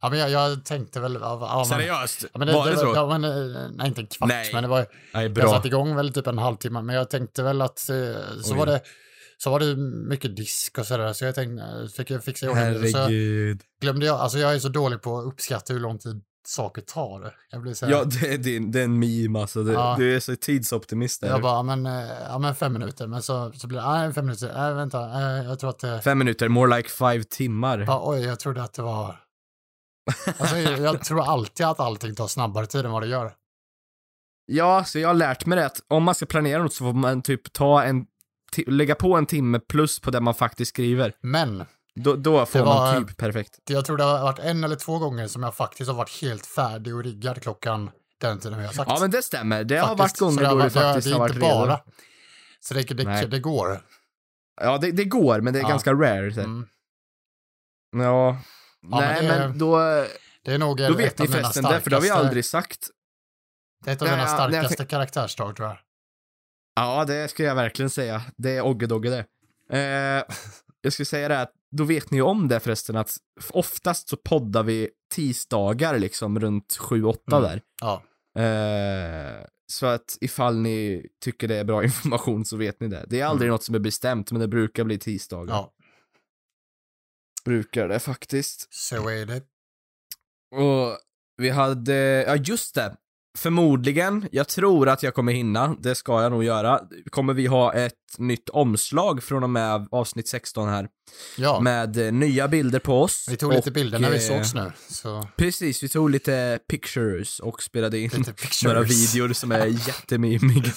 Ja, 0.00 0.10
men 0.10 0.18
jag, 0.18 0.30
jag 0.30 0.64
tänkte 0.64 1.00
väl... 1.00 1.18
Ja, 1.20 1.38
ja, 1.40 1.64
Seriöst? 1.64 2.24
Ja, 2.32 2.38
men 2.38 2.48
det, 2.48 2.54
var 2.54 2.70
det, 2.70 2.76
så? 2.76 2.92
Ja, 2.94 3.18
men, 3.18 3.24
eh, 3.24 3.70
nej, 3.74 3.88
inte 3.88 4.00
en 4.00 4.06
kvart, 4.06 4.28
Nej. 4.28 4.50
men 4.52 4.62
det 4.62 4.68
var... 4.68 4.86
nej, 5.14 5.22
Jag 5.22 5.32
bra. 5.32 5.48
satte 5.50 5.68
igång 5.68 5.96
väl 5.96 6.12
typ 6.12 6.26
en 6.26 6.38
halvtimme, 6.38 6.82
men 6.82 6.96
jag 6.96 7.10
tänkte 7.10 7.42
väl 7.42 7.62
att 7.62 7.88
eh, 7.90 7.96
så 8.42 8.52
Oj. 8.52 8.58
var 8.58 8.66
det 8.66 8.80
så 9.38 9.50
var 9.50 9.60
det 9.60 9.76
mycket 10.08 10.36
disk 10.36 10.78
och 10.78 10.86
sådär, 10.86 11.12
så 11.12 11.24
jag 11.24 11.34
tänkte, 11.34 11.88
fick 11.96 12.10
jag 12.10 12.24
fixa 12.24 12.46
i 12.46 12.48
ordning 12.48 12.82
det. 12.82 12.88
Så 12.88 12.98
Herregud. 12.98 13.60
glömde 13.80 14.06
jag, 14.06 14.20
alltså 14.20 14.38
jag 14.38 14.54
är 14.54 14.58
så 14.58 14.68
dålig 14.68 15.02
på 15.02 15.18
att 15.18 15.26
uppskatta 15.26 15.72
hur 15.72 15.80
lång 15.80 15.98
tid 15.98 16.22
saker 16.46 16.82
tar. 16.82 17.34
Jag 17.50 17.62
blir 17.62 17.74
så 17.74 17.86
här, 17.86 17.92
Ja, 17.92 18.04
det, 18.04 18.36
det, 18.36 18.58
det 18.72 18.80
är 18.80 18.84
en 18.84 18.98
meme 18.98 19.38
alltså. 19.40 19.62
Det, 19.62 19.72
Ja. 19.72 19.94
Du 19.98 20.16
är 20.16 20.20
så 20.20 20.36
tidsoptimist 20.36 21.20
där. 21.20 21.28
jag 21.28 21.42
bara, 21.42 21.62
men, 21.62 21.86
eh, 21.86 22.08
ja 22.28 22.38
men 22.38 22.54
fem 22.54 22.72
minuter, 22.72 23.06
men 23.06 23.22
så, 23.22 23.52
så 23.54 23.66
blir 23.66 23.78
det, 23.80 23.86
nej 23.90 24.12
fem 24.12 24.24
minuter, 24.26 24.52
nej 24.56 24.74
vänta, 24.74 24.98
jag 25.44 25.58
tror 25.58 25.70
att 25.70 25.78
det, 25.78 26.00
Fem 26.02 26.18
minuter, 26.18 26.48
more 26.48 26.76
like 26.76 26.88
five 26.88 27.24
timmar. 27.24 27.78
ja, 27.86 28.02
oj, 28.04 28.20
jag 28.24 28.40
trodde 28.40 28.62
att 28.62 28.72
det 28.74 28.82
var, 28.82 29.16
alltså 30.38 30.56
jag, 30.58 31.04
tror 31.04 31.22
alltid 31.30 31.66
att 31.66 31.80
allting 31.80 32.14
tar 32.14 32.26
snabbare 32.26 32.66
tid 32.66 32.84
än 32.84 32.90
vad 32.92 33.02
det 33.02 33.08
gör. 33.08 33.32
Ja, 34.46 34.84
så 34.84 34.98
jag 34.98 35.08
har 35.08 35.14
lärt 35.14 35.46
mig 35.46 35.58
det 35.58 35.66
att 35.66 35.80
om 35.88 36.02
man 36.04 36.14
ska 36.14 36.26
planera 36.26 36.62
något 36.62 36.74
så 36.74 36.84
får 36.84 36.92
man 36.92 37.22
typ 37.22 37.52
ta 37.52 37.82
en, 37.82 38.06
lägga 38.66 38.94
på 38.94 39.16
en 39.16 39.26
timme 39.26 39.60
plus 39.60 40.00
på 40.00 40.10
det 40.10 40.20
man 40.20 40.34
faktiskt 40.34 40.68
skriver. 40.68 41.12
Men, 41.22 41.64
Då, 41.94 42.14
då 42.16 42.46
får 42.46 42.58
var- 42.58 42.92
man 42.94 43.06
typ 43.06 43.16
perfekt. 43.16 43.58
jag 43.70 43.84
tror 43.84 43.96
det 43.96 44.04
har 44.04 44.22
varit 44.22 44.38
en 44.38 44.64
eller 44.64 44.76
två 44.76 44.98
gånger 44.98 45.26
som 45.26 45.42
jag 45.42 45.54
faktiskt 45.54 45.90
har 45.90 45.96
varit 45.96 46.20
helt 46.22 46.46
färdig 46.46 46.94
och 46.94 47.04
riggad 47.04 47.42
klockan 47.42 47.90
den 48.20 48.38
tiden 48.38 48.58
vi 48.58 48.66
har 48.66 48.72
sagt. 48.72 48.90
Ja, 48.90 48.98
men 49.00 49.10
det 49.10 49.22
stämmer. 49.22 49.64
Det 49.64 49.76
har 49.76 49.88
varit 49.88 49.98
Faktiskt. 49.98 50.20
Gånger 50.20 50.38
det 50.42 50.44
då 50.48 50.50
det 50.54 50.56
varit- 50.62 50.72
faktiskt 50.72 51.12
har 51.12 51.18
varit 51.20 51.34
inte 51.34 51.46
redo. 51.46 51.54
bara. 51.66 51.80
Så 52.60 52.74
det, 52.74 52.82
det, 52.82 53.26
det 53.26 53.38
går. 53.40 53.80
Ja, 54.60 54.78
det, 54.78 54.90
det 54.90 55.04
går, 55.04 55.40
men 55.40 55.52
det 55.52 55.58
är 55.58 55.62
Ja. 55.62 55.68
ganska 55.68 55.92
rare. 55.92 56.42
Mm. 56.42 56.66
Ja. 57.96 58.36
Men 58.88 58.98
Nej, 59.00 59.26
är- 59.26 59.48
men 59.48 59.58
då, 59.58 59.76
Det 60.44 60.52
är 60.54 60.58
nog 60.58 60.76
då 60.78 60.94
vet 60.94 61.18
ni 61.18 61.26
förresten 61.28 61.64
det, 61.64 61.80
för 61.80 61.90
det 61.90 61.96
har 61.96 62.00
vi 62.02 62.08
starkaste- 62.08 62.26
aldrig 62.26 62.44
sagt. 62.44 62.88
Det 63.84 63.90
är 63.90 63.94
ett 63.94 64.02
av 64.02 64.08
mina 64.08 64.18
ja, 64.22 64.24
nej, 64.24 64.36
jag 64.38 64.50
starkaste 64.64 64.84
karaktärsdrag 64.86 65.56
tror 65.56 65.68
jag. 65.68 65.78
Ja, 66.76 67.04
det 67.04 67.28
ska 67.28 67.42
jag 67.42 67.54
verkligen 67.54 67.90
säga. 67.90 68.22
Det 68.36 68.56
är 68.56 68.62
Oggedogge 68.62 69.10
det. 69.10 69.24
Eh, 69.78 70.24
jag 70.80 70.92
skulle 70.92 71.06
säga 71.06 71.28
det 71.28 71.40
att 71.40 71.52
då 71.76 71.84
vet 71.84 72.10
ni 72.10 72.22
om 72.22 72.48
det 72.48 72.60
förresten 72.60 72.96
att 72.96 73.16
oftast 73.50 74.08
så 74.08 74.16
poddar 74.16 74.62
vi 74.62 74.90
tisdagar 75.14 75.98
liksom 75.98 76.40
runt 76.40 76.76
7-8 76.80 77.36
Mm. 77.36 77.42
där. 77.42 77.60
Ja. 77.80 78.02
Eh, 78.42 79.44
så 79.72 79.86
att 79.86 80.18
ifall 80.20 80.56
ni 80.56 81.06
tycker 81.24 81.48
det 81.48 81.56
är 81.56 81.64
bra 81.64 81.84
information 81.84 82.44
så 82.44 82.56
vet 82.56 82.80
ni 82.80 82.88
det. 82.88 83.04
Det 83.08 83.20
är 83.20 83.26
aldrig 83.26 83.46
Mm. 83.48 83.54
något 83.54 83.64
som 83.64 83.74
är 83.74 83.78
bestämt, 83.78 84.32
men 84.32 84.40
det 84.40 84.48
brukar 84.48 84.84
bli 84.84 84.98
tisdagar. 84.98 85.54
ja, 85.54 85.72
Brukar 87.46 87.88
det 87.88 87.98
faktiskt. 87.98 88.74
så 88.74 89.08
är 89.08 89.26
det. 89.26 89.36
Och 90.56 90.98
vi 91.42 91.50
hade, 91.50 91.94
ja 92.26 92.36
just 92.36 92.74
det. 92.74 92.96
Förmodligen, 93.38 94.28
jag 94.32 94.48
tror 94.48 94.88
att 94.88 95.02
jag 95.02 95.14
kommer 95.14 95.32
hinna, 95.32 95.76
det 95.80 95.94
ska 95.94 96.22
jag 96.22 96.32
nog 96.32 96.44
göra, 96.44 96.80
kommer 97.10 97.34
vi 97.34 97.46
ha 97.46 97.72
ett 97.74 97.92
nytt 98.18 98.48
omslag 98.48 99.22
från 99.22 99.42
och 99.42 99.50
med 99.50 99.88
avsnitt 99.90 100.28
16 100.28 100.68
här. 100.68 100.88
Ja, 101.38 101.60
Med 101.60 101.96
eh, 102.06 102.12
nya 102.12 102.48
bilder 102.48 102.78
på 102.78 103.02
oss. 103.02 103.26
vi 103.30 103.36
tog 103.36 103.52
lite 103.52 103.70
och, 103.70 103.74
bilder 103.74 103.98
när 103.98 104.10
vi 104.10 104.16
eh, 104.16 104.20
sågs 104.22 104.54
nu. 104.54 104.72
Så 104.88 105.28
Precis, 105.36 105.82
vi 105.82 105.88
tog 105.88 106.10
lite 106.10 106.58
pictures 106.68 107.40
och 107.40 107.62
spelade 107.62 107.98
in 107.98 108.10
lite 108.16 108.34
några 108.64 108.82
videor 108.82 109.32
som 109.32 109.52
är 109.52 109.66
jättemimiga. 109.88 110.72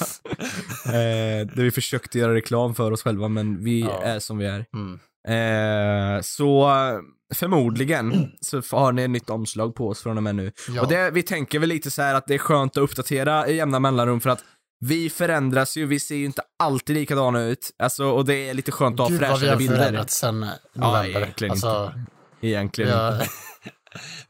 eh, 0.86 1.48
där 1.56 1.64
vi 1.64 1.72
försökte 1.72 2.20
göra 2.20 2.34
reklam 2.34 2.76
för 2.76 2.92
oss 2.92 3.02
själva, 3.04 3.28
men 3.28 3.64
vi 3.64 3.80
Ja. 3.82 4.02
är 4.04 4.20
som 4.20 4.38
vi 4.38 4.46
är. 4.46 4.66
Mm. 4.74 5.00
Eh, 5.28 6.22
så 6.22 6.70
eh, 6.70 7.00
förmodligen 7.36 8.32
så 8.42 8.62
har 8.72 8.92
ni 8.92 9.04
ett 9.04 9.10
nytt 9.10 9.30
omslag 9.30 9.76
på 9.76 9.88
oss 9.90 10.02
från 10.04 10.18
och 10.18 10.24
med 10.24 10.36
nu. 10.36 10.52
Ja. 10.70 10.82
Och 10.82 10.88
det, 10.88 11.12
vi 11.12 11.24
tänker 11.24 11.60
väl 11.60 11.70
lite 11.70 11.92
så 11.92 12.02
här 12.02 12.16
att 12.16 12.28
det 12.28 12.34
är 12.34 12.38
skönt 12.38 12.78
att 12.78 12.84
uppdatera 12.84 13.48
i 13.48 13.56
jämna 13.56 13.80
mellanrum 13.80 14.22
för 14.22 14.30
att 14.30 14.44
vi 14.86 15.10
förändras 15.10 15.78
ju, 15.78 15.86
vi 15.86 16.00
ser 16.00 16.16
ju 16.16 16.26
inte 16.26 16.42
alltid 16.60 16.96
likadana 16.96 17.42
ut. 17.42 17.72
Alltså, 17.80 18.06
och 18.06 18.26
det 18.26 18.50
är 18.50 18.54
lite 18.54 18.72
skönt 18.72 18.94
att 19.00 19.00
ha 19.00 19.08
Gud 19.10 19.20
vad 19.22 19.30
vi 19.30 19.36
fräschare 19.36 19.50
har 19.52 19.58
bilder. 19.58 19.78
förändrats 19.78 20.18
sen 20.18 20.44
eh, 20.44 20.50
november. 20.74 21.20
egentligen 21.22 21.52
alltså, 21.52 21.94
Egentligen 22.42 22.90
vi 22.92 22.96
har, 22.98 23.12
inte. 23.14 23.26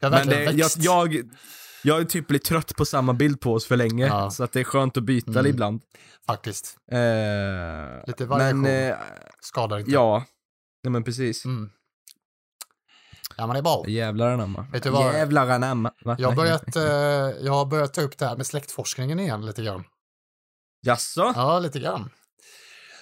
har 0.00 0.10
Men 0.10 0.26
det, 0.28 0.44
jag, 0.44 0.70
jag, 0.76 1.16
jag 1.82 2.00
är 2.00 2.04
typ 2.04 2.26
blivit 2.26 2.44
trött 2.44 2.76
på 2.76 2.84
samma 2.84 3.12
bild 3.12 3.40
på 3.40 3.52
oss 3.54 3.66
för 3.66 3.76
länge, 3.76 4.06
Ja. 4.06 4.30
så 4.30 4.44
att 4.44 4.52
det 4.52 4.60
är 4.60 4.64
skönt 4.64 4.96
att 4.96 5.02
byta 5.02 5.30
Mm. 5.30 5.46
ibland. 5.46 5.82
Faktiskt. 6.26 6.76
Eh, 6.92 6.98
Lite 8.06 8.24
variation. 8.26 8.60
men, 8.60 8.88
eh, 8.90 8.96
Skadar 9.40 9.78
inte. 9.78 9.90
ja. 9.90 10.24
Nej 10.82 10.90
men 10.92 11.04
precis. 11.04 11.44
Mm. 11.44 11.70
Ja, 13.36 13.46
men 13.46 13.54
det 13.54 13.60
är 13.60 13.62
bra. 13.62 13.84
Jävlar 13.88 14.32
anamma. 14.32 14.66
Vet 14.72 14.82
du 14.82 14.90
vad? 14.90 15.14
Jävlar 15.14 15.48
anamma. 15.50 15.92
Va? 16.04 16.16
Jag 16.18 16.28
har, 16.28 16.36
börjat, 16.36 16.76
eh, 16.76 16.82
jag 17.44 17.52
har 17.52 17.66
börjat 17.66 17.94
ta 17.94 18.00
upp 18.00 18.18
det 18.18 18.26
här 18.26 18.36
med 18.36 18.46
släktforskningen 18.46 19.20
igen 19.20 19.46
lite 19.46 19.62
grann. 19.62 19.84
Jaså? 20.82 21.32
Ja, 21.36 21.58
lite 21.58 21.80
grann. 21.80 22.10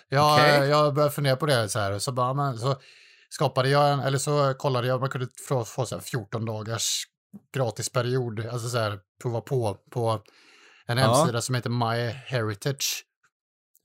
Jag, 0.09 0.35
Okej. 0.35 0.69
jag 0.69 0.95
började 0.95 1.15
fundera 1.15 1.37
på 1.37 1.47
det 1.47 1.69
så 1.69 1.79
här, 1.79 1.99
så, 1.99 2.13
bara, 2.13 2.35
men, 2.35 2.59
så 2.59 2.77
skapade 3.29 3.69
jag 3.69 3.93
en, 3.93 4.01
eller 4.01 4.19
så 4.19 4.55
kollade 4.55 4.87
jag, 4.89 5.01
man 5.01 5.11
kunde 5.11 5.29
få, 5.49 5.65
få 5.65 5.87
så 5.87 5.95
här 5.95 6.03
14 6.03 6.45
dagars 6.45 7.05
gratisperiod, 7.55 8.47
alltså 8.47 8.69
så 8.69 8.79
här, 8.79 9.01
prova 9.23 9.41
på, 9.41 9.79
på 9.91 10.23
en 10.87 10.99
Ja. 10.99 11.15
hemsida 11.15 11.41
som 11.41 11.55
heter 11.55 11.71
My 11.71 12.11
Heritage. 12.11 13.05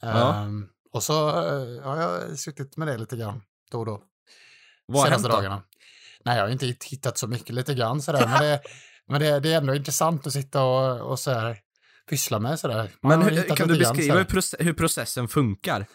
Ja. 0.01 0.33
Ehm, 0.35 0.69
och 0.91 1.03
så 1.03 1.29
eh, 1.29 1.83
har 1.83 2.01
jag 2.01 2.39
suttit 2.39 2.77
med 2.77 2.87
det 2.87 2.97
lite 2.97 3.17
grann 3.17 3.41
då 3.73 3.79
och 3.79 3.85
då. 3.85 4.03
Vad 4.85 5.05
senaste 5.07 5.27
dagarna. 5.27 5.63
Nej, 6.25 6.37
jag 6.37 6.43
har 6.43 6.49
inte 6.49 6.65
hittat 6.65 7.17
så 7.17 7.27
mycket, 7.27 7.55
lite 7.55 7.73
grann 7.73 8.01
sådär, 8.01 8.27
men, 8.27 8.41
det, 8.41 8.61
men 9.07 9.21
det, 9.21 9.39
det 9.39 9.53
är 9.53 9.57
ändå 9.57 9.75
intressant 9.75 10.27
att 10.27 10.33
sitta 10.33 10.63
och, 10.63 11.11
och 11.11 11.19
så 11.19 11.31
här, 11.31 11.57
pyssla 12.09 12.39
med 12.39 12.59
sådär. 12.59 12.91
Man 13.01 13.19
Men 13.19 13.29
hur, 13.29 13.55
kan 13.55 13.67
du 13.67 13.79
grann, 13.79 13.95
beskriva 13.95 14.13
så 14.41 14.57
hur, 14.57 14.63
hur 14.63 14.73
processen 14.73 15.27
funkar? 15.27 15.85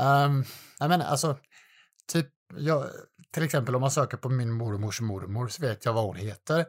Um, 0.00 0.44
jag 0.78 0.88
menar, 0.88 1.04
alltså, 1.04 1.38
typ, 2.12 2.28
jag, 2.56 2.84
till 3.32 3.42
exempel 3.42 3.74
om 3.74 3.80
man 3.80 3.90
söker 3.90 4.16
på 4.16 4.28
min 4.28 4.52
mormors 4.52 5.00
mormor 5.00 5.48
så 5.48 5.62
vet 5.62 5.84
jag 5.84 5.92
vad 5.92 6.04
hon 6.04 6.16
heter. 6.16 6.66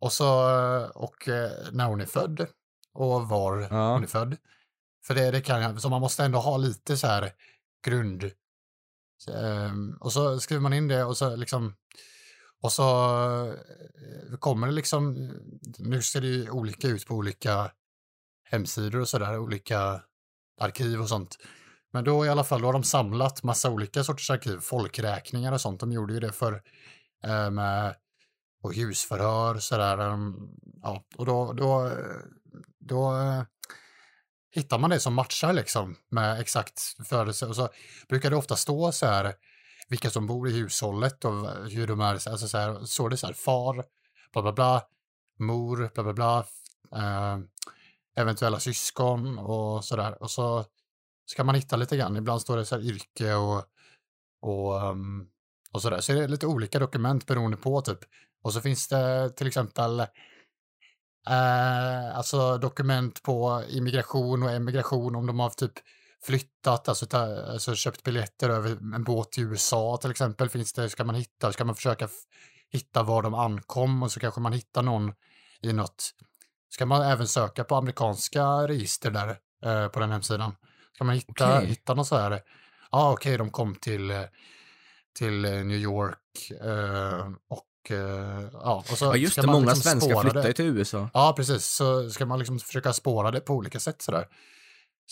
Och 0.00 0.12
så, 0.12 0.28
och 0.94 1.28
eh, 1.28 1.50
när 1.72 1.86
hon 1.86 2.00
är 2.00 2.06
född 2.06 2.46
och 2.94 3.28
var 3.28 3.60
Ja. 3.70 3.92
hon 3.92 4.02
är 4.02 4.06
född. 4.06 4.36
För 5.06 5.14
det, 5.14 5.30
det 5.30 5.40
kan 5.40 5.62
jag, 5.62 5.80
så 5.80 5.88
man 5.88 6.00
måste 6.00 6.24
ändå 6.24 6.38
ha 6.38 6.56
lite 6.56 6.96
så 6.96 7.06
här 7.06 7.32
grund. 7.86 8.30
Ehm, 9.34 9.96
och 10.00 10.12
så 10.12 10.40
skriver 10.40 10.62
man 10.62 10.72
in 10.72 10.88
det 10.88 11.04
och 11.04 11.16
så 11.16 11.36
liksom, 11.36 11.74
och 12.62 12.72
så 12.72 12.82
eh, 13.46 14.36
kommer 14.38 14.66
det 14.66 14.72
liksom, 14.72 15.16
eh, 15.16 15.30
nu 15.78 16.02
ser 16.02 16.20
det 16.20 16.26
ju 16.26 16.50
olika 16.50 16.88
ut 16.88 17.06
på 17.06 17.14
olika 17.14 17.70
hemsidor 18.44 19.00
och 19.00 19.08
sådär, 19.08 19.38
olika 19.38 20.02
arkiv 20.60 21.00
och 21.00 21.08
sånt. 21.08 21.36
Men 21.92 22.04
då 22.04 22.26
i 22.26 22.28
alla 22.28 22.44
fall, 22.44 22.60
då 22.60 22.68
har 22.68 22.72
de 22.72 22.82
samlat 22.82 23.42
massa 23.42 23.70
olika 23.70 24.04
sorters 24.04 24.30
arkiv, 24.30 24.58
folkräkningar 24.60 25.52
och 25.52 25.60
sånt. 25.60 25.80
De 25.80 25.92
gjorde 25.92 26.14
ju 26.14 26.20
det 26.20 26.32
för 26.32 26.62
eh, 27.24 27.50
med 27.50 27.96
och 28.62 28.74
husförhör 28.74 29.58
sådär. 29.58 29.98
Ehm, 29.98 30.34
ja, 30.82 31.04
och 31.16 31.26
då, 31.26 31.52
då, 31.52 31.92
då 32.78 33.16
eh, 33.16 33.42
hittar 34.56 34.78
man 34.78 34.90
det 34.90 35.00
som 35.00 35.14
matchar 35.14 35.52
liksom 35.52 35.96
med 36.10 36.40
exakt 36.40 36.80
födelse. 37.08 37.46
Och 37.46 37.56
så 37.56 37.68
brukar 38.08 38.30
det 38.30 38.36
ofta 38.36 38.56
stå 38.56 38.92
så 38.92 39.06
här 39.06 39.34
vilka 39.88 40.10
som 40.10 40.26
bor 40.26 40.48
i 40.48 40.52
hushållet 40.52 41.24
och 41.24 41.70
hur 41.70 41.86
de 41.86 42.00
är, 42.00 42.12
alltså 42.12 42.48
så 42.48 42.58
här, 42.58 42.84
står 42.84 43.10
det 43.10 43.16
så 43.16 43.26
här 43.26 43.34
far, 43.34 43.84
bla 44.32 44.42
bla 44.42 44.52
bla, 44.52 44.82
mor, 45.38 45.90
bla 45.94 46.02
bla 46.02 46.12
bla, 46.12 46.46
eh, 46.96 47.38
eventuella 48.16 48.60
syskon 48.60 49.38
och 49.38 49.84
så 49.84 49.96
där 49.96 50.22
Och 50.22 50.30
så 50.30 50.64
kan 51.36 51.46
man 51.46 51.54
hitta 51.54 51.76
lite 51.76 51.96
grann. 51.96 52.16
Ibland 52.16 52.40
står 52.40 52.56
det 52.56 52.64
så 52.64 52.74
här 52.74 52.82
yrke 52.82 53.34
och, 53.34 53.64
och, 54.40 54.80
ehm, 54.80 55.26
och 55.72 55.82
så 55.82 55.90
där. 55.90 56.00
Så 56.00 56.12
är 56.12 56.16
det 56.16 56.28
lite 56.28 56.46
olika 56.46 56.78
dokument 56.78 57.26
beroende 57.26 57.56
på 57.56 57.80
typ. 57.80 57.98
Och 58.42 58.52
så 58.52 58.60
finns 58.60 58.88
det 58.88 59.30
till 59.30 59.46
exempel 59.46 60.06
eh, 61.28 62.16
alltså 62.16 62.58
dokument 62.58 63.22
på 63.22 63.64
immigration 63.68 64.42
och 64.42 64.50
emigration 64.50 65.16
om 65.16 65.26
de 65.26 65.38
har 65.38 65.50
typ 65.50 65.72
flyttat, 66.22 66.88
alltså, 66.88 67.06
ta, 67.06 67.18
alltså 67.52 67.74
köpt 67.74 68.02
biljetter 68.02 68.48
över 68.48 68.70
en 68.94 69.04
båt 69.04 69.32
till 69.32 69.44
USA 69.44 69.98
till 70.00 70.10
exempel. 70.10 70.48
Finns 70.48 70.72
det, 70.72 70.90
ska 70.90 71.04
man 71.04 71.14
hitta, 71.14 71.52
ska 71.52 71.64
man 71.64 71.74
försöka 71.74 72.08
hitta 72.72 73.02
var 73.02 73.22
de 73.22 73.34
ankom 73.34 74.02
och 74.02 74.12
så 74.12 74.20
kanske 74.20 74.40
man 74.40 74.52
hittar 74.52 74.82
någon 74.82 75.12
i 75.60 75.72
något. 75.72 76.10
Ska 76.70 76.86
man 76.86 77.02
även 77.02 77.28
söka 77.28 77.64
på 77.64 77.76
amerikanska 77.76 78.44
register 78.68 79.10
där 79.10 79.38
eh, 79.64 79.88
på 79.88 80.00
den 80.00 80.10
hemsidan. 80.10 80.56
Ska 80.94 81.04
man 81.04 81.14
hitta, 81.14 81.56
Okej. 81.56 81.68
hitta 81.68 81.94
något 81.94 82.06
så 82.06 82.16
här, 82.16 82.30
ja 82.30 82.40
ah, 82.90 83.12
okej 83.12 83.38
de 83.38 83.50
kom 83.50 83.74
till, 83.74 84.10
eh, 84.10 84.22
till 85.18 85.44
eh, 85.44 85.50
New 85.50 85.78
York 85.78 86.50
eh, 86.60 87.28
och 87.48 87.65
eh, 87.90 88.48
ja. 88.52 88.84
Och 88.90 88.98
så 88.98 89.04
Ja 89.04 89.16
just 89.16 89.32
ska 89.32 89.40
det, 89.40 89.46
man 89.46 89.54
många 89.56 89.66
liksom 89.66 89.82
svenskar 89.90 90.10
spåra 90.10 90.22
flyttar 90.22 90.42
det. 90.42 90.48
ju 90.48 90.52
till 90.52 90.64
USA. 90.66 91.10
Ja, 91.14 91.34
precis. 91.36 91.66
Så 91.66 92.10
ska 92.10 92.26
man 92.26 92.38
liksom 92.38 92.58
försöka 92.58 92.92
spåra 92.92 93.30
det 93.30 93.40
på 93.40 93.54
olika 93.54 93.80
sätt 93.80 94.02
sådär. 94.02 94.26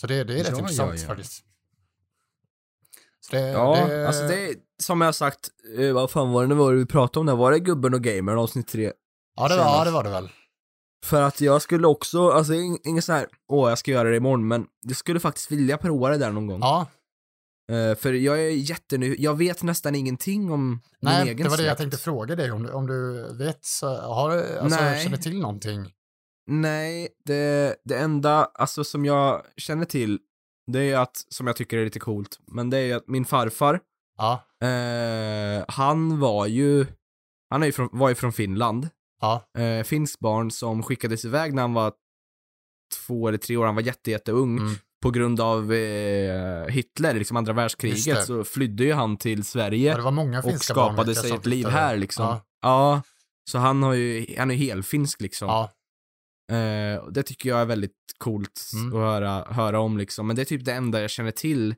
Så 0.00 0.06
det, 0.06 0.24
det 0.24 0.34
är 0.34 0.38
rätt 0.44 0.48
Ja, 0.52 0.58
intressant 0.58 0.94
ja, 0.94 1.00
ja. 1.02 1.06
faktiskt. 1.08 1.44
Det, 3.30 3.38
Ja, 3.40 3.86
det, 3.88 4.06
alltså 4.06 4.22
det 4.22 4.54
som 4.82 5.00
jag 5.00 5.08
har 5.08 5.12
sagt, 5.12 5.48
eh, 5.78 5.92
vad 5.92 6.10
fan 6.10 6.32
var 6.32 6.42
det 6.42 6.48
nu 6.48 6.54
var 6.54 6.72
det 6.72 6.78
vi 6.78 6.86
pratade 6.86 7.20
om 7.20 7.26
där? 7.26 7.36
Var 7.36 7.52
det 7.52 7.58
Gubben 7.58 7.94
och 7.94 8.02
Gamern 8.02 8.38
avsnitt 8.38 8.68
tre? 8.68 8.92
ja, 9.36 9.48
det 9.48 9.56
var, 9.56 9.64
ja, 9.64 9.84
det 9.84 9.90
var 9.90 10.04
det 10.04 10.10
väl. 10.10 10.28
För 11.04 11.22
att 11.22 11.40
jag 11.40 11.62
skulle 11.62 11.86
också, 11.86 12.30
alltså 12.30 12.52
ing- 12.52 12.78
inget 12.84 13.04
så 13.04 13.12
här, 13.12 13.26
åh 13.48 13.68
jag 13.68 13.78
ska 13.78 13.90
göra 13.90 14.10
det 14.10 14.16
imorgon, 14.16 14.48
men 14.48 14.66
jag 14.80 14.96
skulle 14.96 15.20
faktiskt 15.20 15.50
vilja 15.50 15.76
prova 15.78 16.08
det 16.08 16.16
där 16.18 16.30
någon 16.32 16.46
gång. 16.46 16.60
Ja, 16.60 16.86
Eh, 17.72 17.94
för 17.96 18.12
jag 18.12 18.38
är 18.40 18.50
jätteny... 18.50 19.16
Jag 19.18 19.34
vet 19.38 19.62
nästan 19.62 19.94
ingenting 19.94 20.50
om 20.52 20.68
min 20.70 20.80
Nej, 21.00 21.28
egen 21.28 21.36
det 21.44 21.48
var 21.48 21.56
det 21.56 21.62
jag 21.66 21.78
tänkte 21.78 21.98
fråga 21.98 22.36
dig 22.36 22.50
om, 22.52 22.62
du- 22.62 22.72
om 22.72 22.86
du 22.86 23.28
vet, 23.38 23.60
har 24.02 24.30
du, 24.36 24.58
alltså, 24.58 24.80
Nej. 24.80 25.04
känner 25.04 25.16
till 25.16 25.40
någonting? 25.40 25.92
Nej, 26.46 27.08
det, 27.24 27.76
det 27.84 27.98
enda 27.98 28.44
alltså, 28.44 28.84
som 28.84 29.04
jag 29.04 29.42
känner 29.56 29.84
till, 29.84 30.18
det 30.72 30.80
är 30.92 30.98
att, 30.98 31.16
som 31.28 31.46
jag 31.46 31.56
tycker 31.56 31.78
är 31.78 31.84
lite 31.84 32.00
coolt, 32.00 32.38
men 32.46 32.70
det 32.70 32.78
är 32.78 32.96
att 32.96 33.08
min 33.08 33.24
farfar, 33.24 33.80
Ja, 34.16 34.44
eh, 34.66 35.64
han 35.68 36.20
var 36.20 36.46
ju, 36.46 36.86
han 37.50 37.62
är 37.62 37.66
ju 37.66 37.72
från, 37.72 37.88
var 37.92 38.08
ju 38.08 38.14
från 38.14 38.32
Finland. 38.32 38.88
ja, 39.20 39.50
Eh, 39.58 39.82
finsk 39.84 40.18
barn 40.20 40.50
som 40.50 40.82
skickades 40.82 41.24
iväg 41.24 41.54
när 41.54 41.62
han 41.62 41.74
var 41.74 41.92
två 43.06 43.28
eller 43.28 43.38
tre 43.38 43.56
år, 43.56 43.66
han 43.66 43.74
var 43.74 43.82
jätte, 43.82 44.10
jätteung. 44.10 44.58
mm, 44.58 44.74
På 45.04 45.10
grund 45.10 45.40
av 45.40 45.72
eh, 45.72 46.66
Hitler, 46.68 47.14
liksom 47.14 47.36
andra 47.36 47.52
världskriget, 47.52 48.26
så 48.26 48.44
flydde 48.44 48.84
ju 48.84 48.92
han 48.92 49.16
till 49.16 49.44
Sverige. 49.44 49.90
ja, 49.90 49.96
det 49.96 50.02
var 50.02 50.10
många 50.10 50.42
och 50.42 50.60
skapade 50.60 51.14
sig 51.14 51.30
ett 51.32 51.46
liv 51.46 51.66
här 51.66 51.96
liksom. 51.96 52.24
Ja, 52.26 52.40
Ja. 52.62 53.02
Så 53.50 53.58
han 53.58 53.82
har 53.82 53.92
ju, 53.94 54.34
han 54.38 54.50
är 54.50 54.54
helfinsk 54.54 55.20
liksom. 55.20 55.48
ja, 55.48 55.70
Eh, 56.52 57.06
det 57.10 57.22
tycker 57.22 57.48
jag 57.48 57.60
är 57.60 57.64
väldigt 57.64 57.92
coolt 58.18 58.70
Mm. 58.74 58.88
att 58.88 59.00
höra, 59.00 59.44
höra 59.52 59.80
om 59.80 59.98
liksom. 59.98 60.26
Men 60.26 60.36
det 60.36 60.42
är 60.42 60.46
typ 60.46 60.64
det 60.64 60.72
enda 60.72 61.00
jag 61.00 61.10
känner 61.10 61.30
till. 61.30 61.74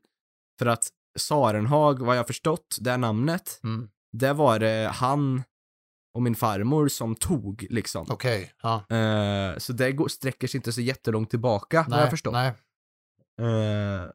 För 0.59 0.67
att 0.67 0.89
Sarenhag, 1.19 2.03
vad 2.07 2.17
jag 2.19 2.27
förstått, 2.27 2.77
det 2.81 2.97
namnet, 2.97 3.61
mm, 3.65 3.89
det 4.13 4.33
var 4.33 4.59
det 4.59 4.91
han 4.95 5.43
och 6.15 6.23
min 6.23 6.35
farmor 6.35 6.89
som 6.89 7.15
tog 7.17 7.67
liksom. 7.71 8.07
okej, 8.11 8.53
ja. 8.63 8.97
Eh, 8.97 9.59
så 9.59 9.73
det 9.73 9.93
går, 9.93 10.09
sträcker 10.09 10.49
sig 10.49 10.59
inte 10.59 10.73
så 10.73 10.81
jättelångt 10.81 11.31
tillbaka, 11.31 11.87
vad 11.89 12.01
jag 12.03 12.11
förstått. 12.11 12.33
nej, 12.33 12.53
Eh, 13.41 14.11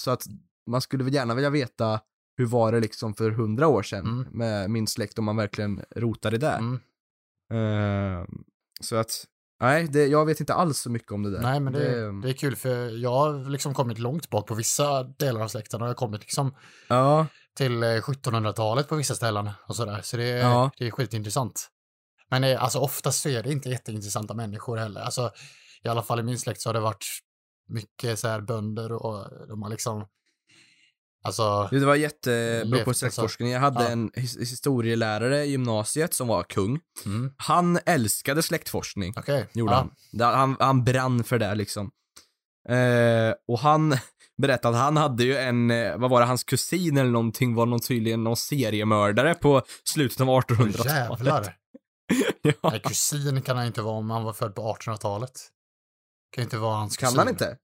så 0.00 0.10
att 0.10 0.24
man 0.66 0.80
skulle 0.80 1.04
väl 1.04 1.14
gärna 1.14 1.34
vilja 1.34 1.50
veta 1.50 2.00
hur 2.36 2.46
var 2.46 2.72
det 2.72 2.80
liksom 2.80 3.14
för 3.14 3.30
hundra 3.30 3.68
år 3.68 3.82
sedan 3.82 4.06
Mm. 4.06 4.26
med 4.32 4.70
min 4.70 4.86
släkt 4.86 5.18
om 5.18 5.24
man 5.24 5.36
verkligen 5.36 5.84
rotade 5.96 6.38
där. 6.38 6.58
mm, 6.58 6.80
Eh, 7.52 8.24
så 8.80 8.96
att, 8.96 9.24
nej, 9.60 9.88
det, 9.88 10.06
jag 10.06 10.26
vet 10.26 10.40
inte 10.40 10.54
alls 10.54 10.78
så 10.78 10.90
mycket 10.90 11.12
om 11.12 11.22
det 11.22 11.30
där. 11.30 11.40
nej, 11.42 11.60
men 11.60 11.72
det, 11.72 12.20
det 12.22 12.28
är 12.28 12.32
kul 12.32 12.56
för 12.56 12.88
jag 13.02 13.10
har 13.10 13.50
liksom 13.50 13.74
kommit 13.74 13.98
långt 13.98 14.30
bak 14.30 14.46
på 14.46 14.54
vissa 14.54 15.02
delar 15.02 15.40
av 15.40 15.48
släkten 15.48 15.80
och 15.82 15.86
jag 15.86 15.90
har 15.90 15.94
kommit 15.94 16.20
liksom 16.20 16.54
Ja, 16.88 17.26
till 17.56 17.82
eh, 17.82 17.86
1700-talet 17.86 18.88
på 18.88 18.96
vissa 18.96 19.14
ställen 19.14 19.50
och 19.66 19.76
sådär. 19.76 20.00
Så 20.02 20.16
det, 20.16 20.28
Ja. 20.28 20.70
det 20.78 20.86
är 20.86 20.90
skitintressant. 20.90 21.70
Men 22.30 22.44
eh, 22.44 22.62
alltså 22.62 22.78
oftast 22.78 23.22
så 23.22 23.28
är 23.28 23.42
det 23.42 23.52
inte 23.52 23.68
jätteintressanta 23.68 24.34
människor 24.34 24.76
heller. 24.76 25.00
Alltså 25.00 25.30
i 25.82 25.88
alla 25.88 26.02
fall 26.02 26.20
i 26.20 26.22
min 26.22 26.38
släkt 26.38 26.60
så 26.60 26.68
har 26.68 26.74
det 26.74 26.80
varit 26.80 27.04
mycket 27.68 28.18
så 28.18 28.28
här 28.28 28.40
bönder 28.40 28.92
och 28.92 29.28
de 29.48 29.62
har 29.62 29.70
liksom, 29.70 30.04
alltså, 31.24 31.68
det 31.70 31.84
var 31.86 31.94
jättebra 31.94 32.64
Levt, 32.76 32.84
på 32.84 32.90
alltså. 32.90 32.94
släktforskning. 33.00 33.50
Jag 33.50 33.60
hade 33.60 33.84
Ja. 33.84 33.90
en 33.90 34.10
his- 34.10 34.38
historielärare 34.40 35.44
i 35.44 35.50
gymnasiet 35.50 36.14
som 36.14 36.28
var 36.28 36.42
kung. 36.42 36.80
mm, 37.04 37.32
Han 37.36 37.78
älskade 37.86 38.42
släktforskning, 38.42 39.14
okej. 39.16 39.46
gjorde 39.54 39.72
ja. 39.72 39.88
han. 40.18 40.34
Han. 40.34 40.56
Han 40.60 40.84
brann 40.84 41.24
för 41.24 41.38
det 41.38 41.54
liksom. 41.54 41.90
Eh, 42.68 43.34
och 43.48 43.58
han 43.58 43.96
berättade 44.42 44.76
att 44.76 44.82
han 44.82 44.96
hade 44.96 45.24
ju 45.24 45.36
en, 45.36 45.70
eh, 45.70 45.96
vad 45.96 46.10
var 46.10 46.20
det, 46.20 46.26
hans 46.26 46.44
kusin 46.44 46.96
eller 46.96 47.10
någonting 47.10 47.54
var 47.54 47.66
någon 47.66 47.80
tydligen 47.80 48.24
någon 48.24 48.36
seriemördare 48.36 49.34
på 49.34 49.62
slutet 49.84 50.20
av 50.20 50.30
Åh, 50.30 50.40
1800-talet. 50.40 50.92
jävlar. 50.92 51.56
ja. 52.42 52.70
Nej, 52.70 52.80
kusin 52.80 53.42
kan 53.42 53.56
han 53.56 53.66
inte 53.66 53.82
vara 53.82 53.94
om 53.96 54.10
han 54.10 54.24
var 54.24 54.32
född 54.32 54.54
på 54.54 54.76
1800-talet. 54.80 55.30
Kan 56.34 56.44
inte 56.44 56.58
vara 56.58 56.76
hans 56.76 56.96
Kan 56.96 57.06
kusin. 57.06 57.18
han 57.18 57.28
inte? 57.28 57.56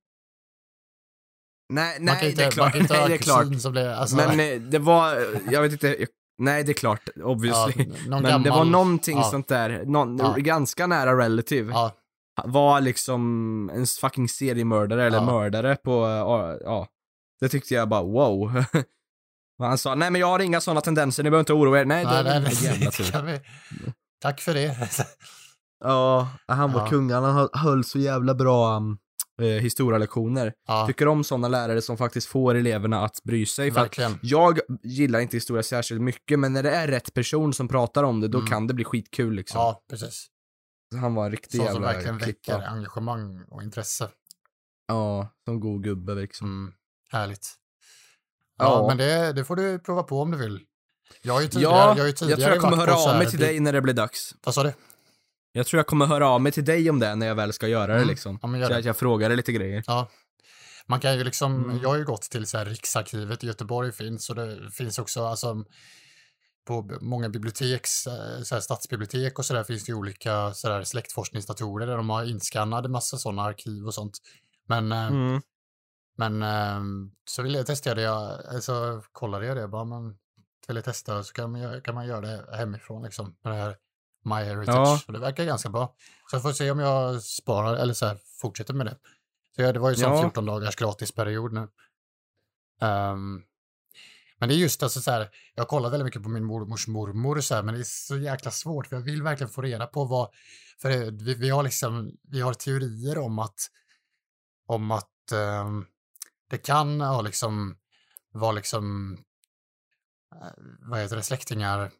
Nej, 1.72 2.00
Man 2.00 2.06
kan 2.08 2.16
nej, 2.16 2.30
inte, 2.30 2.42
det 2.42 2.42
är 2.42 2.46
Man 2.46 2.52
klart. 2.52 2.72
kan 2.72 2.80
inte 2.80 2.94
Nej, 2.98 3.08
det 3.08 3.14
är 3.14 3.18
klart. 3.18 3.60
som 3.60 3.72
blir, 3.72 3.88
alltså, 3.88 4.16
Men 4.16 4.40
eh, 4.40 4.60
det 4.60 4.78
var, 4.78 5.26
jag 5.50 5.62
vet 5.62 5.72
inte, 5.72 6.06
nej 6.38 6.64
det 6.64 6.72
är 6.72 6.74
klart, 6.74 7.08
obviously. 7.24 7.86
någon 7.86 8.22
Men 8.22 8.22
det 8.22 8.50
var 8.50 8.56
gammal- 8.58 8.70
någonting 8.70 9.18
ja. 9.18 9.30
sånt 9.30 9.48
där, 9.48 9.84
någon, 9.86 10.18
Ja. 10.18 10.34
ganska 10.38 10.86
nära 10.86 11.18
relative. 11.18 11.72
Ja, 11.72 11.92
Var 12.44 12.80
liksom 12.80 13.70
en 13.74 13.86
fucking 13.86 14.28
seriemördare 14.28 15.06
eller 15.06 15.18
Ja. 15.18 15.24
mördare 15.24 15.76
på, 15.76 15.90
ja, 16.08 16.58
ja. 16.64 16.88
Det 17.40 17.48
tyckte 17.48 17.74
jag 17.74 17.88
bara 17.88 18.02
wow. 18.02 18.64
Och 19.58 19.66
han 19.66 19.78
sa, 19.78 19.94
nej 19.94 20.10
men 20.10 20.20
jag 20.20 20.26
har 20.28 20.38
inga 20.40 20.60
sådana 20.60 20.80
tendenser, 20.80 21.22
ni 21.22 21.30
behöver 21.30 21.40
inte 21.40 21.52
oroa 21.52 21.80
er. 21.80 21.84
Nej, 21.84 22.04
det 22.04 22.10
nej, 22.10 22.18
är 22.20 22.24
nej, 22.24 22.40
väl 22.42 22.62
jävla 22.64 22.84
nej, 22.84 22.90
tur. 22.92 23.04
kan. 23.12 23.40
Tack 24.20 24.40
för 24.40 24.54
det. 24.54 24.76
Ja, 25.80 26.28
han 26.46 26.72
var 26.72 26.80
Ja. 26.80 26.86
kung, 26.88 27.10
han 27.12 27.48
höll, 27.52 27.84
så 27.84 27.98
jävla 27.98 28.34
bra 28.34 28.76
um, 28.76 28.98
eh, 29.42 29.46
historielektioner. 29.46 30.52
Ja, 30.66 30.86
Tycker 30.86 31.08
om 31.08 31.24
sådana 31.24 31.48
lärare 31.48 31.82
som 31.82 31.96
faktiskt 31.96 32.26
får 32.28 32.54
eleverna 32.54 33.04
att 33.04 33.22
bry 33.24 33.46
sig. 33.46 33.72
För 33.72 33.80
verkligen. 33.80 34.18
jag 34.22 34.58
gillar 34.82 35.20
inte 35.20 35.36
historia 35.36 35.62
särskilt 35.62 36.00
mycket, 36.00 36.38
men 36.38 36.52
när 36.52 36.62
det 36.62 36.70
är 36.70 36.88
rätt 36.88 37.14
person 37.14 37.52
som 37.54 37.68
pratar 37.68 38.02
om 38.04 38.20
det, 38.20 38.28
då 38.28 38.38
Mm. 38.38 38.50
kan 38.50 38.66
det 38.66 38.74
bli 38.74 38.84
skitkul 38.84 39.34
liksom. 39.34 39.58
Ja, 39.60 39.82
precis. 39.90 40.26
Han 41.00 41.14
var 41.14 41.24
en 41.24 41.30
riktig 41.30 41.56
som 41.56 41.66
jävla 41.66 41.80
verkligen 41.80 42.18
klippa. 42.18 42.56
väcker 42.58 42.68
engagemang 42.68 43.44
och 43.50 43.62
intresse. 43.62 44.08
Ja, 44.88 45.28
som 45.44 45.60
god 45.60 45.84
gubbe 45.84 46.14
liksom. 46.14 46.46
Mm, 46.46 46.72
härligt. 47.12 47.48
Ja, 48.58 48.64
Ja. 48.64 48.88
men 48.88 48.96
det, 48.96 49.32
det 49.32 49.44
får 49.44 49.56
du 49.56 49.78
prova 49.78 50.02
på 50.02 50.20
om 50.22 50.30
du 50.30 50.38
vill. 50.38 50.60
Jag 51.22 51.34
har 51.34 51.40
ju 51.40 51.48
tidigare, 51.48 51.72
Ja, 51.74 51.80
jag 51.80 51.88
har 51.88 51.96
ju 51.96 52.06
jag 52.06 52.16
tidigare 52.16 52.40
tror 52.40 52.52
jag 52.54 52.60
kommer 52.62 52.76
höra 52.76 52.96
så 52.96 53.10
av 53.10 53.18
mig 53.18 53.26
till 53.30 53.38
dig 53.38 53.60
när 53.60 53.72
det 53.72 53.80
blir 53.80 53.94
dags. 53.94 54.34
Vad 54.44 54.54
sa 54.54 54.62
du? 54.62 54.72
Jag 55.52 55.66
tror 55.66 55.78
jag 55.78 55.86
kommer 55.86 56.06
höra 56.06 56.28
av 56.28 56.40
mig 56.40 56.52
till 56.52 56.64
dig 56.64 56.90
om 56.90 56.98
det 57.00 57.14
när 57.14 57.26
jag 57.26 57.34
väl 57.34 57.52
ska 57.52 57.68
göra 57.68 57.86
det 57.86 57.94
Mm. 57.94 58.08
liksom. 58.08 58.38
Ja, 58.42 58.56
gör 58.56 58.66
Så 58.66 58.72
det. 58.72 58.78
att 58.78 58.84
jag 58.84 58.96
frågar 58.96 59.28
dig 59.28 59.36
lite 59.36 59.52
grejer. 59.52 59.84
Ja. 59.86 60.10
Man 60.86 61.00
kan 61.00 61.18
ju 61.18 61.24
liksom, 61.24 61.64
Mm. 61.64 61.78
jag 61.82 61.88
har 61.88 61.96
ju 61.96 62.04
gått 62.04 62.22
till 62.22 62.46
så 62.46 62.58
här 62.58 62.64
Riksarkivet 62.66 63.44
i 63.44 63.46
Göteborg 63.46 63.92
finns 63.92 64.30
och 64.30 64.36
det 64.36 64.70
finns 64.70 64.98
också 64.98 65.24
alltså 65.26 65.64
på 66.66 66.98
många 67.00 67.28
biblioteks, 67.28 68.06
eh, 68.06 68.42
så 68.42 68.54
här 68.54 68.60
stadsbibliotek 68.60 69.38
och 69.38 69.44
sådär 69.44 69.64
finns 69.64 69.84
det 69.84 69.90
ju 69.92 69.96
olika 69.96 70.54
så 70.54 70.68
där 70.68 70.84
släktforskningsdatorer 70.84 71.86
där 71.86 71.96
de 71.96 72.10
har 72.10 72.24
inskannade 72.24 72.88
massa 72.88 73.16
sådana 73.16 73.42
arkiv 73.42 73.86
och 73.86 73.94
sånt. 73.94 74.18
Men, 74.68 74.92
eh, 74.92 75.06
Mm. 75.06 75.40
men 76.18 76.42
eh, 76.42 76.80
så 77.30 77.42
ville 77.42 77.58
jag 77.58 77.66
testa 77.66 77.94
det, 77.94 78.02
jag, 78.02 78.40
alltså 78.54 79.02
kollade 79.12 79.46
jag 79.46 79.56
det 79.56 79.68
bara, 79.68 79.84
men 79.84 80.16
vill 80.68 80.76
jag 80.76 80.84
testa 80.84 81.22
så 81.24 81.32
kan 81.32 81.52
man, 81.52 81.60
göra- 81.60 81.80
kan 81.80 81.94
man 81.94 82.06
göra 82.06 82.20
det 82.20 82.56
hemifrån 82.56 83.02
liksom 83.02 83.36
med 83.44 83.52
det 83.52 83.56
här 83.58 83.76
MyHeritage. 84.24 84.76
Ja. 84.76 85.00
Och 85.06 85.12
det 85.12 85.18
verkar 85.18 85.44
ganska 85.44 85.68
bra. 85.68 85.94
Så 86.30 86.36
jag 86.36 86.42
får 86.42 86.52
se 86.52 86.70
om 86.70 86.78
jag 86.78 87.22
sparar 87.22 87.76
eller 87.76 87.94
så 87.94 88.06
här, 88.06 88.18
fortsätter 88.40 88.74
med 88.74 88.86
det. 88.86 88.96
Så 89.56 89.62
ja, 89.62 89.72
det 89.72 89.78
var 89.78 89.90
ju 89.90 89.96
som 89.96 90.12
Ja. 90.12 90.22
14 90.22 90.46
dagars 90.46 90.76
gratisperiod 90.76 91.52
nu. 91.52 91.68
Ehm, 92.80 93.42
men 94.38 94.48
det 94.48 94.54
är 94.54 94.56
just 94.56 94.82
alltså 94.82 95.00
så 95.00 95.10
här, 95.10 95.30
jag 95.54 95.62
har 95.62 95.68
kollat 95.68 95.92
väldigt 95.92 96.04
mycket 96.04 96.22
på 96.22 96.28
min 96.28 96.44
mormors 96.44 96.86
mormor 96.88 97.40
så 97.40 97.54
här, 97.54 97.62
men 97.62 97.74
det 97.74 97.80
är 97.80 97.84
så 97.84 98.16
jäkla 98.16 98.50
svårt 98.50 98.86
för 98.86 98.96
jag 98.96 99.02
vill 99.02 99.22
verkligen 99.22 99.50
få 99.50 99.62
reda 99.62 99.86
på 99.86 100.04
vad, 100.04 100.28
för 100.82 101.10
vi, 101.10 101.34
vi 101.34 101.50
har 101.50 101.62
liksom, 101.62 102.12
vi 102.22 102.40
har 102.40 102.54
teorier 102.54 103.18
om 103.18 103.38
att, 103.38 103.60
om 104.66 104.90
att 104.90 105.32
ehm, 105.32 105.86
det 106.50 106.58
kan 106.58 107.00
ha 107.00 107.20
liksom, 107.22 107.76
vara 108.32 108.52
liksom, 108.52 109.12
eh, 110.34 110.52
vad 110.80 111.00
heter 111.00 111.16
det, 111.16 111.22
släktingar 111.22 111.90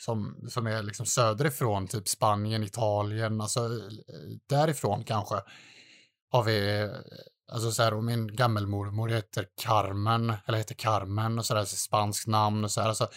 som, 0.00 0.46
som 0.48 0.66
är 0.66 0.82
liksom 0.82 1.06
söderifrån, 1.06 1.86
typ 1.86 2.08
Spanien, 2.08 2.62
Italien, 2.62 3.40
alltså 3.40 3.60
eh, 3.64 4.36
därifrån 4.46 5.04
kanske 5.04 5.34
har 6.30 6.44
vi, 6.44 6.80
eh, 6.80 6.90
alltså 7.52 7.72
så 7.72 7.82
här, 7.82 7.94
och 7.94 8.04
min 8.04 8.36
gammelmormor 8.36 9.08
heter 9.08 9.46
Carmen, 9.62 10.34
eller 10.46 10.58
heter 10.58 10.74
Carmen 10.74 11.38
och 11.38 11.46
sådär, 11.46 11.64
så 11.64 11.76
spanskt 11.76 12.26
namn 12.26 12.64
och 12.64 12.70
så 12.70 12.80
här, 12.80 12.88
alltså, 12.88 13.08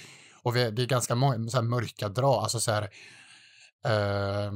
och 0.43 0.55
vi, 0.55 0.71
det 0.71 0.81
är 0.81 0.86
ganska 0.86 1.15
många 1.15 1.49
så 1.49 1.57
här 1.57 1.63
mörka 1.63 2.09
drag, 2.09 2.43
alltså 2.43 2.59
så 2.59 2.71
här, 2.71 2.89
eh, 3.86 4.51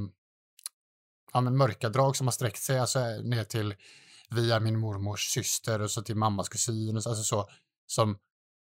ja 1.34 1.42
men 1.42 1.58
mörka 1.58 1.90
drag 1.90 2.16
som 2.16 2.28
har 2.28 2.32
sträckt 2.32 2.62
sig 2.62 2.80
alltså 2.80 3.00
ner 3.24 3.44
till 3.44 3.76
via 4.30 4.60
min 4.60 4.80
mormors 4.80 5.34
syster 5.34 5.82
och 5.82 5.92
så 5.92 6.02
till 6.02 6.16
mammas 6.16 6.50
kusin 6.50 6.98
och 6.98 7.04
så, 7.04 7.10
alltså 7.10 7.24
så, 7.24 7.50
som, 7.86 8.18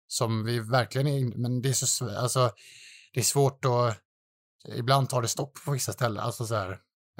som 0.07 0.43
vi 0.43 0.59
verkligen 0.59 1.07
är, 1.07 1.37
men 1.37 1.61
det 1.61 1.69
är 1.69 1.73
så, 1.73 2.17
alltså, 2.17 2.51
det 3.17 3.21
är 3.21 3.23
svårt 3.23 3.65
att, 3.65 3.97
ibland 4.75 5.09
tar 5.09 5.21
det 5.21 5.27
stopp 5.27 5.57
på 5.65 5.71
vissa 5.71 5.93
ställen, 5.93 6.23
alltså 6.23 6.45
så 6.45 6.55
här, 6.55 6.71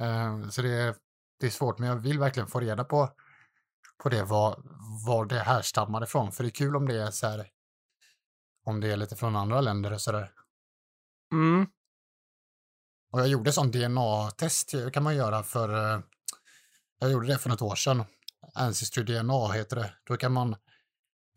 eh, 0.01 0.49
så 0.49 0.61
det 0.61 0.69
är, 0.69 0.95
det 1.39 1.45
är 1.45 1.49
svårt, 1.49 1.79
men 1.79 1.89
jag 1.89 1.95
vill 1.95 2.19
verkligen 2.19 2.47
få 2.47 2.59
reda 2.59 2.83
på, 2.83 3.09
på 4.03 4.09
det, 4.09 4.23
var, 4.23 4.61
var 5.07 5.25
det 5.25 5.39
härstammar 5.39 6.03
ifrån, 6.03 6.31
för 6.31 6.43
det 6.43 6.49
är 6.49 6.51
kul 6.51 6.75
om 6.75 6.87
det 6.87 7.01
är 7.01 7.11
så 7.11 7.27
här, 7.27 7.47
om 8.65 8.79
det 8.79 8.91
är 8.91 8.97
lite 8.97 9.15
från 9.15 9.35
andra 9.35 9.61
länder 9.61 9.93
och 9.93 10.01
sådär. 10.01 10.31
Mm. 11.33 11.67
Och 13.11 13.19
jag 13.19 13.27
gjorde 13.27 13.51
sån 13.51 13.71
DNA-test, 13.71 14.71
det 14.71 14.91
kan 14.91 15.03
man 15.03 15.15
göra 15.15 15.43
för, 15.43 15.93
eh, 15.93 15.99
jag 16.99 17.11
gjorde 17.11 17.27
det 17.27 17.37
för 17.37 17.49
något 17.49 17.61
år 17.61 17.75
sedan. 17.75 18.03
Ancestry 18.53 19.03
DNA 19.03 19.51
heter 19.51 19.75
det. 19.75 19.93
Då 20.03 20.17
kan 20.17 20.33
man, 20.33 20.55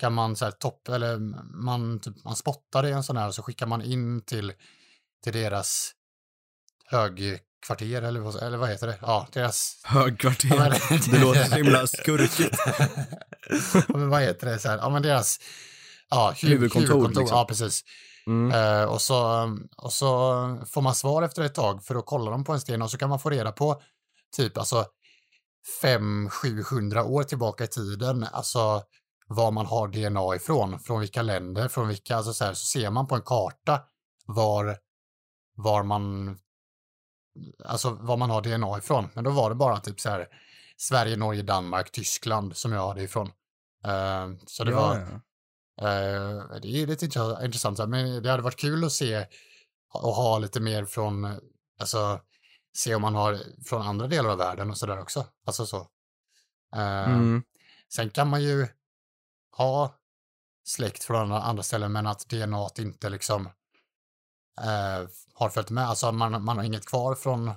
kan 0.00 0.12
man 0.12 0.36
så 0.36 0.44
här 0.44 0.52
topp, 0.52 0.88
eller 0.88 1.18
man, 1.64 2.00
typ, 2.00 2.24
man 2.24 2.36
spottar 2.36 2.86
i 2.86 2.90
en 2.92 3.02
sån 3.02 3.16
här 3.16 3.28
och 3.28 3.34
så 3.34 3.42
skickar 3.42 3.66
man 3.66 3.82
in 3.82 4.22
till, 4.24 4.52
till 5.24 5.32
deras 5.32 5.92
högkvarter 6.84 8.02
eller, 8.02 8.20
vad- 8.20 8.42
eller 8.42 8.56
vad 8.58 8.68
heter 8.68 8.86
det? 8.86 8.98
Ja, 9.02 9.28
deras... 9.32 9.80
Högkvarter. 9.84 10.48
Ja, 10.90 10.98
det 11.10 11.18
låter 11.18 11.44
så 11.44 11.54
himla 11.54 11.86
skurkigt. 11.86 12.56
men 13.88 14.08
vad 14.10 14.22
heter 14.22 14.46
det? 14.46 14.58
Så 14.58 14.68
här, 14.68 14.78
ja, 14.78 14.88
men 14.90 15.02
deras 15.02 15.38
ja, 16.10 16.32
hu- 16.36 16.48
huvudkontor, 16.48 16.88
huvudkontor 16.88 17.20
liksom. 17.20 17.38
Ja, 17.38 17.44
precis. 17.44 17.82
Mm. 18.26 18.52
Eh, 18.52 18.84
och, 18.84 19.02
så, 19.02 19.48
och 19.76 19.92
så 19.92 20.08
får 20.70 20.82
man 20.82 20.94
svar 20.94 21.22
efter 21.22 21.42
ett 21.42 21.54
tag 21.54 21.84
för 21.84 21.94
att 21.94 22.06
kolla 22.06 22.30
dem 22.30 22.44
på 22.44 22.52
en 22.52 22.60
sten 22.60 22.82
och 22.82 22.90
så 22.90 22.98
kan 22.98 23.08
man 23.08 23.20
få 23.20 23.30
reda 23.30 23.52
på 23.52 23.82
typ 24.36 24.58
alltså 24.58 24.86
500-700 25.82 27.02
år 27.02 27.22
tillbaka 27.24 27.64
i 27.64 27.68
tiden, 27.68 28.24
alltså 28.32 28.82
var 29.32 29.50
man 29.50 29.66
har 29.66 29.88
DNA 29.88 30.36
ifrån, 30.36 30.80
från 30.80 31.00
vilka 31.00 31.22
länder, 31.22 31.68
från 31.68 31.88
vilka, 31.88 32.16
alltså 32.16 32.32
så 32.32 32.44
här, 32.44 32.54
så 32.54 32.64
ser 32.64 32.90
man 32.90 33.06
på 33.06 33.14
en 33.14 33.22
karta 33.22 33.82
var, 34.26 34.78
var 35.56 35.82
man, 35.82 36.36
alltså 37.64 37.90
var 37.90 38.16
man 38.16 38.30
har 38.30 38.42
DNA 38.42 38.78
ifrån. 38.78 39.08
Men 39.14 39.24
då 39.24 39.30
var 39.30 39.48
det 39.50 39.56
bara 39.56 39.80
typ 39.80 40.00
så 40.00 40.10
här 40.10 40.28
Sverige, 40.76 41.16
Norge, 41.16 41.42
Danmark, 41.42 41.92
Tyskland 41.92 42.56
som 42.56 42.72
jag 42.72 42.80
har 42.80 42.94
det 42.94 43.02
ifrån. 43.02 43.26
Eh, 43.84 44.28
så 44.46 44.64
det 44.64 44.72
var, 44.72 44.96
ja, 44.96 45.06
ja. 45.10 45.88
Eh, 45.88 46.60
det 46.62 46.82
är 46.82 46.86
lite 46.86 47.04
intressant, 47.44 47.76
så 47.76 47.86
men 47.86 48.22
det 48.22 48.30
hade 48.30 48.42
varit 48.42 48.60
kul 48.60 48.84
att 48.84 48.92
se 48.92 49.26
och 49.92 50.14
ha 50.14 50.38
lite 50.38 50.60
mer 50.60 50.84
från, 50.84 51.40
alltså 51.80 52.20
se 52.76 52.94
om 52.94 53.02
man 53.02 53.14
har 53.14 53.38
från 53.66 53.82
andra 53.82 54.06
delar 54.06 54.30
av 54.30 54.38
världen 54.38 54.70
och 54.70 54.78
sådär 54.78 55.00
också. 55.00 55.26
Alltså 55.46 55.66
så. 55.66 55.76
Eh, 56.76 57.08
Mm. 57.08 57.42
Sen 57.92 58.10
kan 58.10 58.28
man 58.28 58.42
ju 58.42 58.68
ha 59.56 59.94
släkt 60.64 61.04
från 61.04 61.16
andra, 61.22 61.42
andra 61.42 61.62
ställen 61.62 61.92
men 61.92 62.06
att 62.06 62.28
DNA 62.28 62.68
inte 62.78 63.08
liksom 63.10 63.46
eh, 64.60 65.08
har 65.34 65.48
följt 65.50 65.70
med. 65.70 65.84
Alltså 65.88 66.12
man, 66.12 66.44
man 66.44 66.56
har 66.56 66.64
inget 66.64 66.86
kvar 66.86 67.14
från 67.14 67.50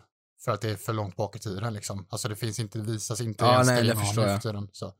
för 0.43 0.51
att 0.51 0.61
det 0.61 0.69
är 0.69 0.75
för 0.75 0.93
långt 0.93 1.15
bak 1.15 1.35
i 1.35 1.39
tiden 1.39 1.73
liksom. 1.73 2.05
Alltså 2.09 2.27
det 2.29 2.35
finns 2.35 2.59
inte, 2.59 2.77
det 2.77 2.83
visas 2.91 3.21
inte 3.21 3.45
Ja, 3.45 3.53
ens 3.53 3.67
nej, 3.67 3.83
DNA 3.83 3.93
nu 3.93 4.13
för 4.13 4.37
tiden. 4.39 4.69
Så. 4.71 4.93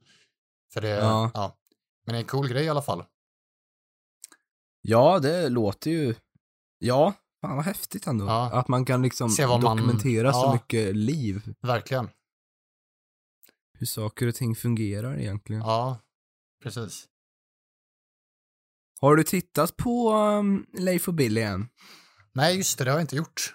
För 0.74 0.82
det, 0.82 0.90
Ja. 0.90 1.32
ja. 1.34 1.58
Men 2.06 2.14
det 2.14 2.18
är 2.18 2.22
en 2.22 2.28
cool 2.28 2.48
grej 2.48 2.66
i 2.66 2.70
alla 2.70 2.82
fall. 2.82 3.06
Ja, 4.82 5.20
det 5.20 5.50
låter 5.50 5.92
ju... 5.92 6.16
Ja, 6.80 7.14
fan 7.42 7.56
vad 7.56 7.66
häftigt 7.66 8.08
ändå. 8.08 8.26
Ja. 8.26 8.52
Att 8.52 8.68
man 8.68 8.86
kan 8.86 9.02
liksom 9.02 9.36
vad 9.40 9.64
man- 9.64 9.78
dokumentera 9.78 10.34
så 10.34 10.40
ja. 10.40 10.54
mycket 10.54 10.96
liv. 10.96 11.54
Verkligen. 11.62 12.10
Hur 13.74 13.86
saker 13.86 14.28
och 14.28 14.36
ting 14.36 14.56
fungerar 14.56 15.20
egentligen. 15.20 15.62
Ja, 15.62 15.98
precis. 16.64 17.06
Har 19.02 19.16
du 19.16 19.24
tittat 19.24 19.78
på 19.78 20.14
um, 20.14 20.66
Leif 20.78 21.08
och 21.08 21.14
Billy 21.14 21.42
än? 21.42 21.68
Nej, 22.34 22.58
just 22.58 22.78
det, 22.78 22.84
det 22.84 22.92
har 22.92 22.98
jag 22.98 23.04
inte 23.04 23.16
gjort. 23.16 23.54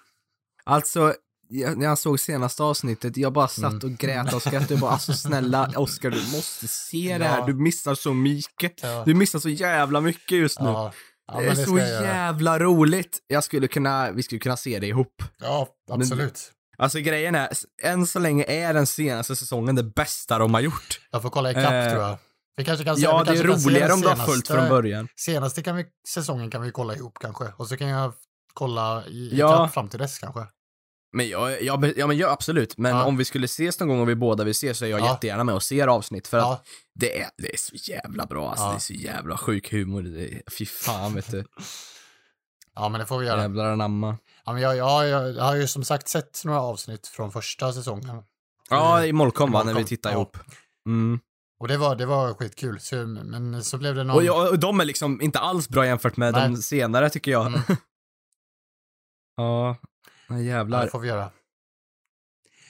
Alltså, 0.64 1.14
jag, 1.48 1.78
när 1.78 1.86
jag 1.86 1.98
såg 1.98 2.20
senaste 2.20 2.62
avsnittet, 2.62 3.16
jag 3.16 3.32
bara 3.32 3.48
satt 3.48 3.72
Mm. 3.82 3.92
och 3.92 3.98
grät 3.98 4.32
och 4.32 4.42
skrattade. 4.42 4.74
Jag 4.74 4.80
bara, 4.80 4.90
alltså 4.90 5.12
snälla 5.12 5.72
Oskar, 5.76 6.10
du 6.10 6.16
måste 6.32 6.68
se 6.68 7.18
det 7.18 7.24
här. 7.24 7.38
Ja. 7.38 7.46
Du 7.46 7.54
missar 7.54 7.94
så 7.94 8.14
mycket. 8.14 8.82
Ja, 8.82 9.02
Du 9.06 9.14
missar 9.14 9.38
så 9.38 9.48
jävla 9.48 10.00
mycket 10.00 10.38
just 10.38 10.60
nu. 10.60 10.66
ja, 10.66 10.92
ja 11.26 11.34
det 11.34 11.40
men 11.40 11.52
är 11.52 11.56
det 11.56 11.64
så 11.66 11.78
jag 11.78 11.88
jävla 11.88 12.58
roligt. 12.58 13.18
Jag 13.26 13.44
skulle 13.44 13.68
kunna, 13.68 14.10
vi 14.10 14.22
skulle 14.22 14.38
kunna 14.38 14.56
se 14.56 14.78
det 14.78 14.86
ihop. 14.86 15.22
Ja, 15.38 15.68
absolut. 15.90 16.52
Alltså 16.78 16.98
grejen 16.98 17.34
är, 17.34 17.48
än 17.82 18.06
så 18.06 18.18
länge 18.18 18.44
är 18.44 18.74
den 18.74 18.86
senaste 18.86 19.36
säsongen 19.36 19.74
det 19.74 19.82
bästa 19.82 20.38
de 20.38 20.54
har 20.54 20.60
gjort. 20.60 21.00
Jag 21.10 21.22
får 21.22 21.30
kolla 21.30 21.50
ikapp 21.50 21.72
Eh, 21.72 21.90
tror 21.90 22.02
jag. 22.02 22.18
Vi 22.58 22.64
kanske 22.64 22.84
kan 22.84 22.96
se, 22.96 23.02
Ja, 23.02 23.24
det 23.24 23.38
är 23.38 23.42
roligare 23.44 23.92
om 23.92 24.00
du 24.00 24.08
har 24.08 24.16
följt 24.16 24.48
från 24.48 24.68
början. 24.68 25.08
Senaste 25.16 25.62
kan 25.62 25.76
vi, 25.76 25.86
säsongen 26.08 26.50
kan 26.50 26.62
vi 26.62 26.70
kolla 26.70 26.94
ihop 26.94 27.18
kanske. 27.20 27.44
Och 27.56 27.68
så 27.68 27.76
kan 27.76 27.88
jag 27.88 28.12
kolla 28.54 29.04
i, 29.06 29.30
Ja. 29.32 29.68
fram 29.68 29.88
till 29.88 29.98
dess 29.98 30.18
kanske. 30.18 30.46
Men 31.12 31.28
jag, 31.28 31.62
jag, 31.62 31.92
ja, 31.96 32.06
men 32.06 32.16
ja, 32.18 32.30
absolut. 32.30 32.78
Men 32.78 32.96
Ja. 32.96 33.04
om 33.04 33.16
vi 33.16 33.24
skulle 33.24 33.44
ses 33.44 33.80
någon 33.80 33.88
gång 33.88 34.00
och 34.00 34.08
vi 34.08 34.14
båda 34.14 34.44
vill 34.44 34.50
ses 34.50 34.78
så 34.78 34.84
är 34.84 34.88
jag 34.88 35.00
Ja. 35.00 35.12
jättegärna 35.12 35.44
med 35.44 35.54
och 35.54 35.62
ser 35.62 35.86
avsnitt. 35.88 36.28
För 36.28 36.38
att 36.38 36.66
det, 36.94 37.20
är, 37.20 37.30
det 37.38 37.52
är 37.52 37.56
så 37.56 37.74
jävla 37.92 38.26
bra 38.26 38.50
alltså. 38.50 38.68
Det 38.68 38.74
är 38.74 38.78
så 38.78 38.92
jävla 38.92 39.36
sjuk 39.38 39.72
humor. 39.72 40.02
Det 40.02 40.34
är, 40.34 40.42
fy 40.58 40.66
fan 40.66 41.14
vet 41.14 41.30
du. 41.30 41.44
ja, 42.74 42.88
men 42.88 43.00
det 43.00 43.06
får 43.06 43.18
vi 43.18 43.26
göra. 43.26 43.40
Jävlar 43.42 43.72
anamma. 43.72 44.18
Ja, 44.44 44.52
men 44.52 44.62
jag, 44.62 44.76
jag, 44.76 45.08
jag, 45.08 45.34
jag 45.34 45.44
har 45.44 45.56
ju 45.56 45.66
som 45.66 45.84
sagt 45.84 46.08
sett 46.08 46.44
några 46.44 46.60
avsnitt 46.60 47.06
från 47.06 47.32
första 47.32 47.72
säsongen. 47.72 48.22
Ja, 48.70 49.04
i 49.04 49.12
Molkom 49.12 49.52
va, 49.52 49.62
när 49.62 49.74
vi 49.74 49.84
tittar 49.84 50.12
ihop. 50.12 50.36
Mm. 50.86 51.20
Och 51.60 51.68
det 51.68 51.76
var, 51.76 51.96
det 51.96 52.06
var 52.06 52.34
skitkul. 52.34 52.80
Så, 52.80 52.96
men 53.06 53.64
så 53.64 53.78
blev 53.78 53.94
det 53.94 54.04
någon... 54.04 54.28
Och, 54.28 54.48
och 54.48 54.58
de 54.58 54.80
är 54.80 54.84
liksom 54.84 55.20
inte 55.20 55.38
alls 55.38 55.68
bra 55.68 55.86
jämfört 55.86 56.16
med 56.16 56.34
de 56.34 56.52
Nej. 56.52 56.62
senare 56.62 57.10
tycker 57.10 57.30
jag. 57.30 57.46
Mm. 57.46 57.60
ja, 59.36 59.76
jävlar. 60.40 60.84
det 60.84 60.90
får 60.90 60.98
vi 61.00 61.08
göra. 61.08 61.30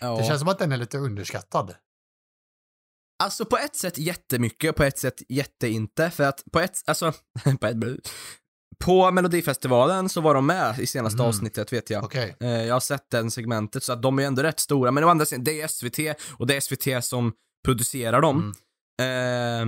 Ja. 0.00 0.16
Det 0.18 0.24
känns 0.24 0.40
som 0.40 0.48
att 0.48 0.58
den 0.58 0.72
är 0.72 0.76
lite 0.76 0.98
underskattad. 0.98 1.74
Alltså 3.22 3.44
på 3.44 3.58
ett 3.58 3.76
sätt 3.76 3.98
jättemycket, 3.98 4.76
på 4.76 4.84
ett 4.84 4.98
sätt 4.98 5.22
jätteinte, 5.28 6.10
för 6.10 6.24
att 6.24 6.44
på 6.52 6.60
ett, 6.60 6.82
alltså, 6.86 7.12
på, 7.60 7.66
ett, 7.66 7.76
på 8.84 9.10
Melodifestivalen 9.10 10.08
så 10.08 10.20
var 10.20 10.34
de 10.34 10.46
med 10.46 10.78
i 10.78 10.86
senaste 10.86 11.16
Mm. 11.16 11.28
avsnittet 11.28 11.72
vet 11.72 11.90
jag. 11.90 12.04
Okej. 12.04 12.36
Eh, 12.40 12.48
Jag 12.48 12.74
har 12.74 12.80
sett 12.80 13.10
den 13.10 13.30
segmentet, 13.30 13.82
så 13.84 13.92
att 13.92 14.02
de 14.02 14.18
är 14.18 14.22
ändå 14.22 14.42
rätt 14.42 14.60
stora, 14.60 14.90
men 14.90 15.04
å 15.04 15.08
andra 15.08 15.24
sidan, 15.26 15.44
det 15.44 15.60
är 15.60 15.68
SVT, 15.68 15.98
och 16.38 16.46
det 16.46 16.56
är 16.56 16.60
SVT 16.60 17.04
som 17.04 17.32
producerar 17.64 18.20
dem. 18.20 18.36
Mm. 18.38 18.54
Eh, 19.00 19.66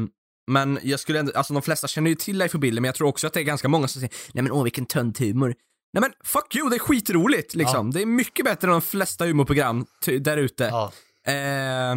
men 0.51 0.79
jag 0.83 1.01
skulle 1.01 1.19
ändå, 1.19 1.33
alltså 1.35 1.53
de 1.53 1.63
flesta 1.63 1.89
känner 1.89 2.11
ju 2.11 2.15
till 2.17 2.39
Leif 2.39 2.55
och 2.55 2.61
Billy, 2.61 2.81
men 2.81 2.89
jag 2.89 2.95
tror 2.95 3.09
också 3.09 3.27
att 3.27 3.33
det 3.33 3.41
är 3.41 3.45
ganska 3.45 3.69
många 3.69 3.89
som 3.89 4.01
säger 4.01 4.15
nej 4.33 4.43
men 4.43 4.53
åh 4.53 4.63
vilken 4.63 4.87
tönt 4.87 5.19
humor. 5.19 5.55
Nej 5.93 6.01
men 6.01 6.13
fuck 6.25 6.57
you, 6.57 6.69
det 6.71 6.77
är 6.77 6.81
skitroligt 6.81 7.55
liksom. 7.55 7.91
Det 7.91 8.03
är 8.03 8.07
mycket 8.07 8.45
bättre 8.45 8.67
än 8.67 8.73
de 8.73 8.83
flesta 8.83 9.25
humorprogram 9.25 9.87
där 10.21 10.37
ute. 10.37 10.65
Ja. 10.65 10.93
Eh, 11.33 11.97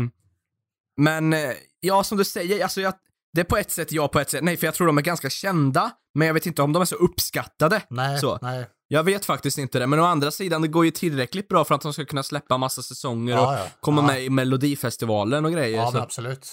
men, 0.98 1.36
ja 1.80 2.04
som 2.04 2.18
du 2.18 2.24
säger, 2.24 2.64
alltså 2.64 2.82
jag, 2.82 2.94
det 3.34 3.42
är 3.42 3.46
på 3.46 3.58
ett 3.58 3.72
sätt 3.72 3.92
ja, 3.92 4.08
på 4.08 4.20
ett 4.20 4.30
sätt 4.30 4.44
nej, 4.44 4.58
för 4.58 4.68
jag 4.68 4.74
tror 4.76 4.88
de 4.88 4.98
är 4.98 5.02
ganska 5.02 5.30
kända, 5.30 5.92
men 6.14 6.28
jag 6.28 6.34
vet 6.34 6.46
inte 6.46 6.62
om 6.62 6.74
de 6.74 6.82
är 6.82 6.86
så 6.86 6.96
uppskattade. 6.96 7.82
Nej, 7.90 8.20
Så. 8.20 8.40
nej. 8.42 8.66
Jag 8.88 9.04
vet 9.04 9.26
faktiskt 9.26 9.58
inte 9.58 9.80
det, 9.80 9.88
men 9.88 10.00
å 10.00 10.04
andra 10.04 10.32
sidan, 10.32 10.62
det 10.62 10.68
går 10.68 10.86
ju 10.86 10.92
tillräckligt 10.92 11.48
bra 11.48 11.66
för 11.66 11.76
att 11.76 11.82
de 11.82 11.94
ska 11.94 12.06
kunna 12.06 12.24
släppa 12.24 12.58
massa 12.58 12.82
säsonger 12.82 13.38
och 13.38 13.44
Ja, 13.44 13.58
ja. 13.58 13.66
komma 13.80 14.02
ja. 14.02 14.08
med 14.08 14.24
i 14.24 14.30
Melodifestivalen 14.30 15.46
och 15.46 15.52
grejer. 15.52 15.78
Ja, 15.78 15.92
så. 15.92 15.98
absolut. 15.98 16.48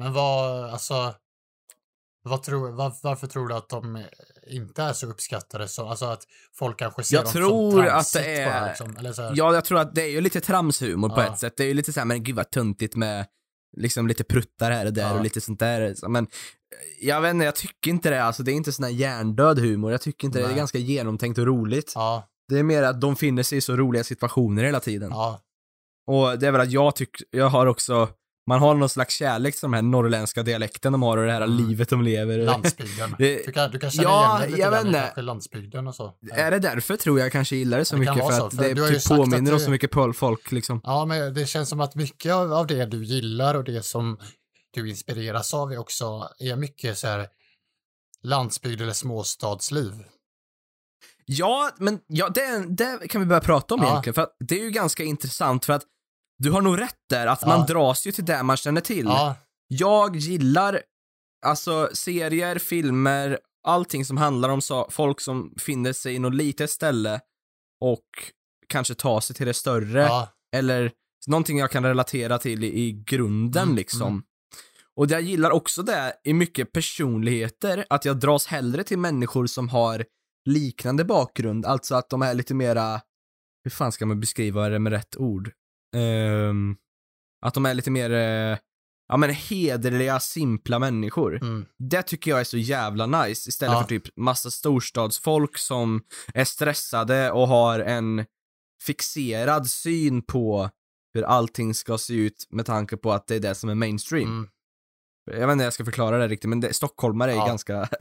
Men 0.00 0.12
vad, 0.12 0.64
alltså, 0.70 1.14
vad 2.22 2.42
tror, 2.42 2.70
var, 2.70 2.92
varför 3.02 3.26
tror 3.26 3.48
du 3.48 3.54
att 3.54 3.68
de 3.68 4.04
inte 4.50 4.82
är 4.82 4.92
så 4.92 5.06
uppskattade? 5.06 5.68
Så, 5.68 5.88
alltså 5.88 6.04
att 6.04 6.22
folk 6.58 6.78
kanske 6.78 7.02
ser 7.04 7.16
Jag 7.16 7.24
dem 7.24 7.32
tror 7.32 7.70
som 7.82 7.98
att 7.98 8.12
det 8.12 8.34
är- 8.40 8.50
bara, 8.60 8.68
liksom, 8.68 8.96
eller 8.96 9.12
så 9.12 9.22
här, 9.22 9.32
Ja, 9.36 9.54
jag 9.54 9.64
tror 9.64 9.78
att 9.78 9.94
det 9.94 10.02
är 10.02 10.08
ju 10.10 10.20
lite 10.20 10.40
tramshumor 10.40 11.08
på 11.08 11.20
Ja. 11.20 11.32
ett 11.32 11.38
sätt. 11.38 11.54
Det 11.56 11.64
är 11.64 11.68
ju 11.68 11.74
lite 11.74 11.92
såhär, 11.92 12.04
men 12.06 12.22
gud 12.24 12.36
vad 12.36 12.50
tuntigt 12.50 12.96
med 12.96 13.26
liksom 13.76 14.06
lite 14.08 14.24
pruttar 14.24 14.70
här 14.70 14.86
och 14.86 14.92
där 14.92 15.02
Ja. 15.02 15.12
och 15.14 15.22
lite 15.22 15.40
sånt 15.40 15.60
där. 15.60 16.08
Men 16.08 16.24
eh, 16.24 17.06
jag 17.08 17.20
vet 17.20 17.30
inte, 17.34 17.44
jag 17.44 17.54
tycker 17.56 17.90
inte 17.90 18.10
det. 18.10 18.22
Alltså 18.24 18.42
det 18.42 18.52
är 18.52 18.54
inte 18.54 18.72
sån 18.72 18.84
här 18.84 18.92
hjärndöd 18.92 19.58
humor. 19.58 19.92
Jag 19.92 20.00
tycker 20.00 20.26
inte 20.26 20.38
det. 20.38 20.42
Det 20.42 20.46
är 20.46 20.48
Nej. 20.48 20.56
ganska 20.58 20.78
genomtänkt 20.78 21.38
och 21.38 21.46
roligt. 21.46 21.92
Ja, 21.94 22.28
Det 22.48 22.58
är 22.58 22.62
mer 22.62 22.82
att 22.82 23.00
de 23.00 23.16
finner 23.16 23.42
sig 23.42 23.58
i 23.58 23.60
så 23.60 23.76
roliga 23.76 24.04
situationer 24.04 24.64
hela 24.64 24.80
tiden. 24.80 25.10
ja, 25.10 25.40
Och 26.06 26.38
det 26.38 26.46
är 26.46 26.52
väl 26.52 26.60
att 26.60 26.70
jag 26.72 26.96
tycker, 26.96 27.26
jag 27.30 27.48
har 27.48 27.66
också, 27.66 28.08
man 28.50 28.60
har 28.60 28.74
någon 28.74 28.88
slags 28.88 29.14
kärlek 29.14 29.54
till 29.54 29.60
de 29.62 29.72
här 29.72 29.82
norrländska 29.82 30.42
dialekten 30.42 30.92
de 30.92 31.02
har 31.02 31.16
och 31.18 31.26
det 31.26 31.32
här 31.32 31.40
Mm. 31.42 31.56
livet 31.68 31.88
de 31.88 32.02
lever. 32.02 32.38
landsbygden. 32.38 33.14
Det- 33.18 33.46
Du 33.46 33.52
kan, 33.52 33.70
du 33.70 33.78
kan 33.78 33.90
känna 33.90 34.08
Ja, 34.08 34.26
igen 34.28 34.40
dig 34.40 34.50
lite 34.50 34.60
jag 34.62 34.72
där 34.72 35.12
med 35.16 35.24
landsbygden 35.24 35.86
och 35.86 35.94
så. 35.94 36.14
Är 36.32 36.50
det 36.50 36.58
därför 36.58 36.96
tror 36.96 37.20
jag 37.20 37.32
kanske 37.32 37.56
gillar 37.56 37.78
det 37.78 37.84
så 37.84 37.94
Det 37.96 38.00
mycket? 38.00 38.26
För 38.26 38.32
så, 38.32 38.46
att 38.46 38.54
för 38.54 38.62
det 38.62 38.74
du 38.74 38.82
har 38.82 38.88
ju 38.88 38.94
typ 38.98 39.10
att 39.12 39.18
påminner 39.18 39.52
om 39.52 39.58
du- 39.58 39.64
så 39.64 39.70
mycket 39.70 39.90
folk 40.16 40.52
liksom. 40.52 40.80
Ja, 40.84 41.04
men 41.04 41.34
det 41.34 41.46
känns 41.46 41.68
som 41.68 41.80
att 41.80 41.94
mycket 41.94 42.32
av, 42.32 42.52
av 42.52 42.66
det 42.66 42.86
du 42.86 43.04
gillar 43.04 43.54
och 43.54 43.64
det 43.64 43.82
som 43.82 44.18
du 44.74 44.88
inspireras 44.90 45.54
av 45.54 45.72
är 45.72 45.78
också 45.78 46.28
är 46.38 46.56
mycket 46.56 46.98
så 46.98 47.06
här 47.06 47.26
landsbygd 48.22 48.80
eller 48.80 48.92
småstadsliv. 48.92 49.92
Ja, 51.26 51.70
men 51.78 51.98
ja, 52.06 52.28
det, 52.28 52.66
det 52.68 53.08
kan 53.08 53.20
vi 53.20 53.26
börja 53.26 53.40
prata 53.40 53.74
om 53.74 53.80
Ja. 53.82 53.90
egentligen, 53.90 54.14
för 54.14 54.22
att 54.22 54.36
det 54.38 54.58
är 54.60 54.64
ju 54.64 54.70
ganska 54.70 55.02
intressant 55.02 55.64
för 55.64 55.72
att 55.72 55.82
du 56.40 56.50
har 56.50 56.60
nog 56.60 56.80
rätt 56.80 56.96
där, 57.10 57.26
att 57.26 57.42
Ja. 57.42 57.48
man 57.48 57.66
dras 57.66 58.06
ju 58.06 58.12
till 58.12 58.24
det 58.24 58.42
man 58.42 58.56
känner 58.56 58.80
till. 58.80 59.04
Ja, 59.04 59.36
Jag 59.68 60.16
gillar, 60.16 60.82
alltså 61.46 61.90
serier, 61.94 62.58
filmer, 62.58 63.38
allting 63.66 64.04
som 64.04 64.16
handlar 64.16 64.48
om 64.48 64.60
så, 64.60 64.86
folk 64.90 65.20
som 65.20 65.54
finner 65.58 65.92
sig 65.92 66.14
i 66.14 66.18
något 66.18 66.34
litet 66.34 66.70
ställe 66.70 67.20
och 67.80 68.04
kanske 68.68 68.94
tar 68.94 69.20
sig 69.20 69.36
till 69.36 69.46
det 69.46 69.54
större, 69.54 70.00
ja, 70.02 70.28
eller 70.56 70.92
någonting 71.26 71.58
jag 71.58 71.70
kan 71.70 71.84
relatera 71.84 72.38
till 72.38 72.64
i, 72.64 72.80
i 72.80 72.92
grunden 72.92 73.62
Mm, 73.62 73.76
liksom. 73.76 74.08
mm. 74.08 74.22
Och 74.96 75.10
jag 75.10 75.20
gillar 75.22 75.50
också 75.50 75.82
det 75.82 76.14
i 76.24 76.32
mycket 76.34 76.72
personligheter, 76.72 77.84
att 77.90 78.04
jag 78.04 78.20
dras 78.20 78.46
hellre 78.46 78.84
till 78.84 78.98
människor 78.98 79.46
som 79.46 79.68
har 79.68 80.04
liknande 80.44 81.04
bakgrund, 81.04 81.66
alltså 81.66 81.94
att 81.94 82.10
de 82.10 82.22
är 82.22 82.34
lite 82.34 82.54
mera, 82.54 83.00
hur 83.64 83.70
fan 83.70 83.92
ska 83.92 84.06
man 84.06 84.20
beskriva 84.20 84.68
det 84.68 84.78
med 84.78 84.92
rätt 84.92 85.16
ord? 85.16 85.50
Ehm, 85.96 86.76
att 87.46 87.54
de 87.54 87.66
är 87.66 87.74
lite 87.74 87.90
mer, 87.90 88.10
eh, 88.10 88.58
ja 89.08 89.16
men 89.16 89.30
hederliga, 89.30 90.20
simpla 90.20 90.78
människor. 90.78 91.36
mm, 91.42 91.66
Det 91.78 92.02
tycker 92.02 92.30
jag 92.30 92.40
är 92.40 92.44
så 92.44 92.58
jävla 92.58 93.06
nice, 93.06 93.48
istället 93.48 93.74
Ja. 93.74 93.80
för 93.80 93.88
typ 93.88 94.16
massa 94.16 94.50
storstadsfolk 94.50 95.58
som 95.58 96.02
är 96.34 96.44
stressade 96.44 97.30
och 97.30 97.48
har 97.48 97.78
en 97.80 98.24
fixerad 98.82 99.66
syn 99.70 100.22
på 100.22 100.70
hur 101.14 101.22
allting 101.22 101.74
ska 101.74 101.98
se 101.98 102.14
ut 102.14 102.46
med 102.50 102.66
tanke 102.66 102.96
på 102.96 103.12
att 103.12 103.26
det 103.26 103.34
är 103.34 103.40
det 103.40 103.54
som 103.54 103.70
är 103.70 103.74
mainstream. 103.74 104.28
mm, 104.28 104.48
Jag 105.30 105.46
vet 105.46 105.52
inte 105.52 105.62
hur 105.62 105.66
jag 105.66 105.72
ska 105.72 105.84
förklara 105.84 106.18
det 106.18 106.28
riktigt, 106.28 106.48
men 106.48 106.60
det, 106.60 106.74
stockholmare 106.74 107.32
är 107.32 107.36
Ja. 107.36 107.46
ganska... 107.46 107.88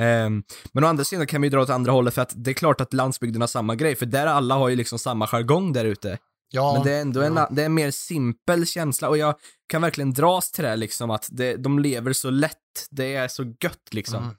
Ehm, 0.00 0.42
men 0.72 0.84
å 0.84 0.86
andra 0.86 1.04
sidan 1.04 1.26
kan 1.26 1.40
vi 1.42 1.46
ju 1.46 1.50
dra 1.50 1.60
åt 1.62 1.70
andra 1.70 1.92
hållet 1.92 2.14
för 2.14 2.22
att 2.22 2.32
det 2.36 2.50
är 2.50 2.54
klart 2.54 2.80
att 2.80 2.92
landsbygden 2.92 3.40
har 3.42 3.46
samma 3.48 3.74
grej, 3.74 3.96
för 3.96 4.06
där 4.06 4.26
alla 4.26 4.54
har 4.54 4.68
ju 4.68 4.76
liksom 4.76 4.98
samma 4.98 5.26
jargong 5.26 5.72
där 5.72 5.84
ute. 5.84 6.18
Ja, 6.50 6.72
Men 6.74 6.82
det 6.82 6.92
är 6.92 7.00
ändå 7.00 7.22
en, 7.22 7.36
ja. 7.36 7.48
det 7.50 7.62
är 7.62 7.66
en 7.66 7.74
mer 7.74 7.90
simpel 7.90 8.66
känsla 8.66 9.08
och 9.08 9.18
jag 9.18 9.34
kan 9.66 9.82
verkligen 9.82 10.12
dras 10.12 10.50
till 10.50 10.64
det 10.64 10.76
liksom 10.76 11.10
att 11.10 11.28
det, 11.30 11.56
de 11.56 11.78
lever 11.78 12.12
så 12.12 12.30
lätt, 12.30 12.56
det 12.90 13.14
är 13.14 13.28
så 13.28 13.44
gött 13.44 13.88
liksom. 13.90 14.22
Mm. 14.22 14.36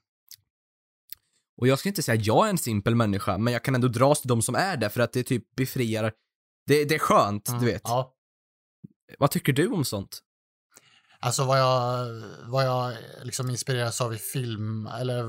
Och 1.61 1.67
jag 1.67 1.79
ska 1.79 1.89
inte 1.89 2.03
säga 2.03 2.19
att 2.19 2.25
jag 2.25 2.45
är 2.45 2.49
en 2.49 2.57
simpel 2.57 2.95
människa, 2.95 3.37
men 3.37 3.53
jag 3.53 3.63
kan 3.63 3.75
ändå 3.75 3.87
dras 3.87 4.21
till 4.21 4.27
de 4.27 4.41
som 4.41 4.55
är 4.55 4.77
det 4.77 4.89
för 4.89 5.01
att 5.01 5.13
det 5.13 5.23
typ 5.23 5.55
befriar, 5.55 6.11
det, 6.67 6.85
det 6.85 6.95
är 6.95 6.99
skönt, 6.99 7.49
Mm. 7.49 7.61
du 7.61 7.65
vet. 7.65 7.81
Ja. 7.83 8.13
Vad 9.19 9.31
tycker 9.31 9.53
du 9.53 9.67
om 9.67 9.85
sånt? 9.85 10.19
Alltså 11.19 11.43
vad 11.45 11.59
jag, 11.59 12.05
vad 12.45 12.65
jag 12.65 12.97
liksom 13.23 13.49
inspireras 13.49 14.01
av 14.01 14.13
i 14.13 14.17
film 14.17 14.87
eller 14.87 15.23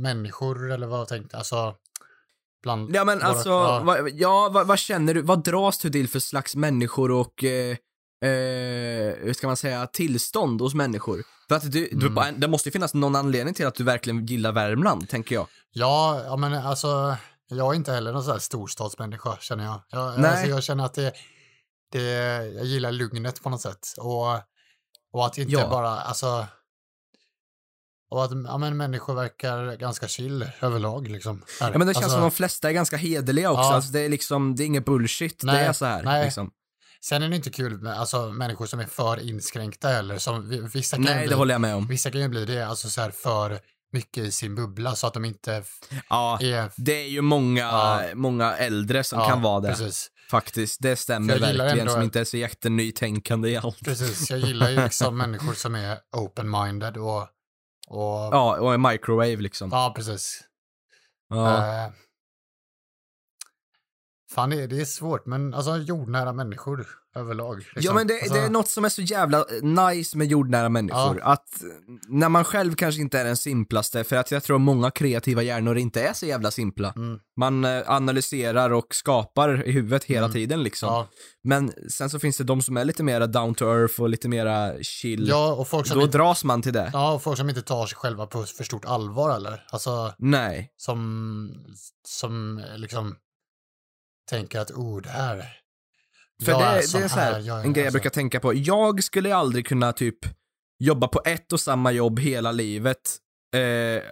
människor 0.00 0.72
eller 0.72 0.86
vad 0.86 1.00
jag 1.00 1.08
tänkte, 1.08 1.36
alltså 1.36 1.76
bland 2.66 2.96
Ja 2.96 3.04
men 3.04 3.18
våra- 3.18 3.28
alltså, 3.28 3.48
ja. 3.48 3.80
vad, 3.84 4.10
ja, 4.10 4.48
vad, 4.52 4.66
vad 4.66 4.78
känner 4.78 5.14
du, 5.14 5.22
vad 5.22 5.44
dras 5.44 5.78
du 5.78 5.90
till 5.90 6.08
för 6.08 6.18
slags 6.18 6.56
människor 6.56 7.10
och, 7.10 7.44
eh, 7.44 7.70
eh, 8.24 9.14
hur 9.22 9.32
ska 9.32 9.46
man 9.46 9.56
säga, 9.56 9.86
tillstånd 9.86 10.60
hos 10.60 10.74
människor? 10.74 11.22
För 11.48 11.54
att 11.56 11.72
du, 11.72 11.88
du 11.92 11.96
Mm. 12.06 12.14
bara, 12.14 12.32
det 12.32 12.48
måste 12.48 12.68
ju 12.68 12.72
finnas 12.72 12.94
någon 12.94 13.16
anledning 13.16 13.54
till 13.54 13.66
att 13.66 13.74
du 13.74 13.84
verkligen 13.84 14.26
gillar 14.26 14.52
Värmland, 14.52 15.08
tänker 15.08 15.34
jag. 15.34 15.46
Ja, 15.72 16.20
ja 16.24 16.36
men 16.36 16.54
alltså 16.54 17.16
jag 17.48 17.72
är 17.72 17.76
inte 17.76 17.92
heller 17.92 18.12
någon 18.12 18.22
sån 18.24 18.32
här 18.32 18.38
storstadsmänniska 18.38 19.36
känner 19.40 19.64
jag. 19.64 19.80
jag 19.90 20.20
Nej. 20.20 20.30
Alltså, 20.30 20.46
jag 20.46 20.62
känner 20.62 20.84
att 20.84 20.94
det, 20.94 21.12
det, 21.92 22.02
jag 22.56 22.64
gillar 22.64 22.92
lugnet 22.92 23.42
på 23.42 23.50
något 23.50 23.60
sätt 23.60 23.86
och, 23.98 24.26
och 25.12 25.26
att 25.26 25.38
inte 25.38 25.52
Ja. 25.52 25.68
bara, 25.68 25.90
alltså 25.90 26.46
och 28.10 28.24
att 28.24 28.30
ja, 28.46 28.58
men 28.58 28.76
människor 28.76 29.14
verkar 29.14 29.76
ganska 29.76 30.08
chill 30.08 30.50
överlag 30.60 31.08
liksom. 31.08 31.42
Ja 31.60 31.70
men 31.78 31.86
det 31.86 31.94
känns 31.94 31.96
alltså, 32.04 32.10
som 32.10 32.20
de 32.20 32.30
flesta 32.30 32.68
är 32.68 32.72
ganska 32.72 32.96
hederliga 32.96 33.50
också, 33.50 33.62
Ja. 33.62 33.74
alltså 33.74 33.92
det 33.92 34.00
är 34.00 34.08
liksom, 34.08 34.54
det 34.56 34.62
är 34.62 34.66
inget 34.66 34.84
bullshit, 34.84 35.38
det 35.40 35.46
Nej, 35.46 35.64
är 35.66 35.72
så 35.72 35.84
här 35.84 36.02
nej. 36.02 36.24
liksom. 36.24 36.50
Sen 37.04 37.22
är 37.22 37.28
det 37.28 37.36
inte 37.36 37.50
kul 37.50 37.78
med 37.82 38.00
alltså, 38.00 38.26
människor 38.32 38.66
som 38.66 38.80
är 38.80 38.86
för 38.86 39.28
inskränkta 39.28 39.90
eller 39.90 40.18
som 40.18 40.48
vi- 40.48 40.60
vissa 40.74 40.96
kan 40.96 41.04
Nej, 41.04 41.18
bli, 41.18 41.26
det 41.26 41.34
håller 41.34 41.54
jag 41.54 41.60
med 41.60 41.74
om. 41.74 41.86
Vissa 41.86 42.10
kan 42.10 42.20
ju 42.20 42.28
bli 42.28 42.44
det, 42.44 42.66
alltså 42.66 42.88
så 42.90 43.00
här 43.00 43.10
för 43.10 43.58
mycket 43.92 44.24
i 44.24 44.32
sin 44.32 44.54
bubbla 44.54 44.94
så 44.96 45.06
att 45.06 45.14
de 45.14 45.24
inte 45.24 45.62
Ja, 46.08 46.38
är... 46.42 46.70
det 46.76 46.92
är 47.04 47.08
ju 47.08 47.20
många, 47.20 47.60
Ja. 47.60 48.02
många 48.14 48.56
äldre 48.56 49.04
som 49.04 49.18
ja, 49.18 49.28
kan 49.28 49.42
vara 49.42 49.60
det, 49.60 49.68
Precis, 49.68 50.08
faktiskt. 50.30 50.82
Det 50.82 50.96
stämmer 50.96 51.38
verkligen, 51.38 51.78
ändå- 51.78 51.92
som 51.92 52.02
inte 52.02 52.20
är 52.20 52.24
så 52.24 52.36
jättenytänkande 52.36 53.48
i 53.50 53.56
allt. 53.56 53.84
precis. 53.84 54.30
Jag 54.30 54.38
gillar 54.40 54.70
ju 54.70 54.82
liksom 54.82 55.16
människor 55.16 55.52
som 55.54 55.74
är 55.74 55.98
open-minded 56.16 56.96
och... 56.96 57.28
och 57.86 58.34
Ja, 58.34 58.60
och 58.60 58.74
en 58.74 58.82
microwave 58.82 59.36
liksom. 59.36 59.70
ja, 59.72 59.92
precis. 59.96 60.44
Ja. 61.28 61.84
Eh, 61.84 61.92
fan, 64.30 64.50
det, 64.50 64.66
det 64.66 64.80
är 64.80 64.84
svårt, 64.84 65.26
men 65.26 65.54
alltså 65.54 65.76
jordnära 65.76 66.32
människor 66.32 66.88
överlag. 67.16 67.58
Liksom. 67.58 67.72
Ja 67.82 67.94
men 67.94 68.06
det, 68.06 68.14
alltså, 68.14 68.34
det 68.34 68.40
är 68.40 68.50
något 68.50 68.68
som 68.68 68.84
är 68.84 68.88
så 68.88 69.02
jävla 69.02 69.44
nice 69.62 70.16
med 70.18 70.26
jordnära 70.26 70.68
människor. 70.68 71.20
Att 71.22 71.62
när 72.08 72.28
man 72.28 72.44
själv 72.44 72.74
kanske 72.74 73.00
inte 73.00 73.18
är 73.20 73.24
den 73.24 73.36
simplaste, 73.36 74.04
för 74.04 74.16
att 74.16 74.30
jag 74.30 74.42
tror 74.42 74.58
många 74.58 74.90
kreativa 74.90 75.42
hjärnor 75.42 75.78
inte 75.78 76.02
är 76.02 76.12
så 76.12 76.26
jävla 76.26 76.50
simpla. 76.50 76.92
Mm, 76.96 77.18
Man 77.36 77.64
eh, 77.64 77.82
analyserar 77.90 78.70
och 78.70 78.94
skapar 78.94 79.68
i 79.68 79.72
huvudet 79.72 80.04
hela 80.04 80.26
Mm. 80.26 80.32
tiden 80.32 80.62
liksom. 80.62 80.88
ja, 80.88 81.08
Men 81.44 81.72
sen 81.90 82.10
så 82.10 82.18
finns 82.18 82.36
det 82.38 82.44
de 82.44 82.62
som 82.62 82.76
är 82.76 82.84
lite 82.84 83.02
mera 83.02 83.26
down 83.26 83.54
to 83.54 83.64
earth 83.64 84.00
och 84.00 84.08
lite 84.08 84.28
mera 84.28 84.82
chill. 84.82 85.28
ja, 85.28 85.52
och 85.52 85.68
folk 85.68 85.86
som 85.86 85.98
Då 85.98 86.04
inte, 86.04 86.18
dras 86.18 86.44
man 86.44 86.62
till 86.62 86.72
det. 86.72 86.90
ja, 86.92 87.12
och 87.12 87.22
folk 87.22 87.38
som 87.38 87.48
inte 87.48 87.62
tar 87.62 87.86
sig 87.86 87.96
själva 87.96 88.26
på 88.26 88.42
för 88.44 88.64
stort 88.64 88.84
allvar 88.84 89.36
eller? 89.36 89.64
Alltså, 89.70 90.12
Nej. 90.18 90.72
som, 90.76 91.50
som 92.08 92.62
liksom 92.76 93.16
tänker 94.30 94.60
att 94.60 94.70
oh, 94.70 95.00
det 95.02 95.08
här... 95.08 95.44
För 96.44 96.52
det, 96.52 96.76
det 96.76 96.82
sån 96.82 97.02
är 97.02 97.08
så 97.08 97.14
här, 97.20 97.40
jag 97.40 97.60
är- 97.60 97.64
en 97.64 97.72
grej 97.72 97.82
jag 97.82 97.86
alltså, 97.86 97.96
brukar 97.98 98.10
tänka 98.10 98.40
på. 98.40 98.54
Jag 98.54 99.04
skulle 99.04 99.34
aldrig 99.36 99.66
kunna 99.66 99.92
typ 99.92 100.18
jobba 100.84 101.08
på 101.08 101.20
ett 101.24 101.52
och 101.52 101.60
samma 101.60 101.92
jobb 101.92 102.18
hela 102.20 102.52
livet. 102.52 103.16
Eh, 103.56 104.02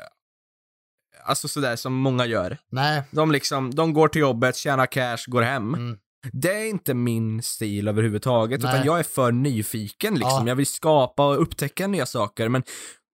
alltså 1.25 1.49
sådär 1.49 1.77
som 1.77 1.95
många 1.95 2.27
gör. 2.27 2.59
Nej, 2.71 3.03
De 3.11 3.33
liksom, 3.33 3.75
de 3.75 3.93
går 3.93 4.09
till 4.09 4.21
jobbet, 4.21 4.57
tjänar 4.57 4.87
cash, 4.87 5.19
går 5.27 5.43
hem. 5.43 5.75
mm, 5.75 5.99
Det 6.33 6.53
är 6.53 6.67
inte 6.69 6.95
min 6.95 7.43
stil 7.43 7.89
överhuvudtaget, 7.89 8.63
Nej. 8.63 8.75
utan 8.75 8.87
jag 8.87 8.99
är 8.99 9.03
för 9.03 9.33
nyfiken 9.33 10.15
liksom. 10.15 10.47
Ja. 10.47 10.49
Jag 10.49 10.57
vill 10.57 10.67
skapa 10.67 11.27
och 11.27 11.43
upptäcka 11.43 11.87
nya 11.87 12.07
saker, 12.07 12.49
men 12.49 12.63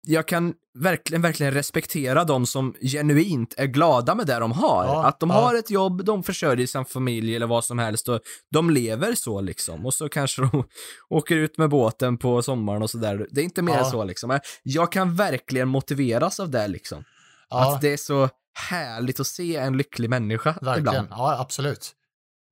jag 0.07 0.29
kan 0.29 0.55
verkligen, 0.79 1.23
verkligen 1.23 1.55
respektera 1.55 2.25
de 2.25 2.47
som 2.47 2.75
genuint 2.81 3.55
är 3.57 3.67
glada 3.67 4.15
med 4.15 4.27
det 4.27 4.39
de 4.39 4.53
har. 4.53 4.85
Ja, 4.85 5.07
att 5.07 5.21
de 5.21 5.31
ja. 5.31 5.37
har 5.37 5.55
ett 5.55 5.71
jobb, 5.71 6.05
de 6.05 6.23
försörjer 6.23 6.67
sin 6.67 6.85
familj 6.85 7.37
eller 7.37 7.47
vad 7.47 7.65
som 7.65 7.79
helst 7.79 8.09
och 8.09 8.21
de 8.51 8.71
lever 8.71 9.15
så 9.15 9.41
liksom. 9.41 9.87
Och 9.87 9.95
så 9.95 10.09
kanske 10.09 10.43
de 10.43 10.65
åker 11.09 11.37
ut 11.37 11.59
med 11.59 11.71
båten 11.71 12.19
på 12.19 12.43
sommaren 12.43 12.83
och 12.83 12.91
sådär. 12.91 13.27
Det 13.31 13.41
är 13.41 13.45
inte 13.45 13.63
mer 13.63 13.77
Ja. 13.79 13.91
så 13.91 14.05
liksom. 14.05 14.39
Jag 14.63 14.93
kan 14.93 15.17
verkligen 15.17 15.69
motiveras 15.69 16.41
av 16.41 16.51
det 16.51 16.69
liksom. 16.69 17.05
Att 17.49 17.81
det 17.81 17.93
är 17.93 17.97
så 17.97 18.29
härligt 18.55 19.21
att 19.21 19.27
se 19.27 19.57
en 19.57 19.77
lycklig 19.77 20.11
människa 20.11 20.51
verkligen. 20.51 20.79
ibland. 20.79 21.09
Ja, 21.11 21.41
absolut. 21.41 21.93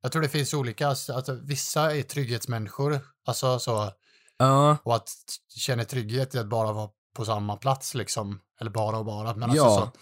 Jag 0.03 0.12
tror 0.12 0.22
det 0.22 0.28
finns 0.28 0.55
olika, 0.55 0.88
alltså, 0.88 1.12
att 1.12 1.28
vissa 1.28 1.96
är 1.96 2.03
trygghetsmänniskor, 2.03 3.01
alltså 3.26 3.59
så, 3.59 3.90
Ja, 4.38 4.76
och 4.82 4.94
att 4.96 5.11
känna 5.57 5.84
trygghet 5.84 6.34
i 6.34 6.38
att 6.38 6.49
bara 6.49 6.72
vara 6.72 6.88
på 7.18 7.24
samma 7.24 7.56
plats 7.56 7.94
liksom, 7.94 8.40
eller 8.60 8.70
bara 8.70 8.98
och 8.98 9.04
bara, 9.04 9.34
men 9.34 9.50
alltså 9.50 9.56
Ja. 9.66 9.92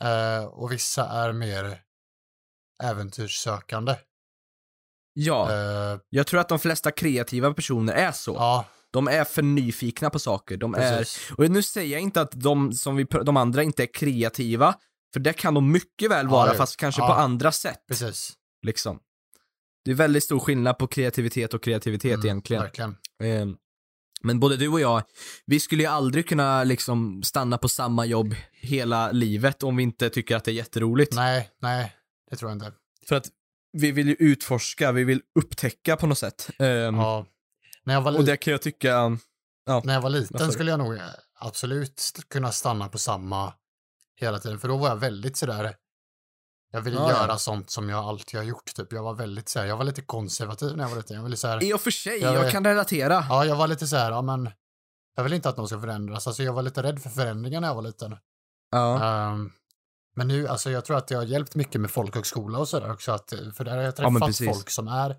så. 0.00 0.06
Eh, 0.06 0.44
och 0.44 0.72
vissa 0.72 1.08
är 1.08 1.32
mer 1.32 1.80
äventyrssökande. 2.82 3.94
ja. 5.12 5.52
Eh, 5.52 5.98
Jag 6.08 6.26
tror 6.26 6.40
att 6.40 6.48
de 6.48 6.58
flesta 6.58 6.90
kreativa 6.90 7.54
personer 7.54 7.92
är 7.92 8.12
så. 8.12 8.34
ja, 8.34 8.64
De 8.90 9.08
är 9.08 9.24
för 9.24 9.42
nyfikna 9.42 10.10
på 10.10 10.18
saker. 10.18 10.56
De 10.56 10.74
är, 10.74 11.06
och 11.38 11.50
nu 11.50 11.62
säger 11.62 11.92
jag 11.92 12.00
inte 12.00 12.20
att 12.20 12.32
de, 12.32 12.72
som 12.72 12.96
vi, 12.96 13.04
de 13.04 13.36
andra 13.36 13.62
inte 13.62 13.82
är 13.82 13.94
kreativa, 13.94 14.74
för 15.12 15.20
det 15.20 15.32
kan 15.32 15.54
de 15.54 15.72
mycket 15.72 16.10
väl 16.10 16.28
vara, 16.28 16.48
Ja, 16.48 16.54
fast 16.54 16.76
kanske 16.76 17.00
Ja. 17.02 17.06
på 17.06 17.12
andra 17.12 17.52
sätt. 17.52 17.84
Precis. 17.88 18.32
Liksom. 18.66 19.00
Det 19.84 19.90
är 19.90 19.94
väldigt 19.94 20.24
stor 20.24 20.38
skillnad 20.40 20.78
på 20.78 20.86
kreativitet 20.86 21.54
och 21.54 21.62
kreativitet 21.62 22.14
Mm, 22.14 22.26
egentligen. 22.26 22.62
Verkligen. 22.62 22.96
Men 24.24 24.40
både 24.40 24.56
du 24.56 24.68
och 24.68 24.80
jag, 24.80 25.02
vi 25.46 25.60
skulle 25.60 25.82
ju 25.82 25.88
aldrig 25.88 26.28
kunna 26.28 26.64
liksom 26.64 27.22
stanna 27.22 27.58
på 27.58 27.68
samma 27.68 28.06
jobb 28.06 28.34
hela 28.52 29.12
livet 29.12 29.62
om 29.62 29.76
vi 29.76 29.82
inte 29.82 30.10
tycker 30.10 30.36
att 30.36 30.44
det 30.44 30.50
är 30.50 30.54
jätteroligt. 30.54 31.14
Nej, 31.14 31.50
nej, 31.62 31.96
det 32.30 32.36
tror 32.36 32.50
jag 32.50 32.56
inte. 32.56 32.72
För 33.08 33.16
att 33.16 33.26
vi 33.72 33.92
vill 33.92 34.08
ju 34.08 34.16
utforska, 34.18 34.92
vi 34.92 35.04
vill 35.04 35.20
upptäcka 35.38 35.96
på 35.96 36.06
något 36.06 36.18
sätt. 36.18 36.50
Ehm, 36.58 36.94
Ja. 36.96 37.26
När 37.84 37.94
jag 37.94 38.00
var, 38.00 38.18
Och 38.18 38.24
det 38.24 38.36
kan 38.36 38.50
jag 38.50 38.62
tycka, 38.62 39.18
när 39.84 39.94
jag 39.94 40.00
var 40.00 40.10
liten 40.10 40.52
skulle 40.52 40.70
jag 40.70 40.78
nog 40.78 40.98
absolut 41.40 42.02
kunna 42.30 42.52
stanna 42.52 42.88
på 42.88 42.98
samma 42.98 43.52
hela 44.16 44.38
tiden, 44.38 44.58
för 44.58 44.68
då 44.68 44.76
var 44.76 44.88
jag 44.88 44.96
väldigt 44.96 45.36
sådär, 45.36 45.74
jag 46.70 46.80
ville 46.80 46.96
Ja, 46.96 47.10
ja. 47.10 47.16
göra 47.22 47.38
sånt 47.38 47.70
som 47.70 47.88
jag 47.88 48.04
alltid 48.04 48.40
har 48.40 48.44
gjort, 48.44 48.74
typ. 48.74 48.92
Jag 48.92 49.02
var 49.02 49.14
väldigt 49.14 49.48
såhär, 49.48 49.66
jag 49.66 49.76
var 49.76 49.84
lite 49.84 50.02
konservativ 50.02 50.76
när 50.76 50.84
jag 50.84 50.90
var 50.90 50.96
liten. 50.96 51.16
Jag 51.16 51.24
ville 51.24 51.36
såhär, 51.36 51.62
i 51.64 51.72
och 51.72 51.80
för 51.80 51.90
sig, 51.90 52.18
Jag 52.20 52.34
jag, 52.34 52.50
kan 52.52 52.64
relatera. 52.64 53.24
ja, 53.28 53.44
jag 53.44 53.56
var 53.56 53.66
lite 53.68 53.86
såhär, 53.86 54.10
ja 54.10 54.22
men, 54.22 54.50
jag 55.16 55.24
vill 55.24 55.32
inte 55.32 55.48
att 55.48 55.56
någon 55.56 55.68
ska 55.68 55.80
förändras. 55.80 56.26
Alltså 56.26 56.42
jag 56.42 56.52
var 56.52 56.62
lite 56.62 56.82
rädd 56.82 57.02
för 57.02 57.10
förändringar 57.10 57.60
när 57.60 57.68
jag 57.68 57.74
var 57.74 57.82
liten. 57.82 58.16
Ja. 58.70 59.04
Ehm, 59.04 59.50
men 60.16 60.28
nu, 60.28 60.48
alltså 60.48 60.70
jag 60.70 60.84
tror 60.84 60.96
att 60.96 61.08
det 61.08 61.14
har 61.14 61.22
hjälpt 61.24 61.54
mycket 61.54 61.80
med 61.80 61.90
folkhögskola 61.90 62.58
och 62.58 62.68
sådär 62.68 62.92
också, 62.92 63.12
att, 63.12 63.32
för 63.56 63.64
där 63.64 63.72
har 63.76 63.82
jag 63.82 63.88
Ja, 63.88 63.92
träffat 63.92 64.26
precis. 64.26 64.46
folk 64.56 64.70
som 64.70 64.88
är 64.88 65.16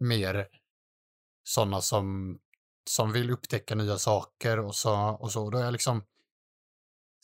mer 0.00 0.46
sådana 1.44 1.80
som, 1.80 2.38
som 2.90 3.12
vill 3.12 3.30
upptäcka 3.30 3.74
nya 3.74 3.98
saker 3.98 4.58
och 4.58 4.74
så, 4.74 4.94
och 4.96 5.32
så. 5.32 5.50
Då 5.50 5.58
har 5.58 5.64
jag 5.64 5.72
liksom 5.72 6.02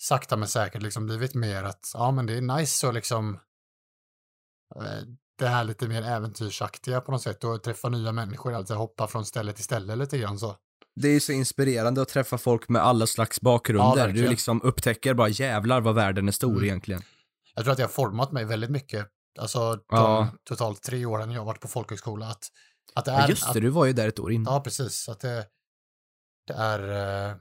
sakta 0.01 0.36
men 0.36 0.48
säkert 0.48 0.82
liksom 0.82 1.07
blivit 1.07 1.34
mer 1.34 1.64
att, 1.64 1.90
ja 1.94 2.11
men 2.11 2.26
det 2.26 2.34
är 2.34 2.40
nice 2.40 2.88
att 2.88 2.94
liksom 2.94 3.34
eh, 4.76 4.82
det 5.38 5.46
här 5.48 5.64
lite 5.64 5.88
mer 5.88 6.03
äventyrsaktiga 6.03 7.01
på 7.01 7.12
något 7.12 7.22
sätt 7.22 7.44
och 7.44 7.62
träffa 7.62 7.88
nya 7.88 8.12
människor, 8.12 8.53
alltså 8.55 8.74
hoppa 8.74 9.07
från 9.07 9.24
ställe 9.24 9.53
till 9.53 9.64
ställe 9.64 9.96
lite 9.96 10.18
grann 10.18 10.38
så. 10.38 10.57
Det 10.94 11.09
är 11.09 11.12
ju 11.12 11.20
så 11.20 11.32
inspirerande 11.32 12.03
att 12.03 12.09
träffa 12.09 12.38
folk 12.38 12.68
med 12.68 12.82
alla 12.82 13.07
slags 13.07 13.40
bakgrunder. 13.40 14.07
Ja, 14.09 14.12
du 14.14 14.28
liksom 14.28 14.62
upptäcker 14.62 15.14
bara 15.14 15.28
jävlar 15.28 15.80
vad 15.80 15.94
världen 15.94 16.28
är 16.28 16.32
stor 16.32 16.51
Mm. 16.53 16.64
egentligen. 16.64 17.03
Jag 17.55 17.64
tror 17.64 17.72
att 17.72 17.76
det 17.76 17.82
har 17.84 17.88
format 17.88 18.32
mig 18.32 18.44
väldigt 18.44 18.70
mycket, 18.70 19.07
alltså 19.38 19.74
de 19.74 19.82
Ja. 19.88 20.28
totalt 20.44 20.82
tre 20.82 21.05
åren 21.07 21.30
jag 21.30 21.40
har 21.40 21.46
varit 21.46 21.61
på 21.61 21.68
folkhögskola, 21.68 22.26
att, 22.26 22.44
att 22.94 23.05
det 23.05 23.11
är, 23.11 23.20
Ja, 23.20 23.28
just 23.28 23.46
att, 23.46 23.55
det, 23.55 23.61
du 23.61 23.68
var 23.68 23.84
ju 23.86 23.92
där 23.92 24.09
ett 24.09 24.18
år 24.18 24.32
innan. 24.32 24.55
Ja, 24.55 24.61
precis. 24.61 25.09
Att 25.09 25.20
det, 25.20 25.46
det 26.46 26.53
är 26.55 27.28
eh, 27.30 27.36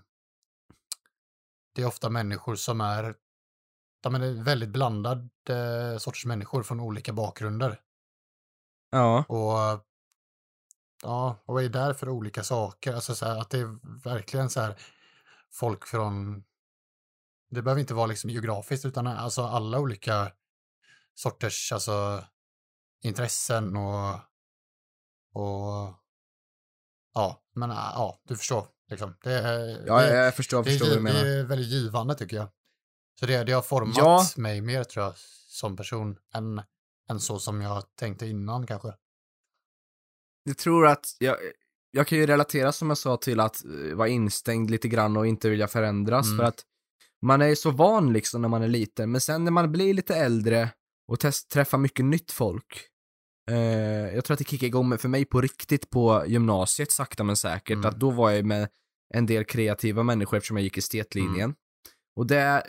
det 1.80 1.84
är 1.84 1.88
ofta 1.88 2.10
människor 2.10 2.56
som 2.56 2.82
är 2.82 3.16
de 4.02 4.16
är 4.16 4.44
väldigt 4.44 4.70
blandad 4.70 5.30
eh, 5.50 5.98
sorts 5.98 6.26
människor 6.26 6.64
från 6.64 6.80
olika 6.80 7.14
bakgrunder. 7.14 7.82
Ja. 8.92 9.24
Och 9.28 9.86
ja, 11.02 11.44
och 11.46 11.62
är 11.62 11.70
där 11.70 11.94
för 11.94 12.10
olika 12.10 12.44
saker. 12.44 12.94
Alltså 12.94 13.16
så 13.16 13.26
här, 13.26 13.42
att 13.42 13.50
det 13.50 13.60
är 13.60 14.04
verkligen 14.04 14.50
så 14.50 14.62
här 14.62 14.82
folk 15.52 15.88
från, 15.88 16.44
det 17.50 17.62
behöver 17.62 17.82
inte 17.82 17.94
vara 17.94 18.06
liksom 18.06 18.30
geografiskt 18.30 18.86
utan 18.86 19.08
alltså 19.08 19.44
alla 19.44 19.80
olika 19.80 20.32
sorters 21.14 21.72
alltså 21.72 22.24
intressen 23.02 23.76
och, 23.76 24.14
och 25.34 25.94
ja, 27.14 27.44
men 27.54 27.70
ja, 27.70 28.22
du 28.24 28.38
förstår 28.38 28.68
liksom. 28.90 29.16
Det, 29.24 29.32
är- 29.34 29.84
Ja, 29.88 30.02
det, 30.02 30.16
jag 30.16 30.36
förstår, 30.36 30.64
det, 30.64 30.70
förstår 30.72 30.88
vad 30.88 30.98
du 30.98 31.02
menar. 31.02 31.24
det 31.24 31.30
är 31.40 31.44
väldigt 31.44 31.68
givande 31.70 32.16
tycker 32.16 32.38
jag. 32.38 32.48
Så 33.20 33.26
det, 33.26 33.44
det 33.44 33.52
har 33.52 33.62
format 33.62 33.98
Ja. 33.98 34.26
mig 34.38 34.62
mer 34.62 34.84
tror 34.84 35.06
jag 35.06 35.14
som 35.48 35.76
person 35.78 36.18
än, 36.34 36.62
än 37.10 37.20
så 37.20 37.40
som 37.40 37.62
jag 37.62 37.84
tänkte 37.96 38.26
innan 38.28 38.68
kanske. 38.68 38.94
Jag 40.44 40.58
tror 40.58 40.88
att, 40.88 41.06
jag, 41.20 41.38
jag 41.92 42.08
kan 42.08 42.18
ju 42.18 42.26
relatera 42.26 42.72
som 42.72 42.90
jag 42.90 42.98
sa 42.98 43.18
till 43.18 43.40
att 43.40 43.66
eh, 43.66 43.96
vara 43.96 44.08
instängd 44.08 44.70
lite 44.72 44.88
grann 44.88 45.18
och 45.18 45.28
inte 45.28 45.50
vilja 45.50 45.68
förändras 45.68 46.26
Mm. 46.26 46.38
för 46.38 46.44
att 46.44 46.66
man 47.22 47.42
är 47.42 47.48
ju 47.48 47.56
så 47.56 47.72
van 47.72 48.14
liksom 48.14 48.42
när 48.42 48.50
man 48.50 48.64
är 48.64 48.68
liten, 48.68 49.12
men 49.12 49.22
sen 49.22 49.44
när 49.44 49.52
man 49.52 49.72
blir 49.72 49.94
lite 49.94 50.16
äldre 50.16 50.70
och 51.08 51.20
träffar 51.54 51.78
mycket 51.78 52.06
nytt 52.06 52.32
folk. 52.32 52.86
Eh, 53.50 54.16
jag 54.16 54.26
tror 54.26 54.34
att 54.34 54.38
det 54.40 54.48
kickade 54.50 54.68
igång 54.68 54.98
för 54.98 55.10
mig 55.10 55.26
på 55.26 55.42
riktigt 55.42 55.90
på 55.90 56.24
gymnasiet 56.28 56.92
sakta 56.92 57.24
men 57.24 57.36
säkert, 57.36 57.76
Mm. 57.76 57.86
att 57.90 58.00
då 58.00 58.10
var 58.10 58.32
jag 58.32 58.46
med 58.46 58.70
en 59.14 59.26
del 59.26 59.44
kreativa 59.46 60.04
människor 60.04 60.38
eftersom 60.38 60.58
jag 60.58 60.64
gick 60.64 60.78
estetlinjen. 60.78 61.36
Mm. 61.44 61.56
Och 62.16 62.28
det, 62.28 62.42
eh, 62.42 62.62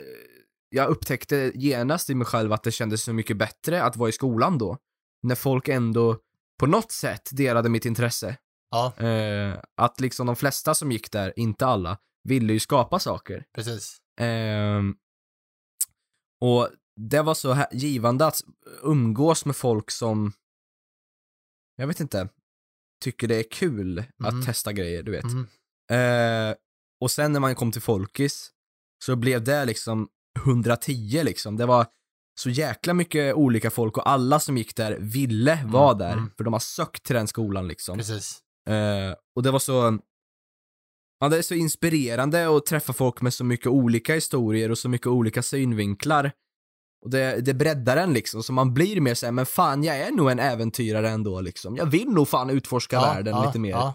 jag 0.68 0.88
upptäckte 0.88 1.52
genast 1.54 2.10
i 2.10 2.14
mig 2.14 2.26
själv 2.26 2.52
att 2.52 2.62
det 2.62 2.70
kändes 2.72 3.02
så 3.02 3.12
mycket 3.12 3.36
bättre 3.36 3.82
att 3.82 3.96
vara 3.96 4.08
i 4.08 4.12
skolan 4.12 4.58
då. 4.58 4.78
När 5.22 5.34
folk 5.34 5.68
ändå 5.68 6.18
på 6.60 6.66
något 6.66 6.92
sätt 6.92 7.28
delade 7.32 7.68
mitt 7.68 7.84
intresse. 7.86 8.36
Ja, 8.70 8.92
Eh, 9.06 9.58
att 9.76 10.00
liksom 10.00 10.26
de 10.26 10.36
flesta 10.36 10.74
som 10.74 10.92
gick 10.92 11.12
där, 11.12 11.32
inte 11.36 11.66
alla, 11.66 11.98
ville 12.24 12.52
ju 12.52 12.60
skapa 12.60 12.98
saker. 12.98 13.44
precis. 13.54 13.96
Ehm, 14.20 14.94
och 16.40 16.68
det 16.96 17.22
var 17.22 17.34
så 17.34 17.52
här 17.52 17.66
givande 17.72 18.26
att 18.26 18.40
umgås 18.82 19.44
med 19.44 19.56
folk 19.56 19.90
som, 19.90 20.32
jag 21.80 21.86
vet 21.86 22.00
inte, 22.00 22.28
tycker 23.04 23.28
det 23.28 23.36
är 23.36 23.50
kul 23.50 24.04
Mhm. 24.18 24.38
att 24.38 24.46
testa 24.46 24.72
grejer, 24.72 25.02
du 25.02 25.10
vet. 25.12 25.24
Mm. 25.24 25.46
Eh, 26.50 26.54
och 27.00 27.10
sen 27.10 27.32
när 27.32 27.40
man 27.40 27.54
kom 27.54 27.72
till 27.72 27.82
Folkis 27.82 28.50
så 29.04 29.16
blev 29.16 29.44
det 29.44 29.64
liksom 29.64 30.08
110 30.44 31.22
liksom. 31.24 31.56
Det 31.56 31.66
var 31.66 31.86
så 32.40 32.50
jäkla 32.50 32.94
mycket 32.94 33.34
olika 33.34 33.70
folk 33.70 33.96
och 33.96 34.08
alla 34.08 34.40
som 34.40 34.56
gick 34.56 34.76
där 34.76 34.96
ville 35.00 35.64
vara 35.66 35.94
där. 35.94 36.12
mm. 36.12 36.30
För 36.36 36.44
de 36.44 36.52
har 36.52 36.60
sökt 36.60 37.02
till 37.04 37.14
den 37.16 37.26
skolan 37.28 37.68
liksom. 37.68 37.98
Precis. 37.98 38.40
Eh, 38.68 39.14
och 39.36 39.42
det 39.42 39.50
var 39.50 39.58
så, 39.58 39.98
ja 41.20 41.28
det 41.28 41.38
är 41.38 41.42
så 41.42 41.54
inspirerande 41.54 42.56
att 42.56 42.66
träffa 42.66 42.92
folk 42.92 43.20
med 43.20 43.34
så 43.34 43.44
mycket 43.44 43.66
olika 43.66 44.14
historier 44.14 44.70
och 44.70 44.78
så 44.78 44.88
mycket 44.88 45.06
olika 45.06 45.42
synvinklar. 45.42 46.32
Och 47.02 47.10
det, 47.10 47.40
det 47.40 47.54
breddar 47.54 47.96
en 47.96 48.12
liksom, 48.12 48.42
så 48.42 48.52
man 48.52 48.74
blir 48.74 49.00
mer 49.00 49.14
såhär, 49.14 49.32
men 49.32 49.46
fan 49.46 49.84
jag 49.84 49.98
är 49.98 50.10
nog 50.10 50.30
en 50.30 50.38
äventyrare 50.38 51.10
ändå 51.10 51.40
liksom. 51.40 51.76
Jag 51.76 51.86
vill 51.86 52.08
nog 52.08 52.28
fan 52.28 52.50
utforska 52.50 53.00
världen 53.00 53.42
lite 53.46 53.58
mer. 53.58 53.70
Ja, 53.70 53.94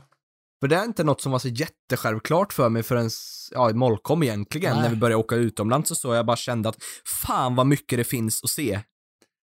För 0.60 0.68
det 0.68 0.76
är 0.76 0.84
inte 0.84 1.04
något 1.04 1.22
som 1.22 1.32
var 1.32 1.40
så 1.40 1.48
jättesjälvklart 1.48 2.54
för 2.54 2.70
mig 2.70 2.84
förrän, 2.84 3.10
ja, 3.52 3.70
i 3.70 3.74
Molkom 3.74 4.24
egentligen, 4.24 4.74
Nej. 4.74 4.82
när 4.82 4.90
vi 4.90 4.96
började 4.96 5.16
åka 5.16 5.36
utomlands 5.36 5.92
och 5.92 5.98
så, 5.98 6.14
jag 6.14 6.26
bara 6.26 6.38
kände 6.38 6.70
att 6.70 6.78
fan 7.24 7.56
vad 7.56 7.68
mycket 7.68 7.98
det 7.98 8.04
finns 8.04 8.44
att 8.44 8.50
se, 8.50 8.80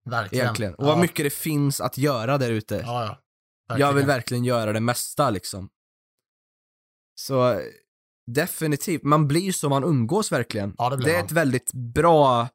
verkligen. 0.09 0.45
egentligen. 0.45 0.73
Och 0.73 0.83
ja. 0.83 0.87
vad 0.87 0.99
mycket 0.99 1.25
det 1.25 1.33
finns 1.33 1.81
att 1.81 1.97
göra 1.97 2.37
där 2.37 2.51
ute. 2.51 2.83
Ja, 2.85 3.17
ja. 3.69 3.79
jag 3.79 3.93
vill 3.93 4.05
verkligen 4.05 4.43
göra 4.43 4.73
det 4.73 4.79
mesta 4.79 5.29
liksom. 5.29 5.69
Så, 7.19 7.61
definitivt, 8.31 9.03
man 9.03 9.27
blir 9.27 9.51
som 9.51 9.69
man 9.69 9.83
umgås 9.83 10.31
verkligen. 10.31 10.75
Ja, 10.77 10.89
det 10.89 10.97
det 10.97 11.11
är 11.11 11.17
man. 11.17 11.25
ett 11.25 11.31
väldigt 11.31 11.73
bra 11.73 12.47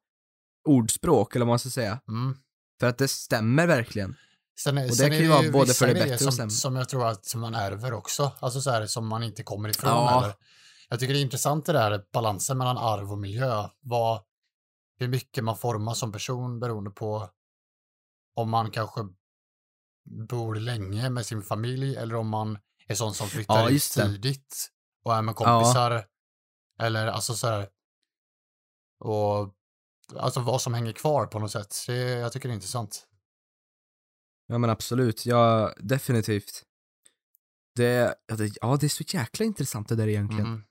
ordspråk, 0.65 1.37
eller 1.37 1.47
vad 1.47 1.53
man 1.53 1.59
ska 1.59 1.71
säga. 1.71 2.01
Mm. 2.09 2.37
För 2.81 2.87
att 2.87 2.99
det 2.99 3.09
stämmer 3.09 3.67
verkligen. 3.67 4.17
Sen, 4.61 4.79
är- 4.79 4.87
det 4.87 4.93
sen 4.93 5.11
kan 5.11 5.19
ju 5.19 5.29
vara 5.29 5.51
både 5.53 5.75
för 5.75 5.87
det 5.87 5.95
bättre 5.95 6.15
och 6.15 6.21
som, 6.21 6.33
sämre. 6.33 6.51
som 6.51 6.77
jag 6.77 6.89
tror 6.89 7.07
att 7.07 7.35
man 7.35 7.55
ärver 7.55 7.93
också. 7.93 8.33
Alltså 8.41 8.61
så 8.61 8.71
här 8.71 8.87
som 8.87 9.07
man 9.07 9.23
inte 9.23 9.43
kommer 9.43 9.69
ifrån. 9.69 9.91
Ja. 9.91 10.23
Eller. 10.25 10.35
Jag 10.89 11.01
tycker 11.01 11.15
det 11.15 11.21
är 11.21 11.23
intressant 11.23 11.67
det 11.67 11.73
där 11.73 12.05
balansen 12.13 12.59
mellan 12.59 12.79
arv 12.79 13.13
och 13.13 13.19
miljö. 13.19 13.69
Vad, 13.81 14.23
hur 14.99 15.09
mycket 15.09 15.45
man 15.45 15.57
formas 15.57 15.99
som 15.99 16.13
person 16.13 16.61
beroende 16.61 16.91
på 16.91 17.31
om 18.37 18.51
man 18.51 18.71
kanske 18.71 19.01
bor 20.29 20.55
länge 20.55 21.11
med 21.11 21.27
sin 21.27 21.43
familj 21.43 21.97
eller 21.97 22.15
om 22.15 22.29
man 22.29 22.59
är 22.87 22.95
sån 22.95 23.15
som 23.15 23.29
flyttar 23.29 23.61
Ja, 23.63 23.71
ut 23.71 23.83
tidigt 23.83 24.69
och 25.05 25.15
är 25.15 25.23
med 25.23 25.37
kompisar. 25.37 26.07
Eller 26.81 27.07
alltså 27.07 27.35
så 27.35 27.47
här. 27.47 27.69
Och 29.01 29.55
alltså 30.17 30.41
vad 30.41 30.63
som 30.63 30.75
hänger 30.75 30.93
kvar 30.93 31.27
på 31.27 31.39
något 31.39 31.51
sätt. 31.51 31.75
Det, 31.87 31.95
jag 31.95 32.33
tycker 32.33 32.49
det 32.49 32.53
är 32.53 32.55
intressant. 32.55 33.07
Ja 34.47 34.59
men 34.59 34.71
absolut, 34.71 35.27
ja 35.27 35.75
definitivt. 35.79 36.63
Det, 37.75 38.15
ja, 38.27 38.37
det, 38.37 38.51
ja 38.61 38.77
det 38.81 38.87
är 38.87 38.89
så 38.89 39.05
jäkla 39.07 39.45
intressant 39.45 39.89
det 39.89 39.97
där 39.97 40.09
egentligen. 40.09 40.49
Mhm. 40.51 40.65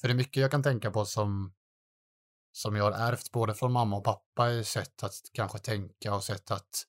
För 0.00 0.08
det 0.08 0.12
är 0.12 0.16
mycket 0.16 0.40
jag 0.40 0.50
kan 0.50 0.62
tänka 0.62 0.90
på 0.90 1.04
som, 1.04 1.54
som 2.52 2.76
jag 2.76 2.84
har 2.84 2.92
ärvt 2.92 3.32
både 3.32 3.54
från 3.54 3.72
mamma 3.72 3.96
och 3.96 4.04
pappa 4.04 4.50
i 4.50 4.64
sätt 4.64 5.02
att 5.02 5.14
kanske 5.32 5.58
tänka 5.58 6.14
och 6.14 6.24
sätt 6.24 6.50
att 6.50 6.74
sätt 6.74 6.86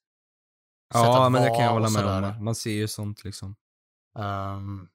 Ja 0.94 1.26
att 1.26 1.32
men 1.32 1.42
det 1.42 1.50
kan 1.50 1.66
jag 1.66 1.72
hålla 1.72 1.90
med 1.90 2.36
om. 2.36 2.44
Man 2.46 2.56
ser 2.56 2.72
ju 2.72 2.88
sånt 2.88 3.24
liksom. 3.24 3.56
Ehm, 4.20 4.90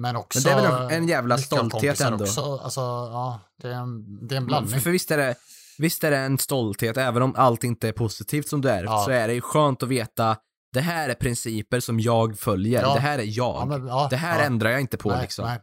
men 0.00 0.16
också 0.16 0.38
Men 0.48 0.56
det 0.56 0.62
är 0.62 0.72
väl 0.72 0.82
en, 0.92 1.02
en 1.02 1.08
jävla 1.08 1.38
stolthet 1.38 2.00
ändå. 2.00 2.24
Också. 2.24 2.56
Alltså, 2.56 2.80
ja, 2.80 3.40
det 3.62 3.68
är 3.68 3.72
en, 3.72 4.26
det 4.28 4.34
är 4.34 4.36
en 4.36 4.42
För, 4.42 4.46
blandning. 4.46 4.80
för 4.80 4.90
visst 4.90 5.10
är 5.10 5.18
det, 5.18 5.34
visst 5.78 6.04
är 6.04 6.10
det 6.10 6.16
en 6.18 6.38
stolthet, 6.38 6.96
även 6.96 7.22
om 7.22 7.34
allt 7.36 7.64
inte 7.64 7.88
är 7.88 7.92
positivt 7.92 8.48
som 8.48 8.60
du 8.60 8.68
ärvt, 8.70 8.84
Ja. 8.84 9.02
så 9.04 9.10
är 9.10 9.28
det 9.28 9.34
ju 9.34 9.40
skönt 9.40 9.82
att 9.82 9.88
veta 9.88 10.36
det 10.72 10.80
här 10.80 11.08
är 11.08 11.14
principer 11.14 11.80
som 11.80 12.00
jag 12.00 12.38
följer, 12.38 12.82
Ja. 12.82 12.94
det 12.94 13.00
här 13.00 13.18
är 13.18 13.22
jag. 13.26 13.56
Ja, 13.56 13.64
men, 13.64 14.08
det 14.10 14.16
här 14.16 14.46
ändrar 14.46 14.70
jag 14.70 14.80
inte 14.80 14.96
på 14.96 15.10
nej, 15.10 15.20
liksom. 15.22 15.44
Nej, 15.44 15.58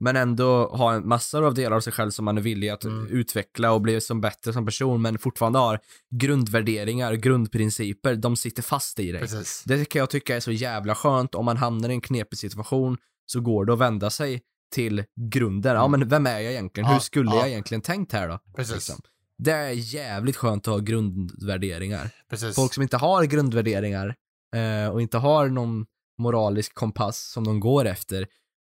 Men 0.00 0.16
ändå 0.16 0.66
ha 0.66 0.94
en 0.94 1.08
massor 1.08 1.44
av 1.46 1.54
delar 1.54 1.76
av 1.76 1.80
sig 1.80 1.92
själv 1.92 2.10
som 2.10 2.24
man 2.24 2.38
är 2.38 2.42
villig 2.42 2.68
att 2.68 2.84
Mm. 2.84 3.06
utveckla 3.06 3.72
och 3.72 3.80
bli 3.80 4.00
som 4.00 4.20
bättre 4.20 4.52
som 4.52 4.66
person, 4.66 5.02
men 5.02 5.18
fortfarande 5.18 5.58
har 5.58 5.78
grundvärderingar, 6.14 7.12
grundprinciper, 7.14 8.14
de 8.14 8.36
sitter 8.36 8.62
fast 8.62 9.00
i 9.00 9.12
dig. 9.12 9.20
precis. 9.20 9.62
Det 9.66 9.84
kan 9.84 10.00
jag 10.00 10.10
tycka 10.10 10.36
är 10.36 10.40
så 10.40 10.52
jävla 10.52 10.94
skönt 10.94 11.34
om 11.34 11.44
man 11.44 11.56
hamnar 11.56 11.88
i 11.88 11.92
en 11.92 12.00
knepig 12.00 12.38
situation 12.38 12.96
så 13.26 13.40
går 13.40 13.64
det 13.64 13.72
att 13.72 13.78
vända 13.78 14.10
sig 14.10 14.42
till 14.74 15.04
grunden. 15.30 15.74
Ja 15.76 15.88
men 15.88 16.08
vem 16.08 16.26
är 16.26 16.40
jag 16.40 16.52
egentligen? 16.52 16.88
Hur 16.90 16.98
skulle 16.98 17.30
ja. 17.30 17.36
jag 17.38 17.48
egentligen 17.48 17.82
tänkt 17.82 18.12
här 18.12 18.28
då? 18.28 18.38
Precis. 18.56 18.74
Liksom. 18.74 19.00
Det 19.38 19.50
är 19.52 19.70
jävligt 19.94 20.36
skönt 20.36 20.68
att 20.68 20.74
ha 20.74 20.78
grundvärderingar. 20.80 22.10
precis. 22.30 22.54
Folk 22.54 22.74
som 22.74 22.82
inte 22.82 22.96
har 22.96 23.24
grundvärderingar 23.24 24.14
eh, 24.56 24.88
och 24.92 25.02
inte 25.02 25.18
har 25.18 25.48
någon 25.48 25.86
moralisk 26.18 26.74
kompass 26.74 27.30
som 27.32 27.44
de 27.44 27.60
går 27.60 27.84
efter, 27.84 28.26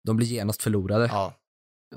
de 0.07 0.17
blir 0.17 0.27
genast 0.27 0.61
förlorade. 0.63 1.05
Ja, 1.05 1.33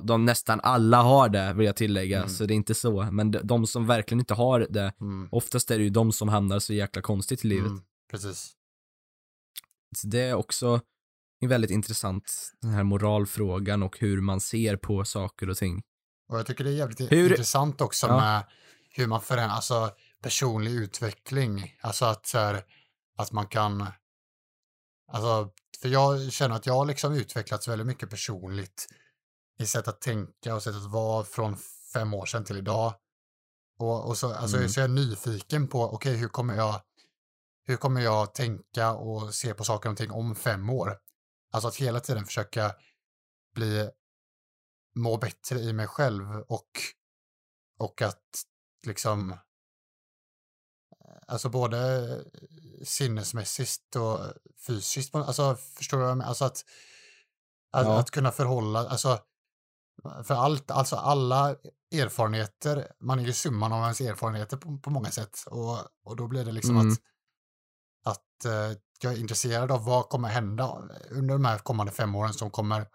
De 0.01 0.25
nästan 0.25 0.61
alla 0.61 1.03
har 1.03 1.29
det, 1.29 1.53
vill 1.53 1.67
jag 1.67 1.77
tillägga, 1.77 2.19
Mm. 2.19 2.29
så 2.29 2.45
det 2.47 2.55
är 2.55 2.57
inte 2.57 2.75
så. 2.75 3.09
Men 3.13 3.31
de, 3.31 3.39
de 3.45 3.67
som 3.67 3.87
verkligen 3.87 4.21
inte 4.21 4.35
har 4.35 4.67
det, 4.71 4.93
mm, 5.01 5.29
oftast 5.33 5.71
är 5.71 5.79
det 5.79 5.85
ju 5.85 5.91
de 5.91 6.13
som 6.13 6.29
hamnar 6.29 6.59
så 6.59 6.73
jäkla 6.75 7.03
konstigt 7.03 7.45
i 7.45 7.49
livet. 7.49 7.67
mm, 7.71 7.83
precis. 8.11 8.53
Så 9.97 10.07
det 10.07 10.21
är 10.21 10.35
också 10.35 10.81
väldigt 11.47 11.70
intressant, 11.70 12.53
den 12.62 12.70
här 12.70 12.82
moralfrågan 12.84 13.82
och 13.82 13.99
hur 13.99 14.20
man 14.20 14.41
ser 14.41 14.76
på 14.76 15.05
saker 15.05 15.51
och 15.51 15.57
ting. 15.57 15.82
Och 16.28 16.39
jag 16.39 16.47
tycker 16.47 16.64
det 16.64 16.70
är 16.70 16.74
jävligt 16.74 17.12
Hur- 17.12 17.30
intressant 17.30 17.80
också 17.80 18.07
Ja. 18.07 18.16
med 18.16 18.45
hur 18.91 19.07
man 19.07 19.20
förändrar, 19.20 19.55
alltså 19.57 19.91
personlig 20.22 20.70
utveckling. 20.72 21.74
Alltså 21.80 22.05
att 22.05 22.26
så 22.26 22.39
här, 22.39 22.62
att 23.18 23.32
man 23.32 23.47
kan, 23.47 23.86
alltså, 25.12 25.51
för 25.82 25.89
jag 25.89 26.32
känner 26.32 26.57
att 26.57 26.66
jag 26.66 26.74
har 26.74 26.86
liksom 26.86 27.14
utvecklats 27.14 27.68
väldigt 27.68 27.86
mycket 27.86 28.11
personligt 28.11 28.86
i 29.59 29.66
sätt 29.66 29.89
att 29.89 30.01
tänka 30.01 30.55
och 30.55 30.62
sätt 30.62 30.74
att 30.74 30.91
vara 30.93 31.24
från 31.24 31.57
fem 31.95 32.14
år 32.14 32.26
sedan 32.26 32.45
till 32.45 32.57
idag. 32.57 32.95
Och, 33.78 34.09
och 34.09 34.18
så, 34.18 34.34
alltså, 34.34 34.57
Mm. 34.57 34.68
så 34.68 34.80
är 34.80 34.82
jag 34.82 34.91
nyfiken 34.91 35.68
på, 35.68 35.82
okej, 35.82 36.16
hur 36.16 36.28
kommer 36.28 36.55
jag, 36.57 36.80
hur 37.66 37.76
kommer 37.76 38.01
jag 38.01 38.34
tänka 38.34 38.93
och 38.93 39.34
se 39.34 39.55
på 39.55 39.64
saker 39.64 39.91
och 39.91 39.97
ting 39.97 40.11
om 40.11 40.34
fem 40.34 40.70
år? 40.70 40.97
Alltså 41.51 41.69
att 41.69 41.77
hela 41.77 42.01
tiden 42.01 42.25
försöka 42.25 42.75
bli 43.55 43.91
må 44.95 45.17
bättre 45.17 45.59
i 45.59 45.73
mig 45.73 45.87
själv 45.87 46.31
och, 46.31 46.71
och 47.79 48.03
att 48.03 48.45
liksom 48.87 49.37
alltså 51.27 51.49
både 51.49 52.25
sinnesmässigt 52.85 53.97
och 53.97 54.21
fysiskt, 54.67 55.15
alltså 55.15 55.57
förstår 55.57 55.99
du 55.99 56.05
jag? 56.05 56.23
Alltså 56.23 56.45
att, 56.45 56.65
att, 57.73 57.87
Ja. 57.87 57.99
att 57.99 58.11
kunna 58.11 58.33
förhålla, 58.33 58.89
alltså 58.89 59.21
för 60.25 60.35
allt, 60.35 60.71
alltså 60.71 60.97
alla 60.97 61.57
erfarenheter, 61.93 62.93
man 63.01 63.19
är 63.19 63.25
ju 63.25 63.33
summan 63.33 63.73
av 63.73 63.83
ens 63.83 64.01
erfarenheter 64.01 64.57
på, 64.57 64.79
på 64.79 64.91
många 64.91 65.11
sätt 65.11 65.45
och, 65.47 65.79
och 66.05 66.17
då 66.17 66.27
blir 66.27 66.45
det 66.45 66.53
liksom 66.53 66.77
Mm. 66.77 66.93
att, 66.93 66.99
att 68.05 68.45
eh, 68.45 68.79
jag 69.03 69.13
är 69.13 69.19
intresserad 69.21 69.73
av 69.73 69.85
vad 69.85 70.09
kommer 70.09 70.29
hända 70.29 70.89
under 71.11 71.35
de 71.35 71.45
här 71.45 71.59
kommande 71.59 71.93
fem 71.93 72.15
åren 72.15 72.33
som 72.33 72.51
kommer 72.51 72.87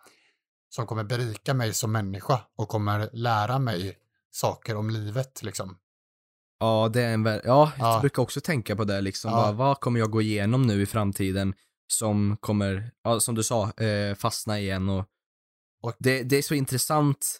som 0.69 0.87
kommer 0.87 1.03
berika 1.03 1.53
mig 1.53 1.73
som 1.73 1.91
människa 1.91 2.41
och 2.57 2.69
kommer 2.69 3.09
lära 3.13 3.59
mig 3.59 3.97
saker 4.31 4.75
om 4.75 4.89
livet 4.89 5.43
liksom. 5.43 5.77
Ja, 6.59 6.89
det 6.93 7.01
är 7.01 7.13
en 7.13 7.23
väl, 7.23 7.41
ja, 7.43 7.71
jag 7.77 7.87
Ja. 7.87 7.99
brukar 7.99 8.21
också 8.23 8.41
tänka 8.41 8.75
på 8.75 8.83
det 8.83 9.01
liksom. 9.01 9.31
Ja. 9.31 9.37
Bara, 9.37 9.51
vad 9.51 9.79
kommer 9.79 9.99
jag 9.99 10.11
gå 10.11 10.21
igenom 10.21 10.61
nu 10.67 10.81
i 10.81 10.85
framtiden 10.85 11.53
som 11.87 12.37
kommer, 12.39 12.91
ja, 13.03 13.19
som 13.19 13.35
du 13.35 13.43
sa, 13.43 13.71
eh, 13.71 14.15
fastna 14.15 14.59
igen 14.59 14.89
och, 14.89 15.05
Och- 15.83 15.95
det, 15.99 16.23
det 16.23 16.37
är 16.37 16.41
så 16.41 16.53
intressant. 16.53 17.39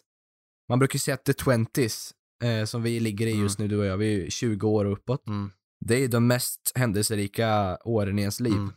Man 0.68 0.78
brukar 0.78 0.98
säga 0.98 1.14
att 1.14 1.24
the 1.24 1.32
20s, 1.32 2.12
eh, 2.42 2.64
som 2.64 2.82
vi 2.82 3.00
ligger 3.00 3.26
i 3.26 3.30
just 3.40 3.58
nu, 3.58 3.68
du 3.68 3.78
och 3.78 3.84
jag, 3.86 3.96
vi 3.96 4.06
är 4.14 4.18
ju 4.24 4.30
20 4.30 4.68
år 4.68 4.84
och 4.84 4.92
uppåt. 4.92 5.26
Mm. 5.26 5.50
Det 5.80 6.04
är 6.04 6.08
de 6.08 6.26
mest 6.26 6.72
händelserika 6.74 7.78
åren 7.84 8.18
i 8.18 8.22
ens 8.22 8.40
liv. 8.40 8.52
Mm. 8.52 8.72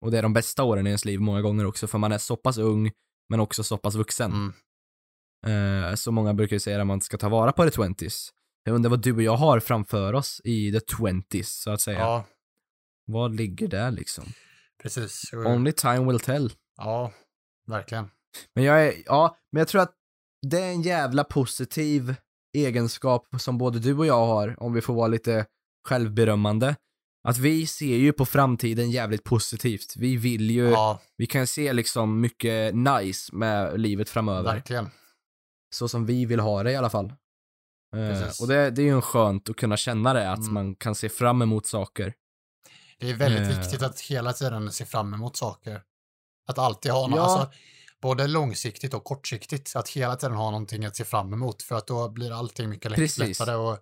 Och 0.00 0.10
det 0.10 0.18
är 0.18 0.22
de 0.22 0.32
bästa 0.32 0.64
åren 0.64 0.86
i 0.86 0.90
ens 0.90 1.04
liv 1.04 1.20
många 1.20 1.42
gånger 1.42 1.66
också, 1.66 1.86
för 1.86 1.98
man 1.98 2.12
är 2.12 2.18
så 2.18 2.36
pass 2.36 2.58
ung, 2.58 2.90
men 3.28 3.40
också 3.40 3.64
så 3.64 3.76
pass 3.76 3.94
vuxen. 3.94 4.32
Mm. 4.32 4.52
Eh, 5.46 5.94
så 5.94 6.12
många 6.12 6.34
brukar 6.34 6.56
ju 6.56 6.60
säga 6.60 6.80
att 6.80 6.86
man 6.86 7.00
ska 7.00 7.18
ta 7.18 7.28
vara 7.28 7.52
på 7.52 7.70
the 7.70 7.70
20s. 7.70 8.30
Jag 8.64 8.74
undrar 8.74 8.90
vad 8.90 9.02
du 9.02 9.14
och 9.14 9.22
jag 9.22 9.36
har 9.36 9.60
framför 9.60 10.12
oss 10.12 10.40
i 10.44 10.72
the 10.72 10.78
20s, 10.78 11.42
så 11.42 11.70
att 11.70 11.80
säga. 11.80 11.98
Ja, 11.98 12.24
Vad 13.06 13.34
ligger 13.34 13.68
där 13.68 13.90
liksom? 13.90 14.24
precis. 14.82 15.32
Only 15.32 15.72
time 15.72 16.12
will 16.12 16.20
tell. 16.20 16.52
Ja, 16.76 17.12
verkligen. 17.66 18.10
Men 18.54 18.64
jag 18.64 18.86
är, 18.86 18.94
ja, 19.06 19.36
men 19.52 19.60
jag 19.60 19.68
tror 19.68 19.82
att 19.82 19.94
det 20.46 20.60
är 20.60 20.70
en 20.70 20.82
jävla 20.82 21.24
positiv 21.24 22.14
egenskap 22.52 23.26
som 23.38 23.58
både 23.58 23.78
du 23.78 23.98
och 23.98 24.06
jag 24.06 24.26
har, 24.26 24.62
om 24.62 24.72
vi 24.72 24.80
får 24.80 24.94
vara 24.94 25.08
lite 25.08 25.46
självberömmande. 25.88 26.76
Att 27.28 27.38
vi 27.38 27.66
ser 27.66 27.96
ju 27.96 28.12
på 28.12 28.26
framtiden 28.26 28.90
jävligt 28.90 29.24
positivt. 29.24 29.94
Vi 29.96 30.16
vill 30.16 30.50
ju, 30.50 30.70
Ja, 30.70 31.00
vi 31.16 31.26
kan 31.26 31.46
se 31.46 31.72
liksom 31.72 32.20
mycket 32.20 32.74
nice 32.74 33.34
med 33.36 33.80
livet 33.80 34.08
framöver. 34.08 34.54
verkligen. 34.54 34.90
Så 35.74 35.88
som 35.88 36.06
vi 36.06 36.24
vill 36.24 36.40
ha 36.40 36.62
det 36.62 36.72
i 36.72 36.76
alla 36.76 36.90
fall. 36.90 37.06
Eh, 37.06 37.12
Precis. 38.20 38.40
och 38.40 38.48
det, 38.48 38.70
det 38.70 38.82
är 38.82 38.86
ju 38.86 38.90
en 38.94 39.02
skönt 39.02 39.50
att 39.50 39.56
kunna 39.56 39.76
känna 39.76 40.12
det, 40.14 40.30
att 40.30 40.38
Mm. 40.38 40.54
man 40.54 40.74
kan 40.74 40.94
se 40.94 41.08
fram 41.08 41.42
emot 41.42 41.66
saker. 41.66 42.14
Det 42.98 43.10
är 43.10 43.14
väldigt 43.14 43.50
Eh. 43.52 43.58
viktigt 43.60 43.82
att 43.82 44.00
hela 44.00 44.32
tiden 44.32 44.72
se 44.72 44.84
fram 44.86 45.14
emot 45.14 45.36
saker. 45.36 45.82
Att 46.48 46.58
alltid 46.58 46.92
ha 46.92 47.06
något, 47.06 47.16
Ja. 47.16 47.22
alltså, 47.22 47.50
både 48.02 48.26
långsiktigt 48.26 48.94
och 48.94 49.04
kortsiktigt, 49.04 49.76
att 49.76 49.88
hela 49.88 50.16
tiden 50.16 50.36
ha 50.36 50.50
någonting 50.50 50.84
att 50.84 50.96
se 50.96 51.04
fram 51.04 51.32
emot 51.32 51.62
för 51.62 51.74
att 51.76 51.86
då 51.86 52.08
blir 52.08 52.32
allting 52.32 52.68
mycket 52.68 52.92
Precis. 52.94 53.18
lättare 53.40 53.56
och, 53.56 53.78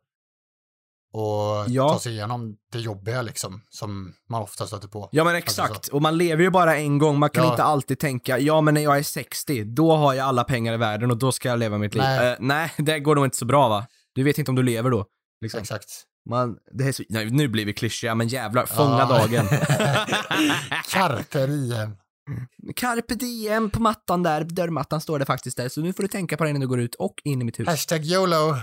och 1.12 1.64
Ja. 1.68 1.88
ta 1.88 1.98
sig 2.00 2.12
igenom 2.12 2.56
det 2.72 2.78
jobbiga 2.78 3.22
liksom, 3.22 3.62
som 3.70 4.12
man 4.28 4.42
ofta 4.42 4.66
stöter 4.66 4.88
på. 4.88 5.09
Ja 5.12 5.24
men 5.24 5.34
Alltså 5.36 5.62
exakt, 5.62 5.88
och 5.88 6.02
man 6.02 6.18
lever 6.18 6.42
ju 6.42 6.50
bara 6.50 6.76
en 6.76 6.98
gång, 6.98 7.18
man 7.18 7.30
kan 7.30 7.44
Ja. 7.44 7.50
inte 7.50 7.62
alltid 7.62 7.98
tänka, 7.98 8.38
ja 8.38 8.61
men 8.61 8.74
när 8.74 8.80
jag 8.80 8.98
är 8.98 9.02
60, 9.02 9.64
då 9.64 9.96
har 9.96 10.14
jag 10.14 10.26
alla 10.26 10.44
pengar 10.44 10.74
i 10.74 10.76
världen 10.76 11.11
och 11.11 11.16
då 11.18 11.32
ska 11.32 11.48
jag 11.48 11.59
leva 11.59 11.78
mitt 11.78 11.94
liv. 11.94 12.02
Nej. 12.02 12.30
Eh, 12.32 12.36
nej, 12.40 12.72
det 12.78 13.00
går 13.00 13.14
nog 13.14 13.24
inte 13.24 13.36
så 13.36 13.44
bra 13.44 13.68
va? 13.68 13.86
Du 14.14 14.22
vet 14.22 14.38
inte 14.38 14.50
om 14.50 14.54
du 14.54 14.62
lever 14.62 14.90
då. 14.90 15.06
Liksom. 15.40 15.61
Exakt. 15.61 16.04
Man, 16.30 16.56
det 16.78 16.84
är 16.84 16.92
så, 16.92 17.02
nej, 17.09 17.30
nu 17.30 17.48
blir 17.48 17.64
vi 17.66 17.72
klyschiga, 17.72 18.14
men 18.14 18.28
jävlar, 18.28 18.66
fånga 18.66 18.98
Ja. 18.98 19.06
dagen. 19.18 19.46
Carpe 20.88 21.46
diem. 21.46 21.96
Carpe 22.76 23.14
diem 23.14 23.70
på 23.70 23.80
mattan 23.82 24.22
där, 24.22 24.44
dörrmattan 24.44 25.00
står 25.00 25.18
det 25.18 25.24
faktiskt 25.24 25.56
där, 25.56 25.68
så 25.68 25.80
nu 25.80 25.92
får 25.92 26.02
du 26.02 26.09
tänka 26.09 26.36
på 26.36 26.44
det 26.44 26.50
innan 26.50 26.61
du 26.61 26.68
går 26.68 26.80
ut 26.80 26.94
och 26.94 27.14
in 27.24 27.42
i 27.42 27.44
mitt 27.44 27.61
hus. 27.61 27.68
Hashtag 27.68 28.04
YOLO. 28.04 28.56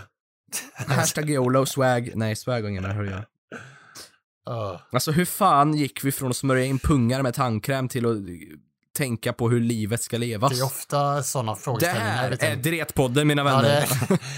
Hashtag 0.88 1.30
YOLO, 1.30 1.66
swag, 1.66 2.12
nej 2.16 2.36
swag 2.36 2.62
har 2.62 2.70
ingen 2.70 2.84
där, 2.84 2.90
hör 2.94 3.04
jag. 3.04 3.20
Uh, 4.50 4.80
Alltså 4.92 5.12
hur 5.12 5.26
fan 5.26 5.74
gick 5.74 6.04
vi 6.04 6.12
från 6.12 6.30
att 6.30 6.38
smörja 6.38 6.66
in 6.66 6.80
pungar 6.80 7.22
med 7.22 7.34
tandkräm 7.34 7.88
till 7.88 8.06
att 8.06 8.18
tänka 8.98 9.34
på 9.34 9.50
hur 9.50 9.60
livet 9.60 10.02
ska 10.02 10.18
levas? 10.18 10.52
det 10.52 10.60
är 10.60 10.66
ofta 10.66 11.24
sådana 11.24 11.54
Det 11.54 11.60
frågeställningar. 11.60 12.08
här 12.16 12.38
vi 12.40 12.46
är 12.46 12.56
Dretpodden 12.56 13.28
mina 13.28 13.42
Ja, 13.42 13.46
vänner. 13.46 13.90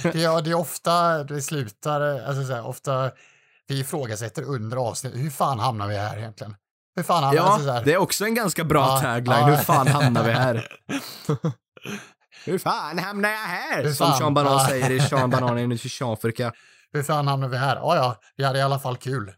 det, 0.04 0.12
det, 0.12 0.20
ja, 0.20 0.42
det 0.42 0.50
är 0.50 0.54
ofta 0.56 1.24
det 1.24 1.42
slutar, 1.42 2.02
alltså 2.02 2.44
så 2.46 2.54
här, 2.54 2.66
ofta 2.68 3.12
vi 3.68 3.80
ifrågasätter 3.80 4.44
under 4.44 4.78
avsnitt, 4.78 5.16
hur 5.16 5.30
fan 5.30 5.60
hamnar 5.60 5.88
vi 5.88 5.96
här 5.98 6.18
egentligen? 6.18 6.56
Hur 6.96 7.04
fan 7.04 7.24
hamnar 7.24 7.44
Ja, 7.44 7.60
så 7.60 7.72
här, 7.72 7.86
det 7.86 7.94
är 7.94 7.98
också 7.98 8.26
en 8.26 8.36
ganska 8.36 8.64
bra 8.64 8.86
Ja, 8.88 9.00
tagline. 9.02 9.40
ja. 9.40 9.46
Hur 9.46 9.56
fan 9.64 9.88
hamnar 9.88 10.24
vi 10.24 10.32
här? 10.32 10.68
Hur 12.48 12.58
fan 12.60 13.00
hamnar 13.00 13.30
jag 13.30 13.38
här? 13.38 13.84
Hur 13.84 13.94
Som 13.94 14.08
fan? 14.08 14.18
Sean 14.20 14.34
Banan 14.34 14.54
Ja. 14.54 14.68
säger 14.70 14.92
i 14.92 15.00
Sean 15.00 15.30
Banan 15.30 15.72
i 15.72 15.78
Seanfurka. 15.78 16.54
hur 16.94 17.04
fan 17.04 17.28
hamnar 17.28 17.48
vi 17.50 17.58
här? 17.58 17.76
Ja, 17.76 17.96
ja, 17.96 18.20
vi 18.38 18.44
hade 18.44 18.60
i 18.60 18.62
alla 18.62 18.80
fall 18.80 18.98
kul. 18.98 19.34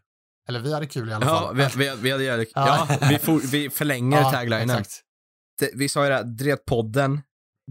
Eller 0.48 0.60
vi 0.60 0.74
hade 0.74 0.86
kul 0.86 1.08
i 1.10 1.12
alla 1.12 1.26
Ja, 1.26 1.40
fall. 1.40 1.56
vi, 1.56 1.66
vi, 1.76 1.96
vi, 2.02 2.10
hade, 2.10 2.24
ja. 2.24 2.46
Ja. 2.54 2.88
vi, 3.08 3.18
for, 3.18 3.38
vi 3.50 3.70
förlänger 3.70 4.20
Ja, 4.20 4.30
taglinen. 4.30 4.70
Exakt. 4.70 5.00
Det, 5.60 5.70
vi 5.74 5.88
sa 5.88 6.04
ju 6.04 6.10
det, 6.10 6.22
Dretpodden, 6.22 7.20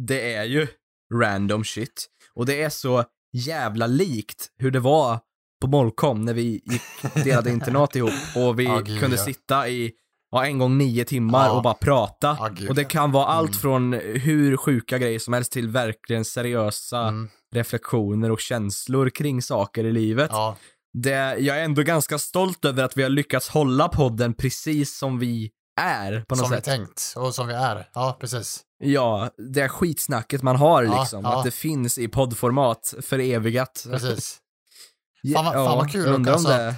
det 0.07 0.33
är 0.35 0.43
ju 0.43 0.67
random 1.13 1.63
shit. 1.63 2.07
Och 2.33 2.45
det 2.45 2.61
är 2.63 2.69
så 2.69 3.03
jävla 3.33 3.87
likt 3.87 4.47
hur 4.57 4.71
det 4.71 4.79
var 4.79 5.19
på 5.61 5.67
Molkom 5.67 6.21
när 6.25 6.33
vi 6.33 6.61
gick, 6.65 7.13
delade 7.23 7.49
internat 7.49 7.95
ihop 7.95 8.11
och 8.35 8.59
vi 8.59 8.63
Ja, 8.63 8.79
gud, 8.79 8.99
kunde 8.99 9.17
ja. 9.17 9.23
sitta 9.25 9.69
i 9.69 9.91
ja, 10.31 10.45
en 10.45 10.57
gång 10.59 10.77
nio 10.77 11.05
timmar 11.05 11.45
Ja. 11.45 11.51
och 11.51 11.63
bara 11.63 11.73
prata. 11.73 12.37
Ja, 12.39 12.47
gud, 12.53 12.69
och 12.69 12.75
det 12.75 12.81
ja. 12.81 12.87
kan 12.87 13.11
vara 13.11 13.25
allt 13.25 13.49
Mm. 13.49 13.59
från 13.59 13.93
hur 13.93 14.57
sjuka 14.57 14.97
grejer 14.97 15.19
som 15.19 15.33
helst 15.33 15.51
till 15.51 15.67
verkligen 15.69 16.25
seriösa 16.25 16.99
Mm, 17.07 17.29
reflektioner 17.55 18.31
och 18.31 18.39
känslor 18.39 19.09
kring 19.09 19.41
saker 19.41 19.83
i 19.83 19.91
livet. 19.91 20.29
ja, 20.33 20.55
Det, 20.93 21.35
jag 21.39 21.57
är 21.59 21.63
ändå 21.63 21.81
ganska 21.81 22.17
stolt 22.19 22.65
över 22.65 22.83
att 22.83 22.97
vi 22.97 23.03
har 23.03 23.09
lyckats 23.09 23.49
hålla 23.49 23.87
podden 23.87 24.33
precis 24.33 24.97
som 24.97 25.19
vi 25.19 25.51
är 25.81 26.21
på 26.27 26.35
något 26.35 26.39
som 26.39 26.49
vi 26.49 26.55
sätt. 26.55 26.65
tänkt 26.65 27.13
och 27.15 27.35
som 27.35 27.47
vi 27.47 27.53
är. 27.53 27.89
Ja, 27.93 28.17
precis. 28.21 28.61
Ja, 28.83 29.29
det 29.53 29.61
är 29.61 29.67
skitsnacket 29.67 30.43
man 30.43 30.55
har 30.55 30.83
Ja, 30.83 30.99
liksom, 31.01 31.23
ja. 31.23 31.37
att 31.37 31.45
det 31.45 31.51
finns 31.51 31.97
i 31.97 32.07
poddformat 32.07 32.93
för 33.01 33.19
evigat. 33.19 33.85
Precis. 33.91 34.37
Ja, 35.21 35.43
Fan 35.43 35.45
vad- 35.45 35.53
fan 35.69 35.77
vad 35.77 35.91
kul 35.91 36.07
undrar 36.07 36.33
om 36.33 36.35
också. 36.39 36.47
det. 36.57 36.75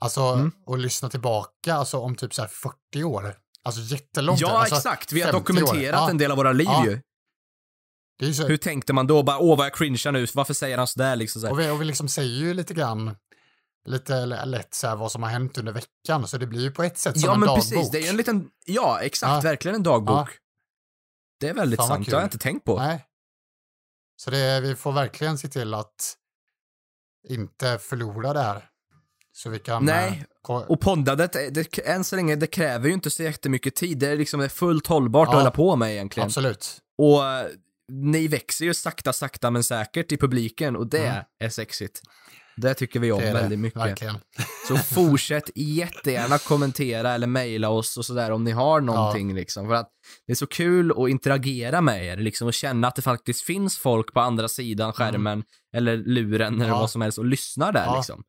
Alltså, 0.00 0.20
Mm. 0.20 0.52
och 0.66 0.78
lyssna 0.78 1.08
tillbaka, 1.10 1.74
alltså 1.74 1.98
om 1.98 2.16
typ 2.16 2.34
så 2.34 2.42
här 2.42 2.48
40 2.48 3.04
år. 3.04 3.34
Alltså 3.62 3.80
jättelångt. 3.94 4.40
Ja, 4.40 4.58
alltså, 4.58 4.74
exakt. 4.76 5.12
Vi 5.12 5.20
har 5.20 5.32
50 5.32 5.36
år. 5.36 5.40
dokumenterat 5.56 6.00
Ja. 6.00 6.10
en 6.10 6.18
del 6.18 6.30
av 6.30 6.36
våra 6.36 6.52
liv 6.52 6.66
Ja. 6.70 6.86
ju. 6.86 8.34
Så, 8.34 8.46
Hur 8.46 8.56
tänkte 8.56 8.92
man 8.92 9.06
då? 9.06 9.22
Bara, 9.22 9.38
åh 9.38 9.56
vad 9.58 9.66
jag 9.66 9.74
cringear 9.74 10.12
nu, 10.12 10.26
varför 10.34 10.54
säger 10.54 10.78
han 10.78 10.86
sådär 10.86 11.16
liksom? 11.16 11.40
Så 11.40 11.46
här. 11.46 11.52
och, 11.52 11.60
vi, 11.60 11.70
och 11.70 11.80
vi 11.80 11.84
liksom 11.84 12.08
säger 12.08 12.36
ju 12.38 12.54
lite 12.54 12.74
grann, 12.74 13.16
lite 13.84 14.26
lätt 14.26 14.74
så 14.74 14.86
här 14.86 14.96
vad 14.96 15.12
som 15.12 15.22
har 15.22 15.30
hänt 15.30 15.58
under 15.58 15.72
veckan, 15.72 16.28
så 16.28 16.38
det 16.38 16.46
blir 16.46 16.60
ju 16.60 16.70
på 16.70 16.82
ett 16.82 16.98
sätt 16.98 17.20
som 17.20 17.26
Ja 17.28 17.34
en 17.34 17.40
men 17.40 17.46
dagbok. 17.46 17.64
precis, 17.70 17.90
det 17.90 17.98
är 17.98 18.02
ju 18.02 18.08
en 18.08 18.16
liten, 18.16 18.50
ja 18.66 19.00
exakt, 19.00 19.44
Ja. 19.44 19.50
verkligen 19.50 19.74
en 19.74 19.82
dagbok. 19.82 20.16
Ja. 20.16 20.28
Det 21.40 21.48
är 21.48 21.54
väldigt 21.54 21.80
sant, 21.84 22.04
kul. 22.04 22.10
det 22.10 22.16
har 22.16 22.20
jag 22.22 22.26
inte 22.26 22.38
tänkt 22.38 22.64
på. 22.64 22.78
Nej. 22.78 23.04
Så 24.16 24.30
det, 24.30 24.60
vi 24.60 24.74
får 24.76 24.92
verkligen 24.92 25.38
se 25.38 25.48
till 25.48 25.74
att 25.74 26.16
inte 27.28 27.78
förlora 27.78 28.32
det 28.32 28.40
här. 28.42 28.68
Så 29.42 29.50
vi 29.50 29.58
kan... 29.58 29.84
Nej, 29.84 30.24
eh, 30.48 30.54
Och 30.56 30.80
poddandet, 30.80 31.32
det, 31.32 31.50
det, 31.50 31.78
än 31.78 32.04
så 32.04 32.16
länge, 32.16 32.36
det 32.36 32.46
kräver 32.46 32.88
ju 32.88 32.94
inte 32.94 33.10
så 33.10 33.22
jättemycket 33.22 33.74
tid. 33.74 33.98
Det 33.98 34.08
är 34.08 34.16
liksom 34.16 34.40
det 34.40 34.46
är 34.46 34.50
fullt 34.50 34.86
hållbart 34.86 35.26
Ja. 35.28 35.32
att 35.32 35.38
hålla 35.38 35.50
på 35.50 35.76
med 35.76 35.92
egentligen. 35.92 36.26
absolut. 36.26 36.76
Och 36.98 37.24
eh, 37.26 37.46
ni 37.92 38.28
växer 38.28 38.64
ju 38.64 38.74
sakta, 38.74 39.12
sakta 39.12 39.50
men 39.50 39.64
säkert 39.64 40.12
i 40.12 40.16
publiken 40.16 40.76
och 40.76 40.86
det 40.86 41.06
Mm. 41.06 41.24
är 41.40 41.48
sexigt. 41.48 42.00
Det 42.56 42.74
tycker 42.74 43.00
vi 43.00 43.12
om 43.12 43.20
väldigt 43.20 43.50
det, 43.50 43.56
mycket. 43.56 43.80
verkligen. 43.80 44.14
Så 44.68 44.76
fortsätt 44.76 45.50
jättegärna 45.54 46.38
kommentera 46.38 47.12
eller 47.14 47.26
mejla 47.26 47.68
oss 47.68 47.96
och 47.96 48.04
sådär 48.04 48.30
om 48.30 48.44
ni 48.44 48.50
har 48.50 48.80
någonting 48.80 49.34
liksom. 49.34 49.66
För 49.66 49.74
att 49.74 49.90
det 50.26 50.32
är 50.32 50.36
så 50.36 50.46
kul 50.46 50.92
att 51.02 51.08
interagera 51.08 51.80
med 51.80 52.04
er 52.04 52.16
liksom 52.16 52.46
och 52.48 52.54
känna 52.54 52.88
att 52.88 52.96
det 52.96 53.02
faktiskt 53.02 53.42
finns 53.42 53.78
folk 53.78 54.12
på 54.12 54.20
andra 54.20 54.48
sidan 54.48 54.92
skärmen 54.92 55.44
eller 55.76 55.96
luren 55.96 56.54
eller 56.54 56.64
Mm. 56.64 56.68
Ja. 56.68 56.78
vad 56.80 56.90
som 56.90 57.02
helst 57.02 57.18
och 57.18 57.24
lyssnar 57.24 57.72
där 57.72 57.84
Ja. 57.84 57.96
liksom. 57.96 58.22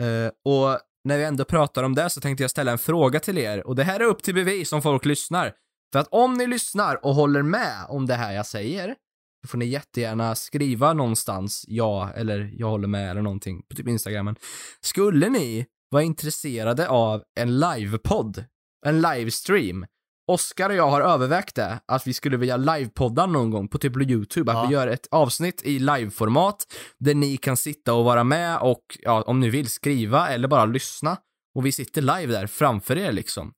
Uh, 0.00 0.30
och 0.44 0.78
när 1.04 1.18
vi 1.18 1.24
ändå 1.24 1.44
pratar 1.44 1.82
om 1.82 1.94
det 1.94 2.10
så 2.10 2.20
tänkte 2.20 2.44
jag 2.44 2.50
ställa 2.50 2.72
en 2.72 2.78
fråga 2.78 3.20
till 3.20 3.38
er 3.38 3.66
och 3.66 3.76
det 3.76 3.84
här 3.84 4.00
är 4.00 4.04
upp 4.04 4.22
till 4.22 4.34
bevis 4.34 4.72
om 4.72 4.82
folk 4.82 5.04
lyssnar. 5.04 5.52
För 5.92 5.98
att 5.98 6.08
om 6.10 6.34
ni 6.34 6.46
lyssnar 6.46 7.04
och 7.04 7.14
håller 7.14 7.42
med 7.42 7.86
om 7.88 8.06
det 8.06 8.14
här 8.14 8.32
jag 8.32 8.46
säger 8.46 8.94
då 9.42 9.48
får 9.48 9.58
ni 9.58 9.66
jättegärna 9.66 10.34
skriva 10.34 10.92
någonstans 10.92 11.64
ja 11.68 12.10
eller 12.14 12.50
jag 12.56 12.68
håller 12.68 12.88
med 12.88 13.10
eller 13.10 13.22
någonting 13.22 13.62
på 13.62 13.76
typ 13.76 13.88
Instagramen. 13.88 14.36
Skulle 14.80 15.28
ni 15.28 15.66
vara 15.90 16.02
intresserade 16.02 16.88
av 16.88 17.22
en 17.40 17.58
livepodd, 17.58 18.44
en 18.86 19.00
livestream? 19.00 19.86
Oskar 20.26 20.70
och 20.70 20.76
jag 20.76 20.90
har 20.90 21.00
övervägt 21.00 21.54
det, 21.54 21.80
att 21.86 22.06
vi 22.06 22.12
skulle 22.14 22.36
vilja 22.36 22.56
livepodda 22.56 23.26
någon 23.26 23.50
gång 23.50 23.68
på 23.68 23.78
typ 23.78 23.96
YouTube, 24.10 24.52
att 24.52 24.58
Ja. 24.58 24.66
vi 24.66 24.74
gör 24.74 24.86
ett 24.86 25.06
avsnitt 25.10 25.62
i 25.64 25.78
liveformat 25.78 26.66
där 26.98 27.14
ni 27.14 27.36
kan 27.36 27.56
sitta 27.56 27.94
och 27.94 28.04
vara 28.04 28.24
med 28.24 28.58
och, 28.58 28.82
ja, 29.02 29.22
om 29.22 29.40
ni 29.40 29.50
vill 29.50 29.68
skriva 29.70 30.28
eller 30.28 30.48
bara 30.48 30.64
lyssna 30.64 31.16
och 31.54 31.66
vi 31.66 31.72
sitter 31.72 32.02
live 32.02 32.32
där 32.32 32.46
framför 32.46 32.98
er 32.98 33.12
liksom. 33.12 33.52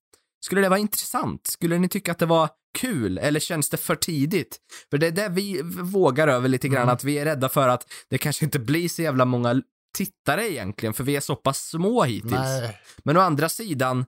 Skulle 0.44 0.60
det 0.60 0.68
vara 0.68 0.78
intressant? 0.80 1.46
Skulle 1.46 1.78
ni 1.78 1.88
tycka 1.88 2.12
att 2.12 2.18
det 2.18 2.26
var 2.26 2.48
kul 2.78 3.18
eller 3.18 3.40
känns 3.40 3.70
det 3.70 3.76
för 3.76 3.94
tidigt? 3.96 4.56
För 4.90 4.98
det 4.98 5.06
är 5.06 5.10
det 5.10 5.28
vi 5.28 5.60
vågar 5.82 6.28
över 6.28 6.48
lite 6.48 6.68
grann, 6.68 6.82
Mm. 6.82 6.92
att 6.94 7.04
vi 7.04 7.18
är 7.18 7.24
rädda 7.24 7.48
för 7.48 7.68
att 7.68 7.86
det 8.10 8.18
kanske 8.18 8.44
inte 8.44 8.58
blir 8.58 8.88
så 8.88 9.02
jävla 9.02 9.24
många 9.24 9.62
tittare 9.96 10.52
egentligen, 10.52 10.92
för 10.94 11.04
vi 11.04 11.16
är 11.16 11.20
så 11.20 11.36
pass 11.36 11.58
små 11.68 12.02
hittills. 12.04 12.32
Nej, 12.32 12.78
Men 13.04 13.16
å 13.16 13.20
andra 13.20 13.48
sidan, 13.48 14.04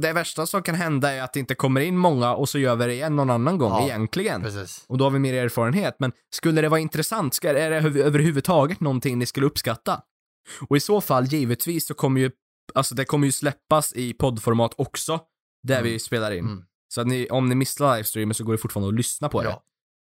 det 0.00 0.12
värsta 0.12 0.46
som 0.46 0.62
kan 0.62 0.74
hända 0.74 1.12
är 1.12 1.22
att 1.22 1.32
det 1.32 1.40
inte 1.40 1.54
kommer 1.54 1.80
in 1.80 1.96
många 1.96 2.34
och 2.34 2.48
så 2.48 2.58
gör 2.58 2.76
vi 2.76 2.86
det 2.86 2.92
igen 2.94 3.16
någon 3.16 3.30
annan 3.30 3.58
gång 3.58 3.70
Ja, 3.72 3.82
egentligen. 3.84 4.42
Precis. 4.42 4.84
Och 4.88 4.98
då 4.98 5.04
har 5.04 5.10
vi 5.10 5.18
mer 5.18 5.34
erfarenhet. 5.34 5.96
Men 5.98 6.12
skulle 6.34 6.60
det 6.60 6.68
vara 6.68 6.80
intressant, 6.80 7.34
ska, 7.34 7.48
är 7.50 7.70
det 7.70 7.76
över- 7.76 8.00
överhuvudtaget 8.00 8.80
någonting 8.80 9.18
ni 9.18 9.26
skulle 9.26 9.46
uppskatta? 9.46 10.00
Och 10.68 10.76
i 10.76 10.80
så 10.80 11.00
fall, 11.00 11.24
givetvis, 11.24 11.86
så 11.86 11.94
kommer 11.94 12.20
ju, 12.20 12.30
alltså 12.74 12.94
det 12.94 13.04
kommer 13.04 13.26
ju 13.26 13.32
släppas 13.32 13.92
i 13.92 14.12
poddformat 14.12 14.74
också, 14.78 15.20
där 15.62 15.78
Mm. 15.78 15.92
vi 15.92 15.98
spelar 15.98 16.30
in. 16.30 16.44
Mm. 16.44 16.64
Så 16.94 17.00
att 17.00 17.06
ni, 17.06 17.28
om 17.30 17.48
ni 17.48 17.54
missar 17.54 17.96
livestreamen 17.96 18.34
så 18.34 18.44
går 18.44 18.52
det 18.52 18.58
fortfarande 18.58 18.88
att 18.88 18.94
lyssna 18.94 19.28
på 19.28 19.42
det. 19.42 19.48
Ja, 19.48 19.62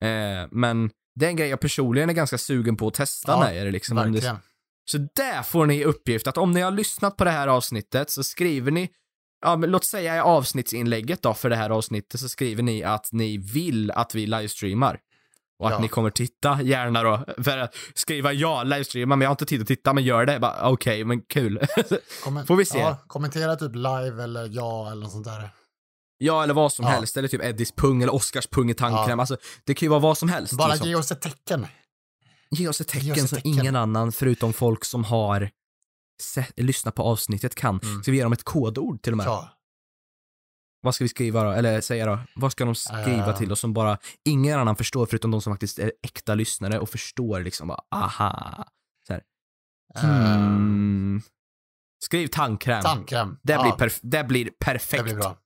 Eh, 0.08 0.48
men 0.52 0.90
det 1.16 1.26
är 1.26 1.30
en 1.30 1.36
grej 1.36 1.50
jag 1.50 1.60
personligen 1.60 2.10
är 2.10 2.14
ganska 2.14 2.38
sugen 2.38 2.78
på 2.78 2.88
att 2.88 2.94
testa 2.94 3.32
Ja, 3.32 3.40
med 3.40 3.56
er 3.68 3.72
liksom. 3.72 3.98
Om 3.98 4.04
det, 4.04 4.12
verkligen. 4.12 4.38
så 4.86 4.98
där 4.98 5.44
får 5.44 5.66
ni 5.66 5.84
uppgift 5.84 6.28
att 6.28 6.38
om 6.38 6.52
ni 6.52 6.62
har 6.62 6.72
lyssnat 6.72 7.18
på 7.18 7.24
det 7.24 7.32
här 7.32 7.48
avsnittet 7.48 8.10
så 8.10 8.24
skriver 8.24 8.72
ni, 8.72 8.90
ja 9.42 9.56
men 9.56 9.72
låt 9.72 9.86
säga 9.86 10.16
i 10.16 10.20
avsnittsinlägget 10.20 11.22
då 11.22 11.34
för 11.34 11.50
det 11.50 11.56
här 11.56 11.70
avsnittet 11.70 12.20
så 12.20 12.30
skriver 12.30 12.64
ni 12.64 12.84
att 12.84 13.10
ni 13.12 13.38
vill 13.38 13.92
att 13.92 14.16
vi 14.16 14.26
livestreamar. 14.28 15.00
Och 15.60 15.68
att 15.68 15.74
Ja. 15.74 15.80
ni 15.80 15.88
kommer 15.88 16.10
titta, 16.10 16.62
gärna 16.62 17.04
då. 17.04 17.26
För 17.44 17.58
att 17.58 17.76
skriva 17.96 18.34
ja, 18.34 18.64
livestreama, 18.64 19.16
men 19.16 19.22
jag 19.26 19.30
har 19.30 19.34
inte 19.34 19.46
tid 19.46 19.62
att 19.62 19.68
titta, 19.68 19.94
men 19.94 20.04
gör 20.04 20.26
det. 20.26 20.54
Okej, 20.62 21.04
men 21.04 21.22
kul. 21.22 21.60
Får 22.48 22.56
vi 22.56 22.66
se. 22.66 22.80
Ja, 22.80 22.98
kommentera 23.08 23.56
typ 23.56 23.76
live 23.76 24.24
eller 24.24 24.48
ja 24.52 24.92
eller 24.92 25.02
något 25.02 25.12
sånt 25.12 25.26
där. 25.26 25.50
ja, 26.18 26.44
eller 26.44 26.54
vad 26.54 26.74
som 26.74 26.86
Ja. 26.86 26.92
helst. 26.92 27.18
Eller 27.18 27.28
typ 27.28 27.44
Eddies 27.44 27.72
pung 27.72 28.02
eller 28.04 28.14
Oscars 28.16 28.48
pung 28.48 28.70
i 28.70 28.74
tandkräm. 28.74 29.20
Ja. 29.20 29.22
Alltså, 29.22 29.38
det 29.66 29.74
kan 29.74 29.86
ju 29.86 29.90
vara 29.90 30.00
vad 30.00 30.18
som 30.18 30.30
helst. 30.30 30.54
Bara 30.54 30.68
liksom. 30.68 30.90
ge 30.90 30.96
oss 30.96 31.12
ett 31.12 31.22
tecken. 31.22 31.68
Ge 32.50 32.68
oss 32.68 32.82
ett 32.82 32.88
tecken 32.88 33.06
Ge 33.08 33.12
oss 33.12 33.18
ett 33.24 33.30
som 33.30 33.36
tecken. 33.38 33.52
ingen 33.54 33.76
annan 33.76 34.12
förutom 34.12 34.54
folk 34.54 34.86
som 34.86 35.04
har 35.04 35.50
sett, 36.22 36.60
lyssnat 36.60 36.96
på 36.96 37.04
avsnittet 37.04 37.56
kan. 37.56 37.80
Mm. 37.84 38.04
Ska 38.04 38.12
vi 38.12 38.18
ge 38.18 38.24
dem 38.24 38.34
ett 38.34 38.44
kodord 38.44 39.02
till 39.02 39.14
och 39.14 39.18
med? 39.18 39.26
Ja. 39.28 39.50
Vad 40.82 40.96
ska 40.96 41.04
vi 41.04 41.08
skriva 41.10 41.44
då? 41.44 41.52
Eller 41.52 41.82
säga 41.82 42.06
då? 42.06 42.20
Vad 42.36 42.52
ska 42.52 42.66
de 42.66 42.76
skriva 42.76 43.30
Eh. 43.30 43.38
till 43.38 43.52
oss 43.52 43.60
som 43.60 43.74
bara 43.74 43.98
ingen 44.26 44.60
annan 44.60 44.76
förstår 44.76 45.06
förutom 45.06 45.32
de 45.32 45.42
som 45.42 45.54
faktiskt 45.54 45.80
är 45.80 45.92
äkta 46.04 46.36
lyssnare 46.36 46.80
och 46.80 46.90
förstår 46.90 47.40
liksom 47.40 47.68
bara, 47.68 47.82
aha. 47.92 48.66
Eh, 49.10 49.20
Hmm. 50.02 51.22
Skriv 52.04 52.28
tandkräm. 52.28 52.84
Tandkräm. 52.84 53.38
det, 53.44 53.54
ja, 53.54 53.62
blir 53.62 53.88
perf- 53.88 54.00
det 54.04 54.24
blir 54.24 54.50
perfekt. 54.60 54.98
det 54.98 55.04
blir 55.04 55.16
bra. 55.16 55.38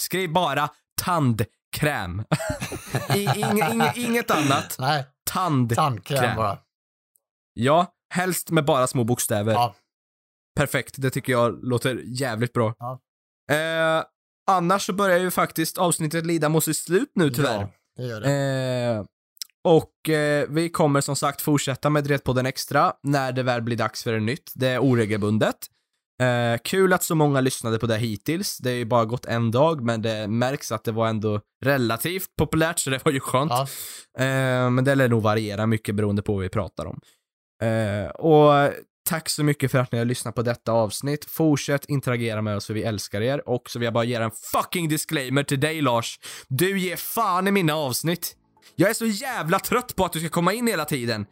Skriv 0.00 0.32
bara 0.32 0.68
tandkräm. 1.02 2.24
I, 3.14 3.24
ing, 3.24 3.58
ing, 3.72 3.82
inget 3.94 4.30
annat. 4.30 4.76
Nej, 4.78 5.04
Tand. 5.30 5.74
tandkräm 5.74 6.18
Kräm. 6.18 6.36
bara. 6.36 6.58
Ja, 7.54 7.86
helst 8.14 8.50
med 8.50 8.64
bara 8.64 8.86
små 8.86 9.04
bokstäver. 9.04 9.52
Ja. 9.52 9.74
Perfekt, 10.56 10.94
det 10.98 11.10
tycker 11.10 11.32
jag 11.32 11.64
låter 11.64 12.02
jävligt 12.04 12.52
bra. 12.52 12.74
Ja. 12.78 13.00
Eh, 13.54 14.04
annars 14.50 14.86
så 14.86 14.92
börjar 14.92 15.18
ju 15.18 15.30
faktiskt 15.30 15.78
avsnittet 15.78 16.26
lida 16.26 16.48
mot 16.48 16.64
sitt 16.64 16.76
slut 16.76 17.10
nu 17.14 17.30
tyvärr. 17.30 17.60
Ja, 17.60 17.70
det 17.96 18.06
gör 18.06 18.20
det. 18.20 18.30
Eh, 18.96 19.04
och 19.64 20.08
eh, 20.08 20.46
vi 20.48 20.68
kommer 20.68 21.00
som 21.00 21.16
sagt 21.16 21.42
fortsätta 21.42 21.90
med 21.90 22.04
Dretpodden 22.04 22.46
Extra 22.46 22.92
när 23.02 23.32
det 23.32 23.42
väl 23.42 23.62
blir 23.62 23.76
dags 23.76 24.02
för 24.02 24.12
en 24.12 24.26
nytt. 24.26 24.52
Det 24.54 24.68
är 24.68 24.78
oregelbundet. 24.78 25.56
Eh, 26.22 26.58
kul 26.64 26.92
att 26.92 27.02
så 27.02 27.14
många 27.14 27.40
lyssnade 27.40 27.78
på 27.78 27.86
det 27.86 27.96
hittills. 27.96 28.58
Det 28.58 28.70
är 28.70 28.74
ju 28.74 28.84
bara 28.84 29.04
gått 29.04 29.26
en 29.26 29.50
dag, 29.50 29.82
men 29.82 30.02
det 30.02 30.28
märks 30.28 30.72
att 30.72 30.84
det 30.84 30.92
var 30.92 31.08
ändå 31.08 31.40
relativt 31.64 32.36
populärt, 32.36 32.78
så 32.78 32.90
det 32.90 33.04
var 33.04 33.12
ju 33.12 33.20
skönt. 33.20 33.50
Ja. 33.50 33.62
Eh, 34.24 34.70
men 34.70 34.84
det 34.84 34.94
lär 34.94 35.08
nog 35.08 35.22
variera 35.22 35.66
mycket 35.66 35.94
beroende 35.94 36.22
på 36.22 36.32
vad 36.32 36.42
vi 36.42 36.48
pratar 36.48 36.86
om. 36.86 37.00
Eh, 37.62 38.10
och 38.10 38.72
tack 39.10 39.28
så 39.28 39.44
mycket 39.44 39.70
för 39.70 39.78
att 39.78 39.92
ni 39.92 39.98
har 39.98 40.04
lyssnat 40.04 40.34
på 40.34 40.42
detta 40.42 40.72
avsnitt. 40.72 41.24
Fortsätt 41.24 41.84
interagera 41.84 42.42
med 42.42 42.56
oss 42.56 42.66
för 42.66 42.74
vi 42.74 42.82
älskar 42.82 43.20
er. 43.20 43.48
Och 43.48 43.70
så 43.70 43.78
vill 43.78 43.84
jag 43.84 43.94
bara 43.94 44.04
ge 44.04 44.14
en 44.14 44.30
fucking 44.30 44.88
disclaimer 44.88 45.42
till 45.42 45.60
dig 45.60 45.80
Lars. 45.80 46.20
Du 46.48 46.78
ger 46.78 46.96
fan 46.96 47.48
i 47.48 47.50
mina 47.50 47.74
avsnitt. 47.74 48.36
Jag 48.76 48.90
är 48.90 48.94
så 48.94 49.06
jävla 49.06 49.58
trött 49.58 49.96
på 49.96 50.04
att 50.04 50.12
du 50.12 50.20
ska 50.20 50.28
komma 50.28 50.52
in 50.52 50.66
hela 50.66 50.84
tiden. 50.84 51.26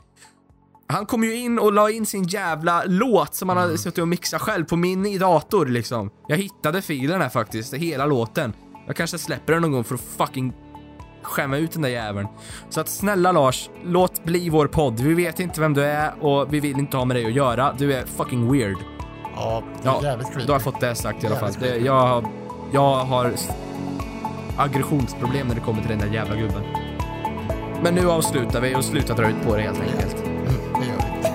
Han 0.88 1.06
kom 1.06 1.24
ju 1.24 1.36
in 1.36 1.58
och 1.58 1.72
la 1.72 1.90
in 1.90 2.06
sin 2.06 2.24
jävla 2.24 2.84
låt 2.86 3.34
som 3.34 3.48
han 3.48 3.58
hade 3.58 3.78
suttit 3.78 3.98
och 3.98 4.08
mixat 4.08 4.42
själv 4.42 4.64
på 4.64 4.76
min 4.76 5.18
dator 5.18 5.66
liksom. 5.66 6.10
Jag 6.28 6.36
hittade 6.36 6.82
filen 6.82 7.20
här 7.20 7.28
faktiskt, 7.28 7.74
hela 7.74 8.06
låten. 8.06 8.52
Jag 8.86 8.96
kanske 8.96 9.18
släpper 9.18 9.52
den 9.52 9.62
någon 9.62 9.72
gång 9.72 9.84
för 9.84 9.94
att 9.94 10.00
fucking 10.00 10.52
skämma 11.22 11.56
ut 11.56 11.72
den 11.72 11.82
där 11.82 11.88
jäveln. 11.88 12.28
Så 12.70 12.80
att 12.80 12.88
snälla 12.88 13.32
Lars, 13.32 13.70
låt 13.84 14.24
bli 14.24 14.48
vår 14.48 14.66
podd. 14.66 15.00
Vi 15.00 15.14
vet 15.14 15.40
inte 15.40 15.60
vem 15.60 15.74
du 15.74 15.84
är 15.84 16.24
och 16.24 16.54
vi 16.54 16.60
vill 16.60 16.78
inte 16.78 16.96
ha 16.96 17.04
med 17.04 17.16
dig 17.16 17.26
att 17.26 17.32
göra. 17.32 17.74
Du 17.78 17.92
är 17.94 18.04
fucking 18.06 18.52
weird. 18.52 18.76
ja, 19.36 19.62
det 19.82 19.88
är 19.88 19.92
Ja, 19.92 20.00
jävligt 20.02 20.28
creepy. 20.28 20.46
Då 20.46 20.52
har 20.52 20.54
jag 20.54 20.62
fått 20.62 20.80
det 20.80 20.94
sagt 20.94 21.24
i 21.24 21.26
alla 21.26 21.36
fall. 21.36 21.52
Det, 21.60 21.76
jag, 21.76 22.26
jag 22.72 22.94
har 22.96 23.32
aggressionsproblem 24.56 25.48
när 25.48 25.54
det 25.54 25.60
kommer 25.60 25.80
till 25.80 25.90
den 25.90 25.98
där 25.98 26.14
jävla 26.14 26.36
gubben. 26.36 26.62
Men 27.82 27.94
nu 27.94 28.10
avslutar 28.10 28.60
vi 28.60 28.74
och 28.74 28.84
slutar 28.84 29.14
dra 29.16 29.28
ut 29.28 29.42
på 29.46 29.56
det 29.56 29.62
helt 29.62 29.80
enkelt. 29.80 30.16
Mm, 30.26 30.36
det 30.80 30.86
gör 30.86 30.96
vi. 31.22 31.28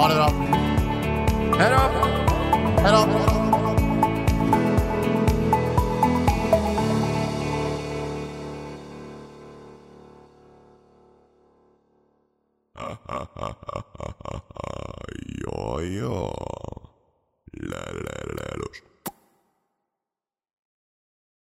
Ha 0.00 0.08
det 0.08 0.14
bra. 0.14 0.30
Hej 1.58 1.70
då! 1.70 2.06
Hej 2.82 2.92
då. 2.92 3.35
Ja, 15.46 15.80
ja. 15.80 16.10
Lä, 17.62 17.84
lä, 17.92 18.16
lä. 18.36 18.95